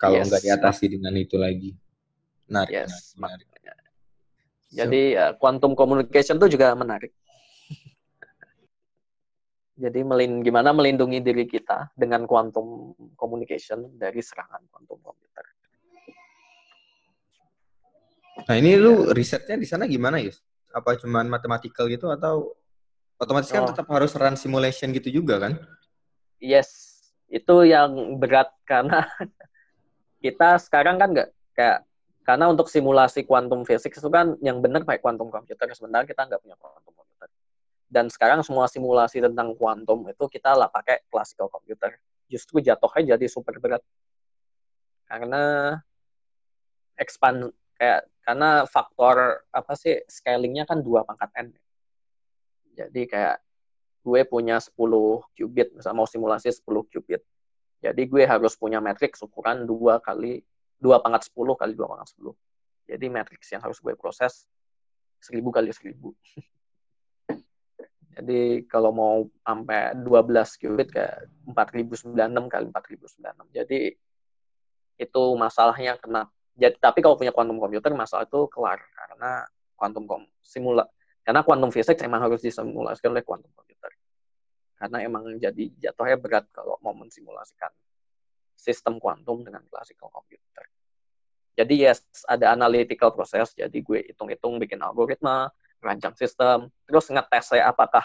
Kalau 0.00 0.16
yes. 0.16 0.32
nggak 0.32 0.42
diatasi 0.48 0.96
dengan 0.96 1.12
itu 1.12 1.36
lagi. 1.36 1.76
Menarik. 2.48 2.72
Yes. 2.72 3.12
Menarik. 3.20 3.52
Jadi 4.74 5.14
ya, 5.14 5.36
quantum 5.38 5.76
communication 5.78 6.40
itu 6.40 6.58
juga 6.58 6.74
menarik. 6.74 7.14
Jadi 9.74 10.06
melin 10.06 10.38
gimana 10.46 10.70
melindungi 10.70 11.18
diri 11.18 11.50
kita 11.50 11.90
dengan 11.98 12.30
quantum 12.30 12.94
communication 13.18 13.98
dari 13.98 14.22
serangan 14.22 14.62
quantum 14.70 15.02
komputer. 15.02 15.44
Nah 18.46 18.54
ini 18.54 18.78
lu 18.78 19.10
iya. 19.10 19.14
risetnya 19.14 19.56
di 19.58 19.66
sana 19.66 19.90
gimana 19.90 20.22
Yus? 20.22 20.38
Apa 20.70 20.94
cuman 20.98 21.26
mathematical 21.26 21.90
gitu 21.90 22.10
atau 22.10 22.54
otomatis 23.18 23.50
kan 23.50 23.66
oh. 23.66 23.70
tetap 23.70 23.86
harus 23.90 24.14
run 24.14 24.38
simulation 24.38 24.94
gitu 24.94 25.10
juga 25.10 25.42
kan? 25.42 25.58
Yes, 26.38 26.94
itu 27.26 27.66
yang 27.66 28.18
berat 28.18 28.54
karena 28.70 29.10
kita 30.22 30.62
sekarang 30.62 31.02
kan 31.02 31.08
nggak 31.10 31.28
kayak 31.54 31.78
karena 32.24 32.48
untuk 32.48 32.72
simulasi 32.72 33.26
quantum 33.28 33.66
physics 33.68 34.00
itu 34.00 34.08
kan 34.08 34.38
yang 34.40 34.62
benar 34.64 34.86
pakai 34.86 35.02
quantum 35.02 35.28
computer 35.28 35.68
sebenarnya 35.76 36.08
kita 36.08 36.24
nggak 36.24 36.40
punya 36.40 36.56
quantum 36.56 36.94
computer 36.96 37.28
dan 37.88 38.08
sekarang 38.10 38.42
semua 38.42 38.66
simulasi 38.66 39.22
tentang 39.22 39.54
quantum 39.54 40.06
itu 40.08 40.24
kita 40.26 40.56
lah 40.56 40.68
pakai 40.68 41.06
classical 41.08 41.48
computer. 41.52 41.94
Justru 42.26 42.60
jatuhnya 42.64 43.16
jadi 43.16 43.26
super 43.28 43.60
berat. 43.60 43.84
Karena 45.04 45.76
expand 46.98 47.52
kayak 47.76 48.08
karena 48.24 48.64
faktor 48.64 49.44
apa 49.52 49.72
sih 49.76 50.00
scalingnya 50.08 50.64
kan 50.64 50.80
dua 50.80 51.04
pangkat 51.04 51.30
n. 51.38 51.48
Jadi 52.74 53.06
kayak 53.06 53.38
gue 54.04 54.20
punya 54.28 54.60
10 54.60 54.74
qubit 55.32 55.72
misalnya 55.72 55.96
mau 55.96 56.08
simulasi 56.08 56.50
10 56.50 56.64
qubit. 56.90 57.22
Jadi 57.84 58.02
gue 58.08 58.24
harus 58.24 58.56
punya 58.56 58.80
matriks 58.82 59.20
ukuran 59.22 59.68
dua 59.68 60.00
kali 60.00 60.42
dua 60.84 61.00
pangkat 61.00 61.32
10 61.32 61.56
kali 61.56 61.72
dua 61.72 61.88
pangkat 61.88 62.08
10 62.20 62.34
jadi 62.84 63.06
matriks 63.08 63.48
yang 63.52 63.62
harus 63.64 63.80
gue 63.80 63.96
proses 63.96 64.44
1000 65.24 65.40
kali 65.48 65.72
1000 65.72 65.96
jadi 68.14 68.64
kalau 68.70 68.90
mau 68.94 69.14
sampai 69.42 69.98
12 69.98 70.60
qubit 70.62 70.88
kayak 70.94 71.26
4096 71.50 72.14
kali 72.46 72.64
4096 72.70 73.50
jadi 73.50 73.80
itu 74.98 75.22
masalahnya 75.34 75.98
kena. 75.98 76.30
Jadi 76.54 76.78
tapi 76.78 77.02
kalau 77.02 77.18
punya 77.18 77.34
quantum 77.34 77.58
computer 77.58 77.90
masalah 77.98 78.30
itu 78.30 78.46
kelar 78.46 78.78
karena 78.94 79.42
quantum 79.74 80.06
kom 80.06 80.22
simula 80.38 80.86
karena 81.26 81.42
quantum 81.42 81.74
physics 81.74 81.98
emang 82.06 82.22
harus 82.22 82.38
disimulasikan 82.38 83.10
oleh 83.10 83.26
quantum 83.26 83.50
computer 83.58 83.90
karena 84.78 85.02
emang 85.02 85.26
jadi 85.42 85.64
jatuhnya 85.82 86.14
berat 86.14 86.46
kalau 86.54 86.78
mau 86.78 86.94
mensimulasikan 86.94 87.74
sistem 88.54 89.02
kuantum 89.02 89.42
dengan 89.42 89.66
classical 89.66 90.14
computer. 90.14 90.62
Jadi 91.58 91.74
yes 91.82 92.06
ada 92.30 92.54
analytical 92.54 93.10
proses 93.10 93.50
jadi 93.50 93.74
gue 93.74 94.14
hitung-hitung 94.14 94.62
bikin 94.62 94.78
algoritma 94.78 95.50
rancang 95.84 96.16
sistem 96.16 96.72
terus 96.88 97.12
ngetes 97.12 97.52
saya 97.52 97.68
apakah 97.68 98.02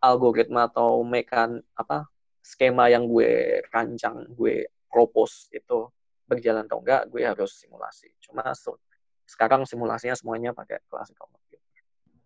algoritma 0.00 0.66
atau 0.66 1.04
mekan 1.04 1.60
apa 1.76 2.08
skema 2.42 2.88
yang 2.88 3.06
gue 3.06 3.62
rancang 3.70 4.26
gue 4.34 4.66
propose 4.90 5.52
itu 5.52 5.88
berjalan 6.32 6.64
atau 6.64 6.80
enggak, 6.80 7.12
gue 7.12 7.22
harus 7.24 7.60
simulasi. 7.60 8.08
Cuma 8.24 8.56
so, 8.56 8.80
sekarang 9.28 9.68
simulasinya 9.68 10.16
semuanya 10.16 10.56
pakai 10.56 10.80
classical 10.88 11.28
computer. 11.28 11.60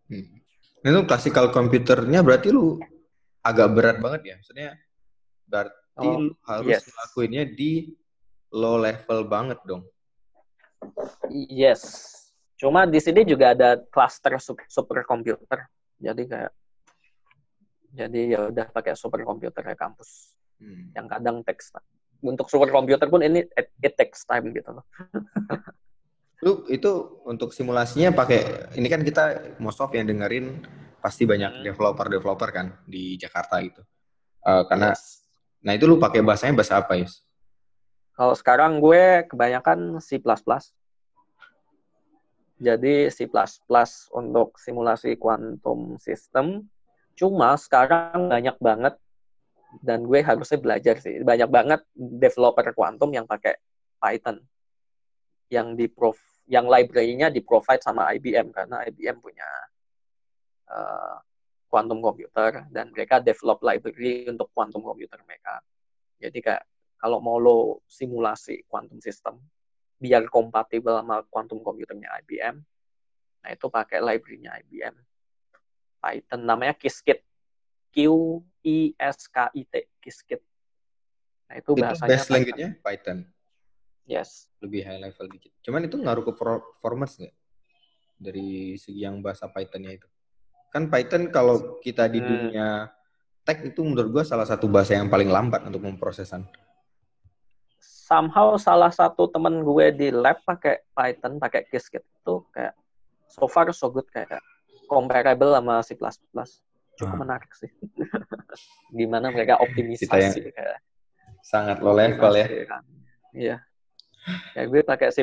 Hmm. 0.06 0.38
Itu 0.86 1.00
classical 1.10 1.50
computernya 1.50 2.22
berarti 2.22 2.54
lu 2.54 2.78
agak 3.42 3.68
berat 3.74 3.96
banget 3.98 4.22
ya? 4.22 4.34
Maksudnya 4.38 4.70
ber 5.46 5.66
berarti 5.66 5.74
Oh, 5.96 6.20
lu 6.20 6.36
harus 6.44 6.76
yes. 6.76 6.84
ngelakuinnya 6.92 7.56
di 7.56 7.88
low 8.52 8.76
level 8.76 9.24
banget 9.32 9.56
dong. 9.64 9.88
Yes. 11.32 12.12
Cuma 12.56 12.88
di 12.88 12.96
sini 12.98 13.20
juga 13.22 13.52
ada 13.52 13.76
cluster 13.78 14.40
sup- 14.40 14.64
superkomputer. 14.64 15.68
Jadi 16.00 16.22
kayak 16.24 16.52
jadi 17.96 18.20
ya 18.28 18.40
udah 18.48 18.66
pakai 18.72 18.96
superkomputer 18.96 19.64
ya 19.64 19.76
kampus. 19.76 20.32
Hmm. 20.60 20.92
Yang 20.96 21.06
kadang 21.12 21.36
time. 21.44 21.84
Untuk 22.24 22.48
superkomputer 22.48 23.08
pun 23.12 23.20
ini 23.20 23.44
it, 23.44 23.68
it 23.80 23.92
takes 23.92 24.24
time 24.24 24.52
gitu 24.56 24.72
loh. 24.72 24.84
Lu 26.44 26.68
itu 26.68 27.20
untuk 27.24 27.52
simulasinya 27.52 28.12
pakai 28.12 28.72
ini 28.76 28.88
kan 28.88 29.00
kita 29.00 29.56
most 29.56 29.80
of 29.80 29.88
yang 29.92 30.04
dengerin 30.04 30.60
pasti 31.00 31.24
banyak 31.24 31.60
Hmm. 31.60 31.64
developer-developer 31.64 32.50
kan 32.52 32.66
di 32.84 33.16
Jakarta 33.16 33.60
gitu. 33.60 33.80
Eh, 34.44 34.62
karena 34.68 34.92
Yes. 34.92 35.24
nah 35.60 35.72
itu 35.72 35.84
lu 35.88 35.96
pakai 35.96 36.20
bahasanya 36.20 36.54
bahasa 36.56 36.78
apa, 36.78 36.96
Yus? 36.96 37.20
Kalau 38.16 38.32
sekarang 38.32 38.80
gue 38.80 39.24
kebanyakan 39.28 40.00
C++. 40.00 40.20
Jadi 42.56 43.12
C++ 43.12 43.28
untuk 44.16 44.56
simulasi 44.56 45.20
quantum 45.20 46.00
system. 46.00 46.64
Cuma 47.12 47.56
sekarang 47.60 48.32
banyak 48.32 48.56
banget 48.60 48.94
dan 49.84 50.08
gue 50.08 50.24
harusnya 50.24 50.56
belajar 50.56 50.96
sih. 51.00 51.20
Banyak 51.20 51.48
banget 51.52 51.80
developer 51.96 52.72
quantum 52.72 53.12
yang 53.12 53.28
pakai 53.28 53.60
Python. 54.00 54.40
Yang 55.52 55.68
di 55.76 55.86
prof 55.92 56.18
yang 56.46 56.70
library-nya 56.70 57.28
di 57.28 57.42
provide 57.42 57.82
sama 57.82 58.08
IBM 58.14 58.54
karena 58.54 58.86
IBM 58.86 59.18
punya 59.18 59.48
uh, 60.70 61.18
quantum 61.66 61.98
computer 61.98 62.64
dan 62.70 62.94
mereka 62.94 63.18
develop 63.18 63.60
library 63.66 64.30
untuk 64.30 64.48
quantum 64.54 64.80
computer 64.80 65.18
mereka. 65.26 65.60
Jadi 66.22 66.38
kayak 66.40 66.64
kalau 66.96 67.20
mau 67.20 67.36
lo 67.36 67.84
simulasi 67.90 68.64
quantum 68.70 69.02
system 69.02 69.36
biar 69.96 70.28
kompatibel 70.28 70.92
sama 71.00 71.24
quantum 71.26 71.60
computernya 71.60 72.12
IBM, 72.20 72.60
nah 73.40 73.50
itu 73.50 73.66
pakai 73.68 73.98
library-nya 74.00 74.60
IBM. 74.64 74.96
Python 75.96 76.40
namanya 76.44 76.76
Qiskit. 76.76 77.24
Q 77.90 77.98
I 78.60 78.92
S 79.00 79.24
K 79.24 79.48
I 79.56 79.64
T 79.64 79.88
Qiskit. 79.98 80.44
Nah 81.48 81.56
itu 81.56 81.72
Itu 81.72 81.80
bahasanya 81.80 82.12
Python. 82.12 82.32
language-nya 82.36 82.70
Python. 82.84 83.18
Yes. 84.04 84.52
Lebih 84.60 84.84
high 84.84 85.00
level 85.00 85.26
dikit. 85.32 85.50
Cuman 85.64 85.88
itu 85.88 85.96
ngaruh 85.96 86.22
ke 86.22 86.32
performance 86.36 87.16
nggak? 87.16 87.34
Dari 88.20 88.76
segi 88.76 89.00
yang 89.00 89.24
bahasa 89.24 89.48
Python-nya 89.48 89.96
itu. 89.96 90.06
Kan 90.68 90.92
Python 90.92 91.32
kalau 91.32 91.80
kita 91.80 92.04
di 92.06 92.20
Hmm. 92.20 92.28
dunia 92.28 92.68
tech 93.42 93.64
itu 93.64 93.80
menurut 93.80 94.12
gua 94.12 94.24
salah 94.28 94.44
satu 94.44 94.68
bahasa 94.68 94.92
yang 94.92 95.08
paling 95.08 95.32
lambat 95.32 95.64
untuk 95.64 95.80
memprosesan. 95.80 96.44
Somehow 98.06 98.54
salah 98.54 98.94
satu 98.94 99.26
temen 99.26 99.66
gue 99.66 99.86
di 99.90 100.08
lab 100.14 100.38
pakai 100.46 100.78
Python, 100.94 101.42
pakai 101.42 101.66
Qiskit 101.66 102.06
itu 102.06 102.38
kayak 102.54 102.78
so 103.26 103.50
far 103.50 103.66
so 103.74 103.90
good 103.90 104.06
kayak 104.06 104.38
comparable 104.86 105.50
sama 105.50 105.82
C++. 105.82 105.98
Cukup 106.96 107.12
Ah. 107.12 107.18
menarik 107.18 107.50
sih. 107.52 107.66
Gimana 108.94 109.28
mereka 109.28 109.58
optimisasi 109.58 110.06
kayak 110.48 110.78
Sangat 111.42 111.82
low 111.82 111.92
level 111.92 112.30
ya. 112.32 112.46
Kan. 112.64 112.82
Iya. 113.34 113.56
Kayak 114.54 114.66
gue 114.70 114.80
pakai 114.86 115.08
C++ 115.10 115.20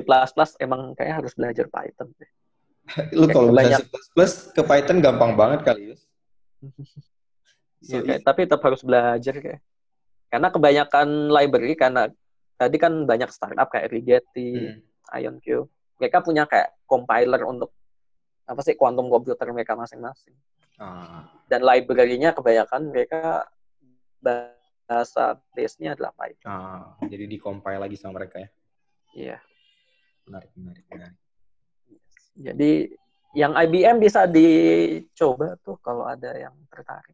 emang 0.60 0.92
kayak 0.92 1.24
harus 1.24 1.32
belajar 1.34 1.72
Python. 1.72 2.12
deh. 2.14 2.32
Lu 3.16 3.24
Kayak 3.24 3.32
kalau 3.32 3.50
banyak- 3.56 3.84
C++ 3.88 4.24
ke 4.52 4.62
Python 4.62 5.00
gampang 5.00 5.40
banget 5.40 5.64
kali, 5.64 5.96
Yus. 5.96 6.04
So, 7.84 8.00
kayak, 8.00 8.24
tapi 8.24 8.48
tetap 8.48 8.64
harus 8.64 8.80
belajar 8.80 9.36
kayak. 9.36 9.60
Karena 10.32 10.48
kebanyakan 10.48 11.08
library 11.28 11.76
karena 11.76 12.08
tadi 12.64 12.78
kan 12.80 13.04
banyak 13.04 13.30
startup 13.30 13.68
kayak 13.68 13.92
Rigetti, 13.92 14.52
Hmm. 14.56 14.80
IonQ. 15.14 15.68
Mereka 16.00 16.24
punya 16.24 16.48
kayak 16.48 16.80
compiler 16.84 17.44
untuk 17.44 17.76
apa 18.44 18.60
sih 18.60 18.76
quantum 18.76 19.08
computer 19.08 19.48
mereka 19.52 19.76
masing-masing. 19.76 20.36
Ah, 20.76 21.28
Dan 21.46 21.62
library-nya 21.62 22.34
kebanyakan 22.34 22.90
mereka 22.90 23.46
bahasa 24.20 25.38
base-nya 25.54 25.94
adalah 25.94 26.12
Python. 26.18 26.48
ah, 26.48 26.84
jadi 27.06 27.28
di 27.28 27.38
compile 27.38 27.78
lagi 27.80 27.96
sama 27.96 28.20
mereka 28.20 28.42
ya. 28.42 28.50
Iya. 29.14 29.38
Menarik, 30.26 30.52
menarik, 30.58 30.86
menarik. 30.90 31.20
Jadi 32.34 32.72
yang 33.34 33.54
IBM 33.54 34.02
bisa 34.02 34.26
dicoba 34.26 35.54
tuh 35.62 35.78
kalau 35.80 36.10
ada 36.10 36.34
yang 36.34 36.56
tertarik. 36.74 37.14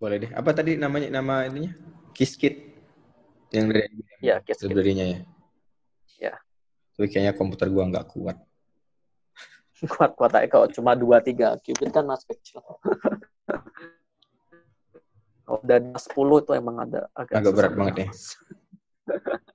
Boleh 0.00 0.16
deh. 0.18 0.30
Apa 0.32 0.56
tadi 0.56 0.74
namanya 0.80 1.12
nama 1.12 1.44
ininya? 1.44 1.76
Qiskit. 2.16 2.71
Yang 3.52 3.66
dari 3.68 4.40
Qiskit. 4.48 4.66
Library-nya 4.68 5.04
ya. 5.04 5.18
Iya. 6.18 6.34
Tapi 6.96 7.06
kayaknya 7.12 7.32
komputer 7.36 7.68
gua 7.68 7.84
nggak 7.88 8.08
kuat. 8.08 8.36
Kuat-kuat 9.92 10.32
aja 10.38 10.48
kalau 10.48 10.66
cuma 10.72 10.96
2-3 10.96 11.60
qubit 11.60 11.90
kan 11.92 12.04
masih 12.08 12.32
kecil. 12.32 12.62
kalau 15.44 15.58
udah 15.60 15.78
10 16.00 16.42
itu 16.42 16.52
emang 16.56 16.76
ada 16.80 17.10
agak, 17.12 17.34
Agak 17.42 17.52
berat 17.52 17.72
banget 17.76 17.96
ya. 18.06 18.08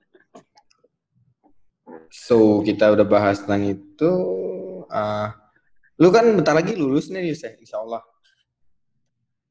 So, 2.08 2.64
kita 2.64 2.92
udah 2.92 3.04
bahas 3.04 3.40
tentang 3.40 3.64
itu. 3.68 4.12
Ah, 4.88 5.36
lu 6.00 6.08
kan 6.08 6.24
bentar 6.36 6.56
lagi 6.56 6.76
lulus 6.76 7.12
nih, 7.12 7.32
Yus, 7.32 7.44
ya? 7.44 7.52
Insya 7.56 7.80
Allah. 7.80 8.00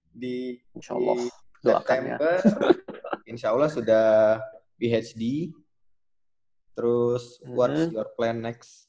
Di, 0.10 0.58
Insya 0.74 0.98
Allah. 0.98 1.18
di 1.22 1.30
Doakan 1.66 2.02
ya. 2.06 2.18
Insya 3.28 3.52
Allah 3.52 3.68
sudah 3.68 4.40
PhD. 4.80 5.52
Terus, 6.72 7.42
what's 7.44 7.90
Mhm. 7.90 7.92
your 7.92 8.08
plan 8.16 8.40
next? 8.40 8.88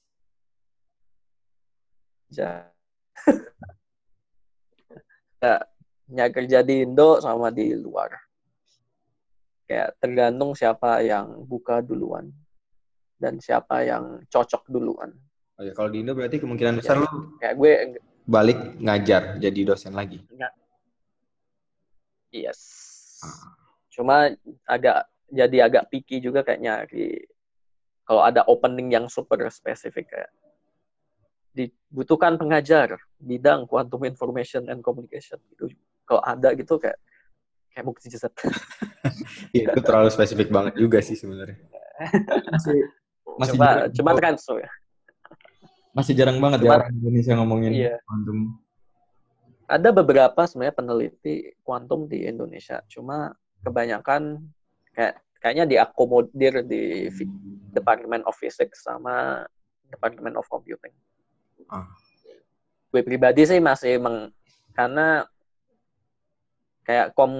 Ja- 2.28 2.68
ya, 5.42 5.56
nyari 6.06 6.30
kerja 6.30 6.60
di 6.60 6.84
Indo 6.84 7.18
sama 7.18 7.48
di 7.48 7.72
luar. 7.72 8.12
Kayak 9.64 9.96
tergantung 10.00 10.52
siapa 10.52 11.00
yang 11.00 11.44
buka 11.44 11.80
duluan 11.80 12.28
dan 13.16 13.40
siapa 13.40 13.84
yang 13.84 14.20
cocok 14.28 14.68
duluan. 14.68 15.16
Oh 15.58 15.64
ya, 15.64 15.72
kalau 15.72 15.88
di 15.90 16.04
Indo 16.04 16.12
berarti 16.14 16.38
kemungkinan 16.38 16.78
besar 16.78 16.96
Ya. 16.96 17.00
lu 17.02 17.08
Kayak 17.40 17.54
gue 17.56 17.72
balik 18.28 18.58
ngajar 18.78 19.22
jadi 19.40 19.60
dosen 19.64 19.96
lagi. 19.96 20.20
yes. 22.30 22.60
Ah. 23.24 23.67
Cuma 23.98 24.30
agak 24.62 25.10
jadi 25.26 25.66
agak 25.66 25.90
picky 25.90 26.22
juga 26.22 26.46
kayak 26.46 26.62
nyari 26.62 27.18
kalau 28.06 28.22
ada 28.22 28.46
opening 28.46 28.94
yang 28.94 29.10
super 29.10 29.42
spesifik 29.50 30.06
kayak 30.06 30.30
dibutuhkan 31.50 32.38
pengajar 32.38 32.94
bidang 33.18 33.66
quantum 33.66 34.06
information 34.06 34.70
and 34.70 34.78
communication 34.80 35.42
gitu. 35.50 35.74
Kalau 36.06 36.22
ada 36.22 36.54
gitu 36.54 36.78
kayak 36.78 36.94
kayak 37.74 37.84
mukjizat. 37.84 38.30
Iya, 39.54 39.72
itu 39.72 39.80
terlalu 39.80 40.10
spesifik 40.12 40.50
banget 40.52 40.76
juga 40.76 40.98
sih 41.00 41.14
sebenarnya. 41.16 41.56
Masih 42.54 42.78
masih 43.38 43.54
Coba 43.54 44.12
jarang, 44.12 44.18
kan 44.18 44.34
so 44.36 44.58
ya. 44.58 44.66
masih 45.94 46.12
jarang 46.14 46.38
banget 46.42 46.62
Cuma- 46.62 46.68
ya 46.68 46.78
orang 46.82 46.92
Indonesia 46.94 47.32
ngomongin 47.38 47.70
Iya. 47.72 47.96
quantum. 48.02 48.38
Ada 49.70 49.88
beberapa 49.94 50.40
sebenarnya 50.44 50.74
peneliti 50.74 51.34
kuantum 51.62 52.10
di 52.10 52.26
Indonesia. 52.26 52.82
Cuma 52.90 53.30
kebanyakan 53.68 54.48
kayak 54.96 55.20
kayaknya 55.38 55.64
diakomodir 55.68 56.66
di 56.66 57.06
Department 57.70 58.26
of 58.26 58.34
Physics 58.34 58.82
sama 58.82 59.46
Department 59.92 60.34
of 60.34 60.48
Computing. 60.50 60.92
Ah. 61.70 61.86
Gue 62.88 63.04
pribadi 63.04 63.44
sih 63.44 63.60
masih 63.60 64.00
meng, 64.00 64.32
karena 64.72 65.28
kayak 66.88 67.12
kom, 67.12 67.32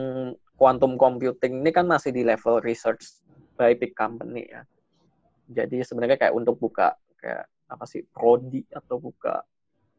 quantum 0.60 1.00
computing 1.00 1.64
ini 1.64 1.70
kan 1.72 1.88
masih 1.88 2.12
di 2.12 2.20
level 2.22 2.60
research 2.60 3.24
by 3.56 3.72
big 3.72 3.96
company 3.96 4.44
ya. 4.44 4.62
Jadi 5.48 5.80
sebenarnya 5.80 6.20
kayak 6.20 6.36
untuk 6.36 6.60
buka 6.60 6.92
kayak 7.16 7.48
apa 7.68 7.84
sih 7.88 8.04
prodi 8.04 8.60
atau 8.68 9.00
buka 9.00 9.40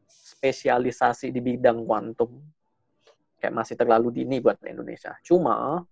spesialisasi 0.06 1.34
di 1.34 1.42
bidang 1.42 1.82
kuantum 1.82 2.38
kayak 3.42 3.54
masih 3.56 3.74
terlalu 3.74 4.22
dini 4.22 4.38
buat 4.38 4.62
Indonesia. 4.62 5.18
Cuma 5.26 5.82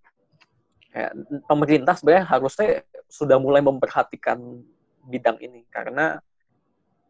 kayak 0.89 1.13
pemerintah 1.45 1.95
sebenarnya 1.95 2.27
harusnya 2.27 2.69
sudah 3.09 3.37
mulai 3.41 3.61
memperhatikan 3.61 4.39
bidang 5.09 5.41
ini 5.41 5.65
karena 5.69 6.21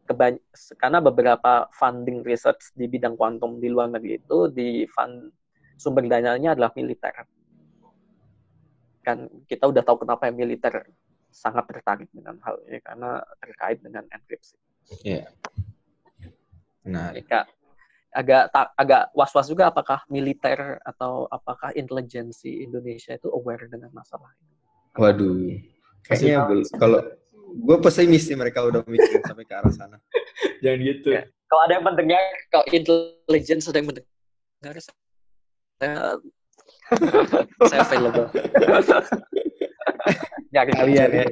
kebany- 0.07 0.43
karena 0.79 0.99
beberapa 1.03 1.67
funding 1.75 2.23
research 2.25 2.73
di 2.73 2.89
bidang 2.89 3.13
kuantum 3.13 3.61
di 3.61 3.67
luar 3.69 3.91
negeri 3.91 4.17
itu 4.17 4.49
di 4.49 4.87
fund 4.89 5.29
sumber 5.79 6.03
dananya 6.09 6.57
adalah 6.57 6.71
militer. 6.75 7.13
Kan 9.05 9.29
kita 9.47 9.69
udah 9.69 9.83
tahu 9.85 10.03
kenapa 10.03 10.27
yang 10.27 10.35
militer 10.35 10.89
sangat 11.29 11.69
tertarik 11.69 12.09
dengan 12.09 12.41
hal 12.41 12.57
ini 12.65 12.81
karena 12.81 13.21
terkait 13.37 13.79
dengan 13.79 14.03
enkripsi. 14.09 14.57
Iya. 15.05 15.29
Menarik. 16.83 17.29
Mereka 17.29 17.39
agak 18.09 18.49
tak 18.49 18.73
agak 18.73 19.13
was-was 19.13 19.45
juga 19.49 19.69
apakah 19.69 20.01
militer 20.09 20.81
atau 20.81 21.29
apakah 21.29 21.69
intelijensi 21.77 22.65
Indonesia 22.65 23.13
itu 23.13 23.29
aware 23.29 23.69
dengan 23.69 23.93
masalah 23.93 24.33
ini. 24.41 24.55
Waduh. 24.97 25.57
Kayaknya 26.09 26.65
kalau 26.81 26.99
gue 27.53 27.77
pesimis 27.81 28.25
sih 28.25 28.37
mereka 28.37 28.65
udah 28.65 28.81
mikir 28.85 29.21
sampai 29.25 29.45
ke 29.45 29.53
arah 29.53 29.73
sana. 29.73 29.97
Jangan 30.63 30.79
gitu. 30.81 31.07
Ya. 31.13 31.23
Kalau 31.49 31.61
ada 31.65 31.73
yang 31.81 31.85
mendengar, 31.85 32.21
kalau 32.53 32.65
intelijen 32.69 33.57
sedang 33.61 33.85
mendengar, 33.89 34.73
saya 34.77 36.17
saya 37.69 37.79
available. 37.85 38.29
Nyari 40.53 40.71
Kalian 40.73 41.09
ya. 41.13 41.25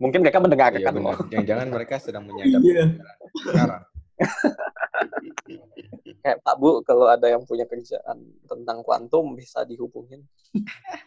Mungkin 0.00 0.18
mereka 0.24 0.38
mendengarkan. 0.40 0.80
Iya. 0.80 1.14
Jangan-jangan 1.28 1.66
mereka 1.68 1.94
sedang 2.00 2.24
menyadap 2.24 2.60
Iya. 2.64 2.86
Sekarang. 3.38 3.82
Kayak 6.20 6.44
Pak 6.44 6.56
Bu, 6.60 6.84
kalau 6.84 7.08
ada 7.08 7.32
yang 7.32 7.48
punya 7.48 7.64
kerjaan 7.64 8.20
tentang 8.44 8.84
kuantum 8.84 9.32
bisa 9.32 9.64
dihubungin. 9.64 10.20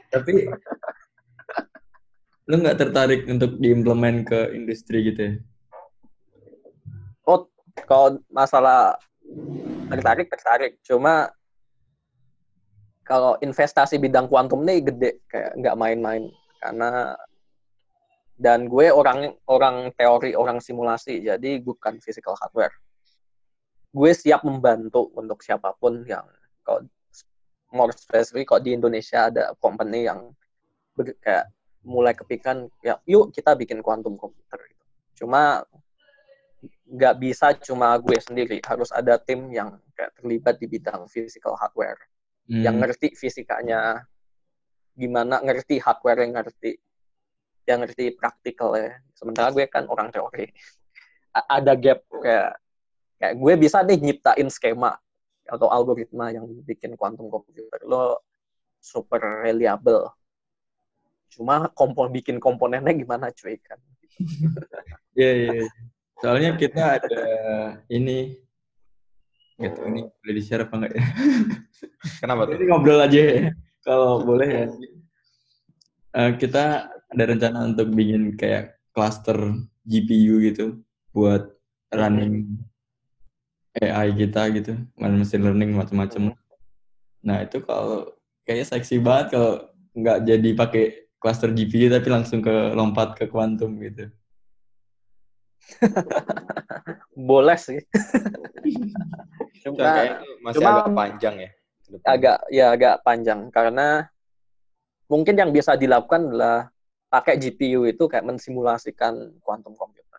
Tapi 0.10 0.50
lu 2.50 2.56
nggak 2.60 2.82
tertarik 2.82 3.30
untuk 3.30 3.62
diimplement 3.62 4.26
ke 4.26 4.58
industri 4.58 5.14
gitu 5.14 5.22
ya? 5.22 5.34
Oh, 7.24 7.48
kalau 7.86 8.18
masalah 8.34 8.98
tertarik, 9.94 10.28
tertarik. 10.28 10.74
Cuma 10.84 11.30
kalau 13.06 13.38
investasi 13.40 14.00
bidang 14.00 14.28
kuantum 14.28 14.66
nih 14.66 14.84
gede, 14.84 15.12
kayak 15.30 15.56
nggak 15.60 15.78
main-main. 15.78 16.24
Karena 16.60 17.16
dan 18.44 18.68
gue 18.68 18.92
orang 18.92 19.32
orang 19.48 19.96
teori, 19.96 20.36
orang 20.36 20.60
simulasi, 20.60 21.24
jadi 21.24 21.64
bukan 21.64 22.04
physical 22.04 22.36
hardware. 22.36 22.76
Gue 23.96 24.12
siap 24.12 24.44
membantu 24.44 25.08
untuk 25.16 25.40
siapa 25.40 25.72
pun 25.80 26.04
yang 26.04 26.28
kalau 26.60 26.84
more 27.72 27.96
specific 27.96 28.52
kalau 28.52 28.60
di 28.60 28.76
Indonesia 28.76 29.32
ada 29.32 29.56
company 29.56 30.12
yang 30.12 30.36
ber- 30.92 31.16
kayak 31.24 31.48
mulai 31.88 32.12
kepikiran 32.12 32.68
ya 32.84 33.00
yuk 33.08 33.32
kita 33.32 33.56
bikin 33.56 33.80
quantum 33.80 34.20
computer 34.20 34.60
gitu. 34.68 34.84
Cuma 35.24 35.64
nggak 36.84 37.16
bisa 37.20 37.56
cuma 37.64 37.96
gue 38.00 38.20
sendiri, 38.20 38.60
harus 38.64 38.92
ada 38.92 39.16
tim 39.20 39.48
yang 39.56 39.80
kayak 39.96 40.12
terlibat 40.20 40.56
di 40.60 40.68
bidang 40.68 41.08
physical 41.08 41.56
hardware, 41.56 42.00
yang 42.48 42.76
Hmm. 42.76 42.84
ngerti 42.84 43.16
fisikanya, 43.16 44.04
gimana 44.96 45.40
ngerti 45.44 45.80
hardware 45.80 46.24
yang 46.24 46.40
ngerti, 46.40 46.78
yang 47.64 47.84
ngerti 47.84 48.14
praktikal 48.16 48.76
ya. 48.76 49.00
Sementara 49.16 49.50
gue 49.52 49.66
kan 49.72 49.88
orang 49.88 50.12
teori, 50.12 50.52
A- 51.34 51.60
ada 51.60 51.74
gap 51.74 52.04
kayak 52.10 52.60
kayak 53.20 53.34
gue 53.40 53.54
bisa 53.56 53.80
nih 53.82 53.98
nyiptain 54.00 54.48
skema 54.52 55.00
atau 55.48 55.68
algoritma 55.72 56.32
yang 56.32 56.48
bikin 56.64 56.96
quantum 57.00 57.28
computer 57.32 57.80
lo 57.88 58.20
super 58.84 59.44
reliable. 59.44 60.12
Cuma 61.32 61.72
kompon 61.72 62.14
bikin 62.14 62.38
komponennya 62.38 62.94
gimana 62.94 63.32
cuy 63.32 63.58
kan? 63.64 63.80
Iya, 65.14 65.32
iya. 65.38 65.50
iya. 65.62 65.70
Soalnya 66.18 66.58
kita 66.58 66.98
ada 66.98 67.22
ini 67.86 68.42
tahu 69.62 69.86
ini 69.94 70.02
boleh 70.10 70.34
di-share 70.34 70.66
apa 70.66 70.74
enggak 70.74 70.94
ya? 70.98 71.06
Kenapa 72.18 72.42
tuh? 72.50 72.58
Ini 72.58 72.66
ngobrol 72.66 72.98
aja 72.98 73.20
ya. 73.22 73.54
Kalau 73.86 74.26
boleh 74.26 74.50
ya. 74.50 74.66
Eh, 76.14 76.32
kita 76.42 76.93
ada 77.14 77.24
rencana 77.30 77.70
untuk 77.70 77.94
bikin 77.94 78.34
kayak 78.34 78.82
cluster 78.90 79.38
GPU 79.86 80.42
gitu 80.42 80.82
buat 81.14 81.54
running 81.94 82.58
AI 83.78 84.14
kita 84.14 84.54
gitu, 84.54 84.78
main 84.98 85.18
machine 85.18 85.42
learning 85.46 85.74
macam-macam. 85.74 86.38
Nah 87.26 87.38
itu 87.42 87.62
kalau 87.66 88.14
kayaknya 88.46 88.66
seksi 88.70 89.02
banget 89.02 89.38
kalau 89.38 89.66
nggak 89.94 90.18
jadi 90.26 90.50
pakai 90.54 90.86
cluster 91.18 91.50
GPU 91.54 91.90
tapi 91.90 92.08
langsung 92.10 92.42
ke 92.42 92.74
lompat 92.74 93.18
ke 93.18 93.26
kuantum 93.30 93.78
gitu. 93.82 94.10
Boleh 97.30 97.58
sih. 97.58 97.82
Cuma 99.64 99.90
masih 100.44 100.60
cuma- 100.60 100.72
agak 100.76 100.92
panjang 100.92 101.36
ya. 101.40 101.52
agak 102.04 102.38
ya 102.50 102.66
agak 102.74 102.96
panjang 103.06 103.54
karena 103.54 104.10
mungkin 105.06 105.38
yang 105.38 105.54
bisa 105.54 105.78
dilakukan 105.78 106.26
adalah 106.32 106.73
pakai 107.14 107.38
GPU 107.38 107.86
itu 107.86 108.10
kayak 108.10 108.26
mensimulasikan 108.26 109.38
quantum 109.46 109.78
computer. 109.78 110.18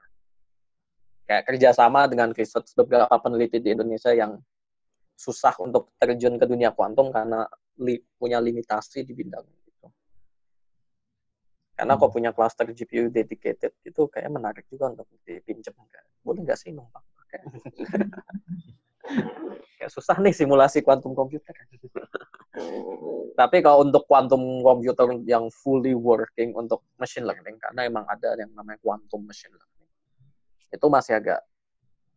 Kayak 1.26 1.50
kerjasama 1.50 2.06
dengan 2.06 2.30
research 2.30 2.70
beberapa 2.78 3.10
peneliti 3.18 3.58
di 3.58 3.74
Indonesia 3.74 4.14
yang 4.14 4.38
susah 5.18 5.58
untuk 5.58 5.90
terjun 5.98 6.38
ke 6.38 6.46
dunia 6.46 6.70
kuantum 6.70 7.10
karena 7.10 7.50
li- 7.82 8.02
punya 8.14 8.38
limitasi 8.38 9.02
di 9.02 9.10
bidang 9.10 9.42
itu. 9.42 9.86
Karena 11.74 11.98
kok 11.98 12.14
punya 12.14 12.30
cluster 12.30 12.70
GPU 12.70 13.10
dedicated 13.10 13.74
itu 13.82 14.02
kayak 14.06 14.30
menarik 14.30 14.62
juga 14.70 14.94
untuk 14.94 15.10
dipinjam. 15.26 15.74
Boleh 16.22 16.46
nggak 16.46 16.58
sih 16.62 16.70
numpang 16.70 17.02
pakai? 17.18 17.42
kayak 19.78 19.92
susah 19.92 20.16
nih 20.20 20.32
simulasi 20.32 20.80
quantum 20.80 21.12
computer. 21.12 21.52
Tapi 23.34 23.56
kalau 23.60 23.84
untuk 23.84 24.06
quantum 24.08 24.62
computer 24.62 25.10
yang 25.26 25.50
fully 25.50 25.92
working 25.92 26.54
untuk 26.56 26.86
machine 26.96 27.26
learning, 27.26 27.58
karena 27.58 27.84
emang 27.84 28.06
ada 28.08 28.32
yang 28.38 28.48
namanya 28.54 28.78
quantum 28.80 29.26
machine 29.26 29.52
learning, 29.52 29.90
itu 30.72 30.86
masih 30.88 31.18
agak 31.20 31.42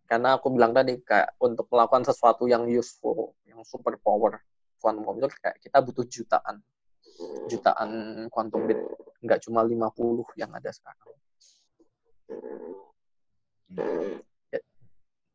karena 0.08 0.40
aku 0.40 0.48
bilang 0.56 0.72
tadi 0.72 0.96
kayak 1.04 1.36
untuk 1.44 1.68
melakukan 1.68 2.08
sesuatu 2.08 2.48
yang 2.48 2.64
useful, 2.72 3.36
yang 3.44 3.60
super 3.68 4.00
power 4.00 4.40
quantum 4.80 5.04
computer 5.04 5.34
kayak 5.42 5.58
kita 5.60 5.84
butuh 5.84 6.06
jutaan 6.08 6.64
jutaan 7.50 7.90
quantum 8.30 8.70
bit, 8.70 8.78
nggak 9.26 9.42
cuma 9.44 9.66
50 9.66 10.24
yang 10.38 10.54
ada 10.54 10.70
sekarang. 10.70 11.18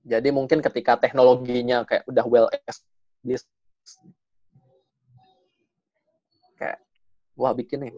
Jadi 0.03 0.29
mungkin 0.35 0.59
ketika 0.59 0.99
teknologinya 0.99 1.87
kayak 1.87 2.03
udah 2.11 2.25
well 2.27 2.49
established 2.51 3.47
kayak 6.59 6.83
wah 7.39 7.55
bikin 7.55 7.87
nih 7.87 7.93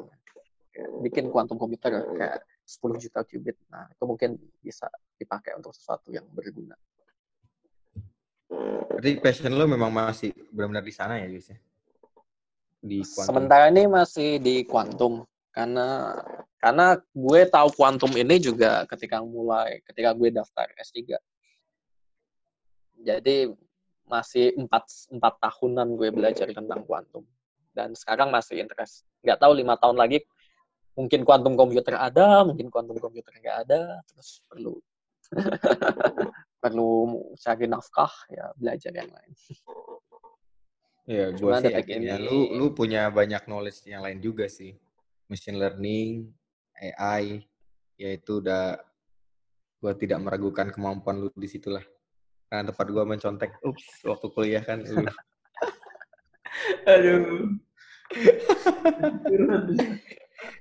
bikin 1.01 1.33
quantum 1.33 1.57
computer 1.57 2.05
kayak 2.19 2.45
10 2.65 2.97
juta 2.97 3.21
qubit. 3.25 3.57
Nah, 3.69 3.87
itu 3.93 4.05
mungkin 4.09 4.41
bisa 4.65 4.89
dipakai 5.21 5.53
untuk 5.57 5.77
sesuatu 5.77 6.09
yang 6.11 6.25
berguna. 6.33 6.75
Berarti 8.51 9.21
passion 9.21 9.53
lo 9.53 9.69
memang 9.69 9.93
masih 9.93 10.33
benar-benar 10.49 10.85
di 10.85 10.95
sana 10.95 11.21
ya, 11.21 11.29
Yus 11.29 11.53
ya? 11.53 11.59
Di 12.85 13.01
quantum. 13.05 13.29
Sementara 13.29 13.65
ini 13.69 13.85
masih 13.89 14.41
di 14.41 14.65
quantum 14.65 15.25
karena 15.55 16.19
karena 16.59 16.97
gue 16.97 17.41
tahu 17.47 17.69
quantum 17.77 18.13
ini 18.17 18.41
juga 18.41 18.89
ketika 18.89 19.21
mulai 19.21 19.85
ketika 19.85 20.17
gue 20.17 20.29
daftar 20.33 20.69
S3. 20.81 21.17
Jadi 23.05 23.53
masih 24.09 24.57
empat 24.57 24.85
empat 25.13 25.35
tahunan 25.41 25.97
gue 25.97 26.09
belajar 26.13 26.49
tentang 26.49 26.85
quantum 26.89 27.25
dan 27.77 27.93
sekarang 27.93 28.33
masih 28.33 28.65
interest. 28.65 29.05
Nggak 29.21 29.45
tahu 29.45 29.53
lima 29.61 29.77
tahun 29.77 30.01
lagi 30.01 30.25
mungkin 30.97 31.21
quantum 31.27 31.53
computer 31.53 32.01
ada, 32.01 32.41
mungkin 32.49 32.73
quantum 32.73 32.97
computer 32.97 33.33
nggak 33.37 33.59
ada, 33.69 34.01
terus 34.09 34.41
perlu 34.49 34.81
perlu 36.63 36.91
cari 37.37 37.67
nafkah 37.69 38.13
ya 38.33 38.53
belajar 38.57 38.93
yang 38.97 39.11
lain. 39.13 39.33
Iya, 41.05 41.27
gue 41.37 41.41
Cuma 41.45 41.61
sih 41.61 41.69
detik 41.69 41.85
yakin 41.85 42.01
ya. 42.01 42.17
ini- 42.17 42.25
Lu, 42.25 42.39
lu 42.57 42.67
punya 42.73 43.13
banyak 43.13 43.45
knowledge 43.45 43.85
yang 43.85 44.01
lain 44.01 44.25
juga 44.25 44.49
sih. 44.49 44.73
Machine 45.29 45.61
learning, 45.61 46.33
AI, 46.81 47.45
yaitu 48.01 48.41
udah 48.41 48.81
gue 49.85 49.93
tidak 50.01 50.17
meragukan 50.25 50.73
kemampuan 50.73 51.21
lu 51.21 51.29
di 51.37 51.45
situlah. 51.45 51.85
Karena 52.55 52.71
tempat 52.71 52.87
gue 52.87 53.03
mencontek, 53.03 53.51
ups, 53.67 54.07
waktu 54.07 54.27
kuliah 54.31 54.63
kan. 54.63 54.79
Aduh. 56.87 57.51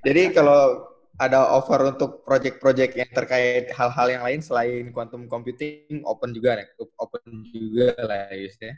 Jadi 0.02 0.34
kalau 0.34 0.90
ada 1.22 1.54
offer 1.54 1.94
untuk 1.94 2.26
project-project 2.26 2.98
yang 2.98 3.10
terkait 3.14 3.70
hal-hal 3.70 4.10
yang 4.10 4.26
lain 4.26 4.42
selain 4.42 4.90
quantum 4.90 5.30
computing, 5.30 6.02
open 6.02 6.34
juga 6.34 6.58
nih, 6.58 6.66
open 6.98 7.46
juga 7.54 7.94
lah 8.02 8.34
Yus 8.34 8.58
ya. 8.58 8.74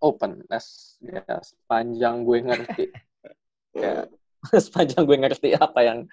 open 0.00 0.44
as 0.48 0.96
ya 1.04 1.20
sepanjang 1.44 2.24
gue 2.24 2.40
ngerti 2.40 2.88
ya 3.76 4.08
sepanjang 4.64 5.04
gue 5.04 5.16
ngerti 5.20 5.52
apa 5.52 5.80
yang 5.84 6.08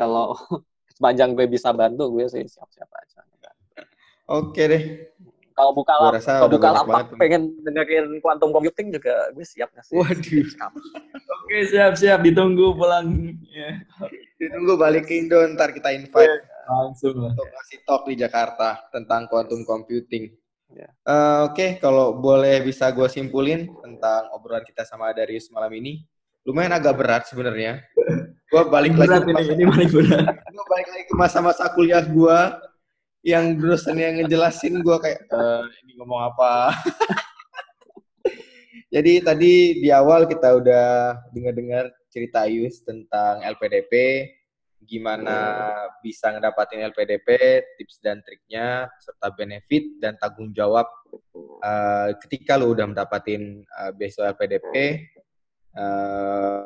kalau 0.00 0.32
sepanjang 0.96 1.36
gue 1.36 1.44
bisa 1.44 1.76
bantu 1.76 2.08
gue 2.08 2.24
sih 2.32 2.48
siap-siap 2.48 2.88
aja 2.88 3.20
Oke 4.28 4.62
deh. 4.66 4.84
kalau 5.52 5.76
buka 5.76 5.92
lap, 6.00 6.16
rasa 6.16 6.40
kalau 6.40 6.52
buka 6.56 6.68
lapak 6.72 7.12
banget. 7.12 7.20
pengen 7.20 7.42
dengerin 7.60 8.06
quantum 8.24 8.56
computing 8.56 8.88
juga 8.88 9.28
gue 9.36 9.44
siap 9.44 9.68
ngasih 9.76 10.00
Waduh. 10.00 10.46
Oke, 11.44 11.56
siap-siap 11.68 12.24
ditunggu 12.24 12.72
pulang. 12.72 13.36
Ya. 13.52 13.84
Ditunggu 14.40 14.80
balik 14.80 15.12
ke 15.12 15.20
Indo, 15.20 15.44
ntar 15.52 15.76
kita 15.76 15.92
invite. 15.92 16.48
Langsung 16.64 17.20
lah. 17.20 17.36
untuk 17.36 17.44
ngasih 17.44 17.78
talk 17.84 18.08
di 18.08 18.16
Jakarta 18.16 18.80
tentang 18.88 19.28
quantum 19.28 19.60
computing. 19.68 20.32
Ya. 20.72 20.88
Eh, 21.04 21.40
Oke, 21.52 21.76
kalau 21.76 22.16
boleh 22.16 22.64
bisa 22.64 22.88
gue 22.88 23.04
simpulin 23.12 23.68
tentang 23.84 24.32
obrolan 24.32 24.64
kita 24.64 24.88
sama 24.88 25.12
Darius 25.12 25.52
malam 25.52 25.68
ini, 25.76 26.00
lumayan 26.48 26.72
agak 26.72 26.96
berat 26.96 27.22
sebenarnya. 27.28 27.84
Gue 28.48 28.62
balik 28.72 28.96
lagi 28.96 29.08
Berat 29.08 29.22
ke 29.24 29.30
ini, 29.32 29.36
masa, 29.36 29.52
ini 29.52 29.64
paling 29.68 29.90
berat. 29.92 30.26
gua 30.52 30.64
balik 30.68 30.86
lagi 30.92 31.04
ke 31.08 31.14
masa-masa 31.16 31.64
kuliah 31.76 32.04
gue 32.04 32.38
yang 33.22 33.54
dosen 33.54 33.96
yang 34.02 34.18
ngejelasin 34.18 34.82
gue 34.82 34.96
kayak 34.98 35.20
"Eh, 35.30 35.64
ini 35.86 35.92
ngomong 35.98 36.34
apa. 36.34 36.74
Jadi 38.92 39.24
tadi 39.24 39.80
di 39.80 39.88
awal 39.88 40.28
kita 40.28 40.52
udah 40.52 41.16
dengar-dengar 41.32 41.88
cerita 42.12 42.44
Yus 42.44 42.84
tentang 42.84 43.40
LPDP, 43.40 44.28
gimana 44.84 45.72
bisa 46.04 46.28
ngedapatin 46.28 46.84
LPDP, 46.92 47.28
tips 47.80 48.04
dan 48.04 48.20
triknya, 48.20 48.92
serta 49.00 49.32
benefit 49.32 49.96
dan 49.96 50.20
tanggung 50.20 50.52
jawab 50.52 50.84
eh, 51.64 52.10
ketika 52.26 52.60
lo 52.60 52.68
udah 52.74 52.84
mendapatin 52.90 53.64
eh, 53.64 53.92
beasiswa 53.96 54.34
LPDP. 54.36 54.74
Eh, 55.72 56.60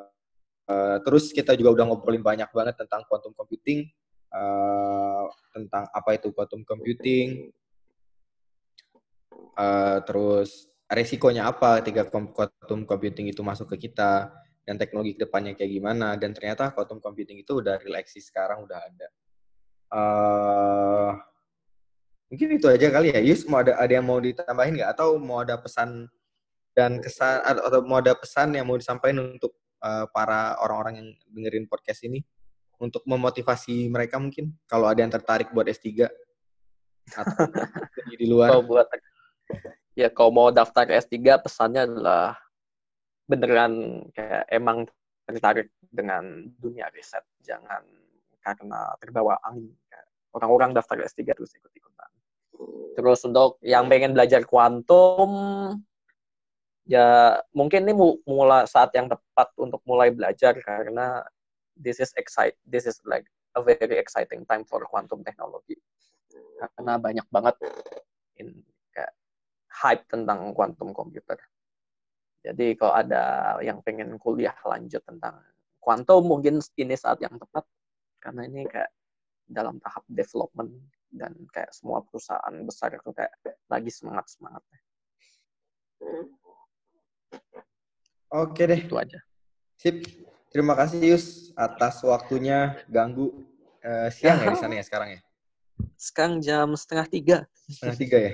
eh, 0.66 0.96
terus 1.06 1.30
kita 1.30 1.54
juga 1.54 1.78
udah 1.78 1.94
ngobrolin 1.94 2.26
banyak 2.26 2.50
banget 2.50 2.74
tentang 2.74 3.06
quantum 3.06 3.30
computing, 3.38 3.86
eh, 4.32 5.24
tentang 5.54 5.84
apa 5.90 6.10
itu 6.16 6.30
quantum 6.34 6.62
computing, 6.66 7.50
eh, 9.56 9.98
terus 10.06 10.70
resikonya 10.86 11.50
apa 11.50 11.82
ketika 11.82 12.06
quantum 12.10 12.86
computing 12.86 13.26
itu 13.30 13.42
masuk 13.42 13.74
ke 13.74 13.90
kita 13.90 14.30
dan 14.66 14.74
teknologi 14.78 15.14
ke 15.18 15.26
depannya 15.26 15.54
kayak 15.54 15.70
gimana 15.70 16.14
dan 16.18 16.34
ternyata 16.34 16.70
quantum 16.74 16.98
computing 17.02 17.42
itu 17.42 17.62
udah 17.62 17.78
real 17.82 17.98
exist 17.98 18.30
sekarang 18.30 18.62
udah 18.66 18.78
ada. 18.82 19.08
eh 19.86 21.12
mungkin 22.30 22.48
itu 22.58 22.66
aja 22.66 22.90
kali 22.90 23.14
ya. 23.14 23.20
Yus 23.22 23.46
mau 23.46 23.62
ada 23.62 23.78
ada 23.78 23.92
yang 23.92 24.06
mau 24.06 24.18
ditambahin 24.18 24.74
nggak 24.82 24.90
atau 24.98 25.14
mau 25.18 25.42
ada 25.46 25.54
pesan 25.58 26.10
dan 26.74 26.98
kesan 27.00 27.40
atau 27.46 27.80
mau 27.86 28.02
ada 28.02 28.12
pesan 28.18 28.52
yang 28.52 28.66
mau 28.66 28.76
disampaikan 28.76 29.38
untuk 29.38 29.54
eh, 29.82 30.06
para 30.10 30.58
orang-orang 30.60 30.94
yang 31.02 31.08
dengerin 31.32 31.66
podcast 31.70 32.02
ini 32.04 32.20
untuk 32.76 33.02
memotivasi 33.08 33.88
mereka 33.88 34.20
mungkin 34.20 34.52
kalau 34.68 34.88
ada 34.88 35.00
yang 35.00 35.12
tertarik 35.12 35.48
buat 35.52 35.64
S3 35.68 36.08
atau 37.16 37.46
di 38.20 38.26
luar. 38.28 38.52
Kalau 38.52 38.64
buat 38.64 38.86
ya 39.96 40.08
kalau 40.12 40.30
mau 40.32 40.48
daftar 40.52 40.84
S3 40.88 41.40
pesannya 41.40 41.88
adalah 41.88 42.36
beneran 43.26 44.06
kayak 44.12 44.44
emang 44.52 44.86
tertarik 45.26 45.74
dengan 45.90 46.46
dunia 46.60 46.86
riset, 46.94 47.24
jangan 47.42 47.82
karena 48.44 48.94
terbawa 49.02 49.34
angin. 49.42 49.74
Orang-orang 50.36 50.76
daftar 50.76 51.00
S3 51.00 51.32
terus 51.32 51.56
ikut-ikutan. 51.56 52.10
Terus 52.94 53.20
untuk 53.24 53.56
yang 53.64 53.88
pengen 53.88 54.12
belajar 54.12 54.44
kuantum, 54.44 55.32
ya 56.86 57.40
mungkin 57.50 57.88
ini 57.88 57.92
mu- 57.96 58.20
mulai 58.28 58.68
saat 58.70 58.94
yang 58.94 59.10
tepat 59.10 59.50
untuk 59.58 59.82
mulai 59.88 60.14
belajar 60.14 60.54
karena 60.62 61.24
this 61.76 62.00
is 62.00 62.10
excite, 62.16 62.56
this 62.64 62.88
is 62.88 62.98
like 63.04 63.28
a 63.54 63.62
very 63.62 64.00
exciting 64.00 64.44
time 64.48 64.64
for 64.64 64.82
quantum 64.88 65.22
technology. 65.22 65.76
Karena 66.56 66.96
banyak 66.96 67.26
banget 67.28 67.56
in, 68.40 68.64
kayak 68.92 69.12
hype 69.68 70.04
tentang 70.08 70.52
quantum 70.56 70.96
computer. 70.96 71.36
Jadi 72.44 72.78
kalau 72.78 72.94
ada 72.94 73.56
yang 73.60 73.82
pengen 73.82 74.16
kuliah 74.16 74.54
lanjut 74.64 75.02
tentang 75.04 75.42
quantum 75.82 76.22
mungkin 76.24 76.62
ini 76.78 76.94
saat 76.94 77.18
yang 77.20 77.34
tepat 77.38 77.66
karena 78.22 78.46
ini 78.46 78.66
kayak 78.66 78.90
dalam 79.46 79.78
tahap 79.78 80.02
development 80.10 80.74
dan 81.14 81.34
kayak 81.54 81.70
semua 81.70 82.02
perusahaan 82.02 82.54
besar 82.66 82.94
itu 82.98 83.10
kayak 83.14 83.34
lagi 83.70 83.90
semangat 83.94 84.26
semangatnya 84.26 84.78
Oke 88.34 88.66
deh, 88.66 88.80
itu 88.82 88.94
aja. 88.98 89.22
sip. 89.78 90.02
Terima 90.56 90.72
kasih 90.72 91.12
Yus 91.12 91.52
atas 91.52 92.00
waktunya 92.00 92.80
ganggu 92.88 93.44
eh, 93.84 94.08
siang 94.08 94.40
ya 94.40 94.48
di 94.48 94.56
sana 94.56 94.80
ya 94.80 94.84
sekarang 94.88 95.08
ya. 95.12 95.20
Sekarang 96.00 96.40
jam 96.40 96.72
setengah 96.72 97.04
tiga. 97.12 97.38
Setengah 97.68 97.96
tiga 98.00 98.16
ya. 98.16 98.32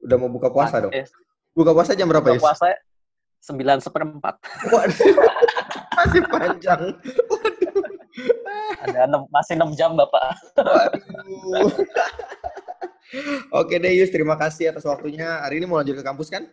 Udah 0.00 0.16
mau 0.16 0.32
buka 0.32 0.48
puasa 0.48 0.80
dong. 0.80 0.96
Buka 1.52 1.76
puasa 1.76 1.92
jam 1.92 2.08
berapa 2.08 2.24
buka 2.24 2.40
Yus? 2.40 2.44
puasa 2.48 2.72
sembilan 3.44 3.84
seperempat. 3.84 4.40
Waduh, 4.72 5.12
masih 6.00 6.22
panjang. 6.32 6.82
Ada 8.88 9.04
enam, 9.04 9.28
masih 9.28 9.60
enam 9.60 9.76
jam 9.76 9.92
bapak. 9.92 10.40
Waduh. 10.56 11.68
Oke 13.60 13.76
deh 13.76 13.92
Yus, 13.92 14.08
terima 14.08 14.40
kasih 14.40 14.72
atas 14.72 14.88
waktunya. 14.88 15.44
Hari 15.44 15.60
ini 15.60 15.68
mau 15.68 15.76
lanjut 15.76 16.00
ke 16.00 16.04
kampus 16.04 16.32
kan? 16.32 16.48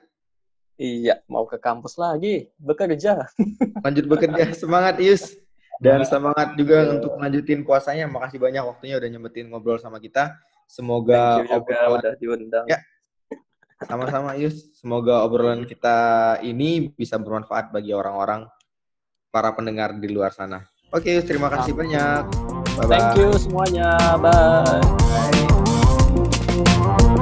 Iya, 0.75 1.23
mau 1.31 1.47
ke 1.47 1.55
kampus 1.55 1.95
lagi 1.95 2.51
bekerja. 2.59 3.31
Lanjut 3.85 4.05
bekerja. 4.11 4.51
Semangat 4.51 4.99
Yus. 4.99 5.39
Dan 5.79 6.07
semangat 6.07 6.55
juga 6.55 6.87
untuk 6.87 7.19
lanjutin 7.19 7.63
puasanya. 7.63 8.07
Makasih 8.07 8.39
banyak 8.39 8.63
waktunya 8.63 8.95
udah 8.99 9.09
nyempetin 9.11 9.51
ngobrol 9.51 9.79
sama 9.79 9.99
kita. 9.99 10.35
Semoga 10.67 11.43
Thank 11.43 11.51
you 11.51 11.55
juga 11.55 11.55
obrolan 11.59 11.99
udah 11.99 12.13
diundang. 12.19 12.65
Ya. 12.67 12.79
sama-sama 13.85 14.39
Yus. 14.39 14.71
Semoga 14.79 15.23
obrolan 15.27 15.67
kita 15.67 16.39
ini 16.43 16.91
bisa 16.95 17.19
bermanfaat 17.19 17.75
bagi 17.75 17.91
orang-orang 17.91 18.47
para 19.35 19.51
pendengar 19.51 19.91
di 19.99 20.07
luar 20.07 20.31
sana. 20.31 20.63
Oke 20.95 21.11
Yus, 21.11 21.27
terima 21.27 21.51
kasih 21.51 21.75
banyak. 21.75 22.23
Bye-bye. 22.79 22.87
Thank 22.87 23.19
you 23.19 23.35
semuanya. 23.35 24.15
Bye. 24.19 24.79
Bye. 26.87 27.14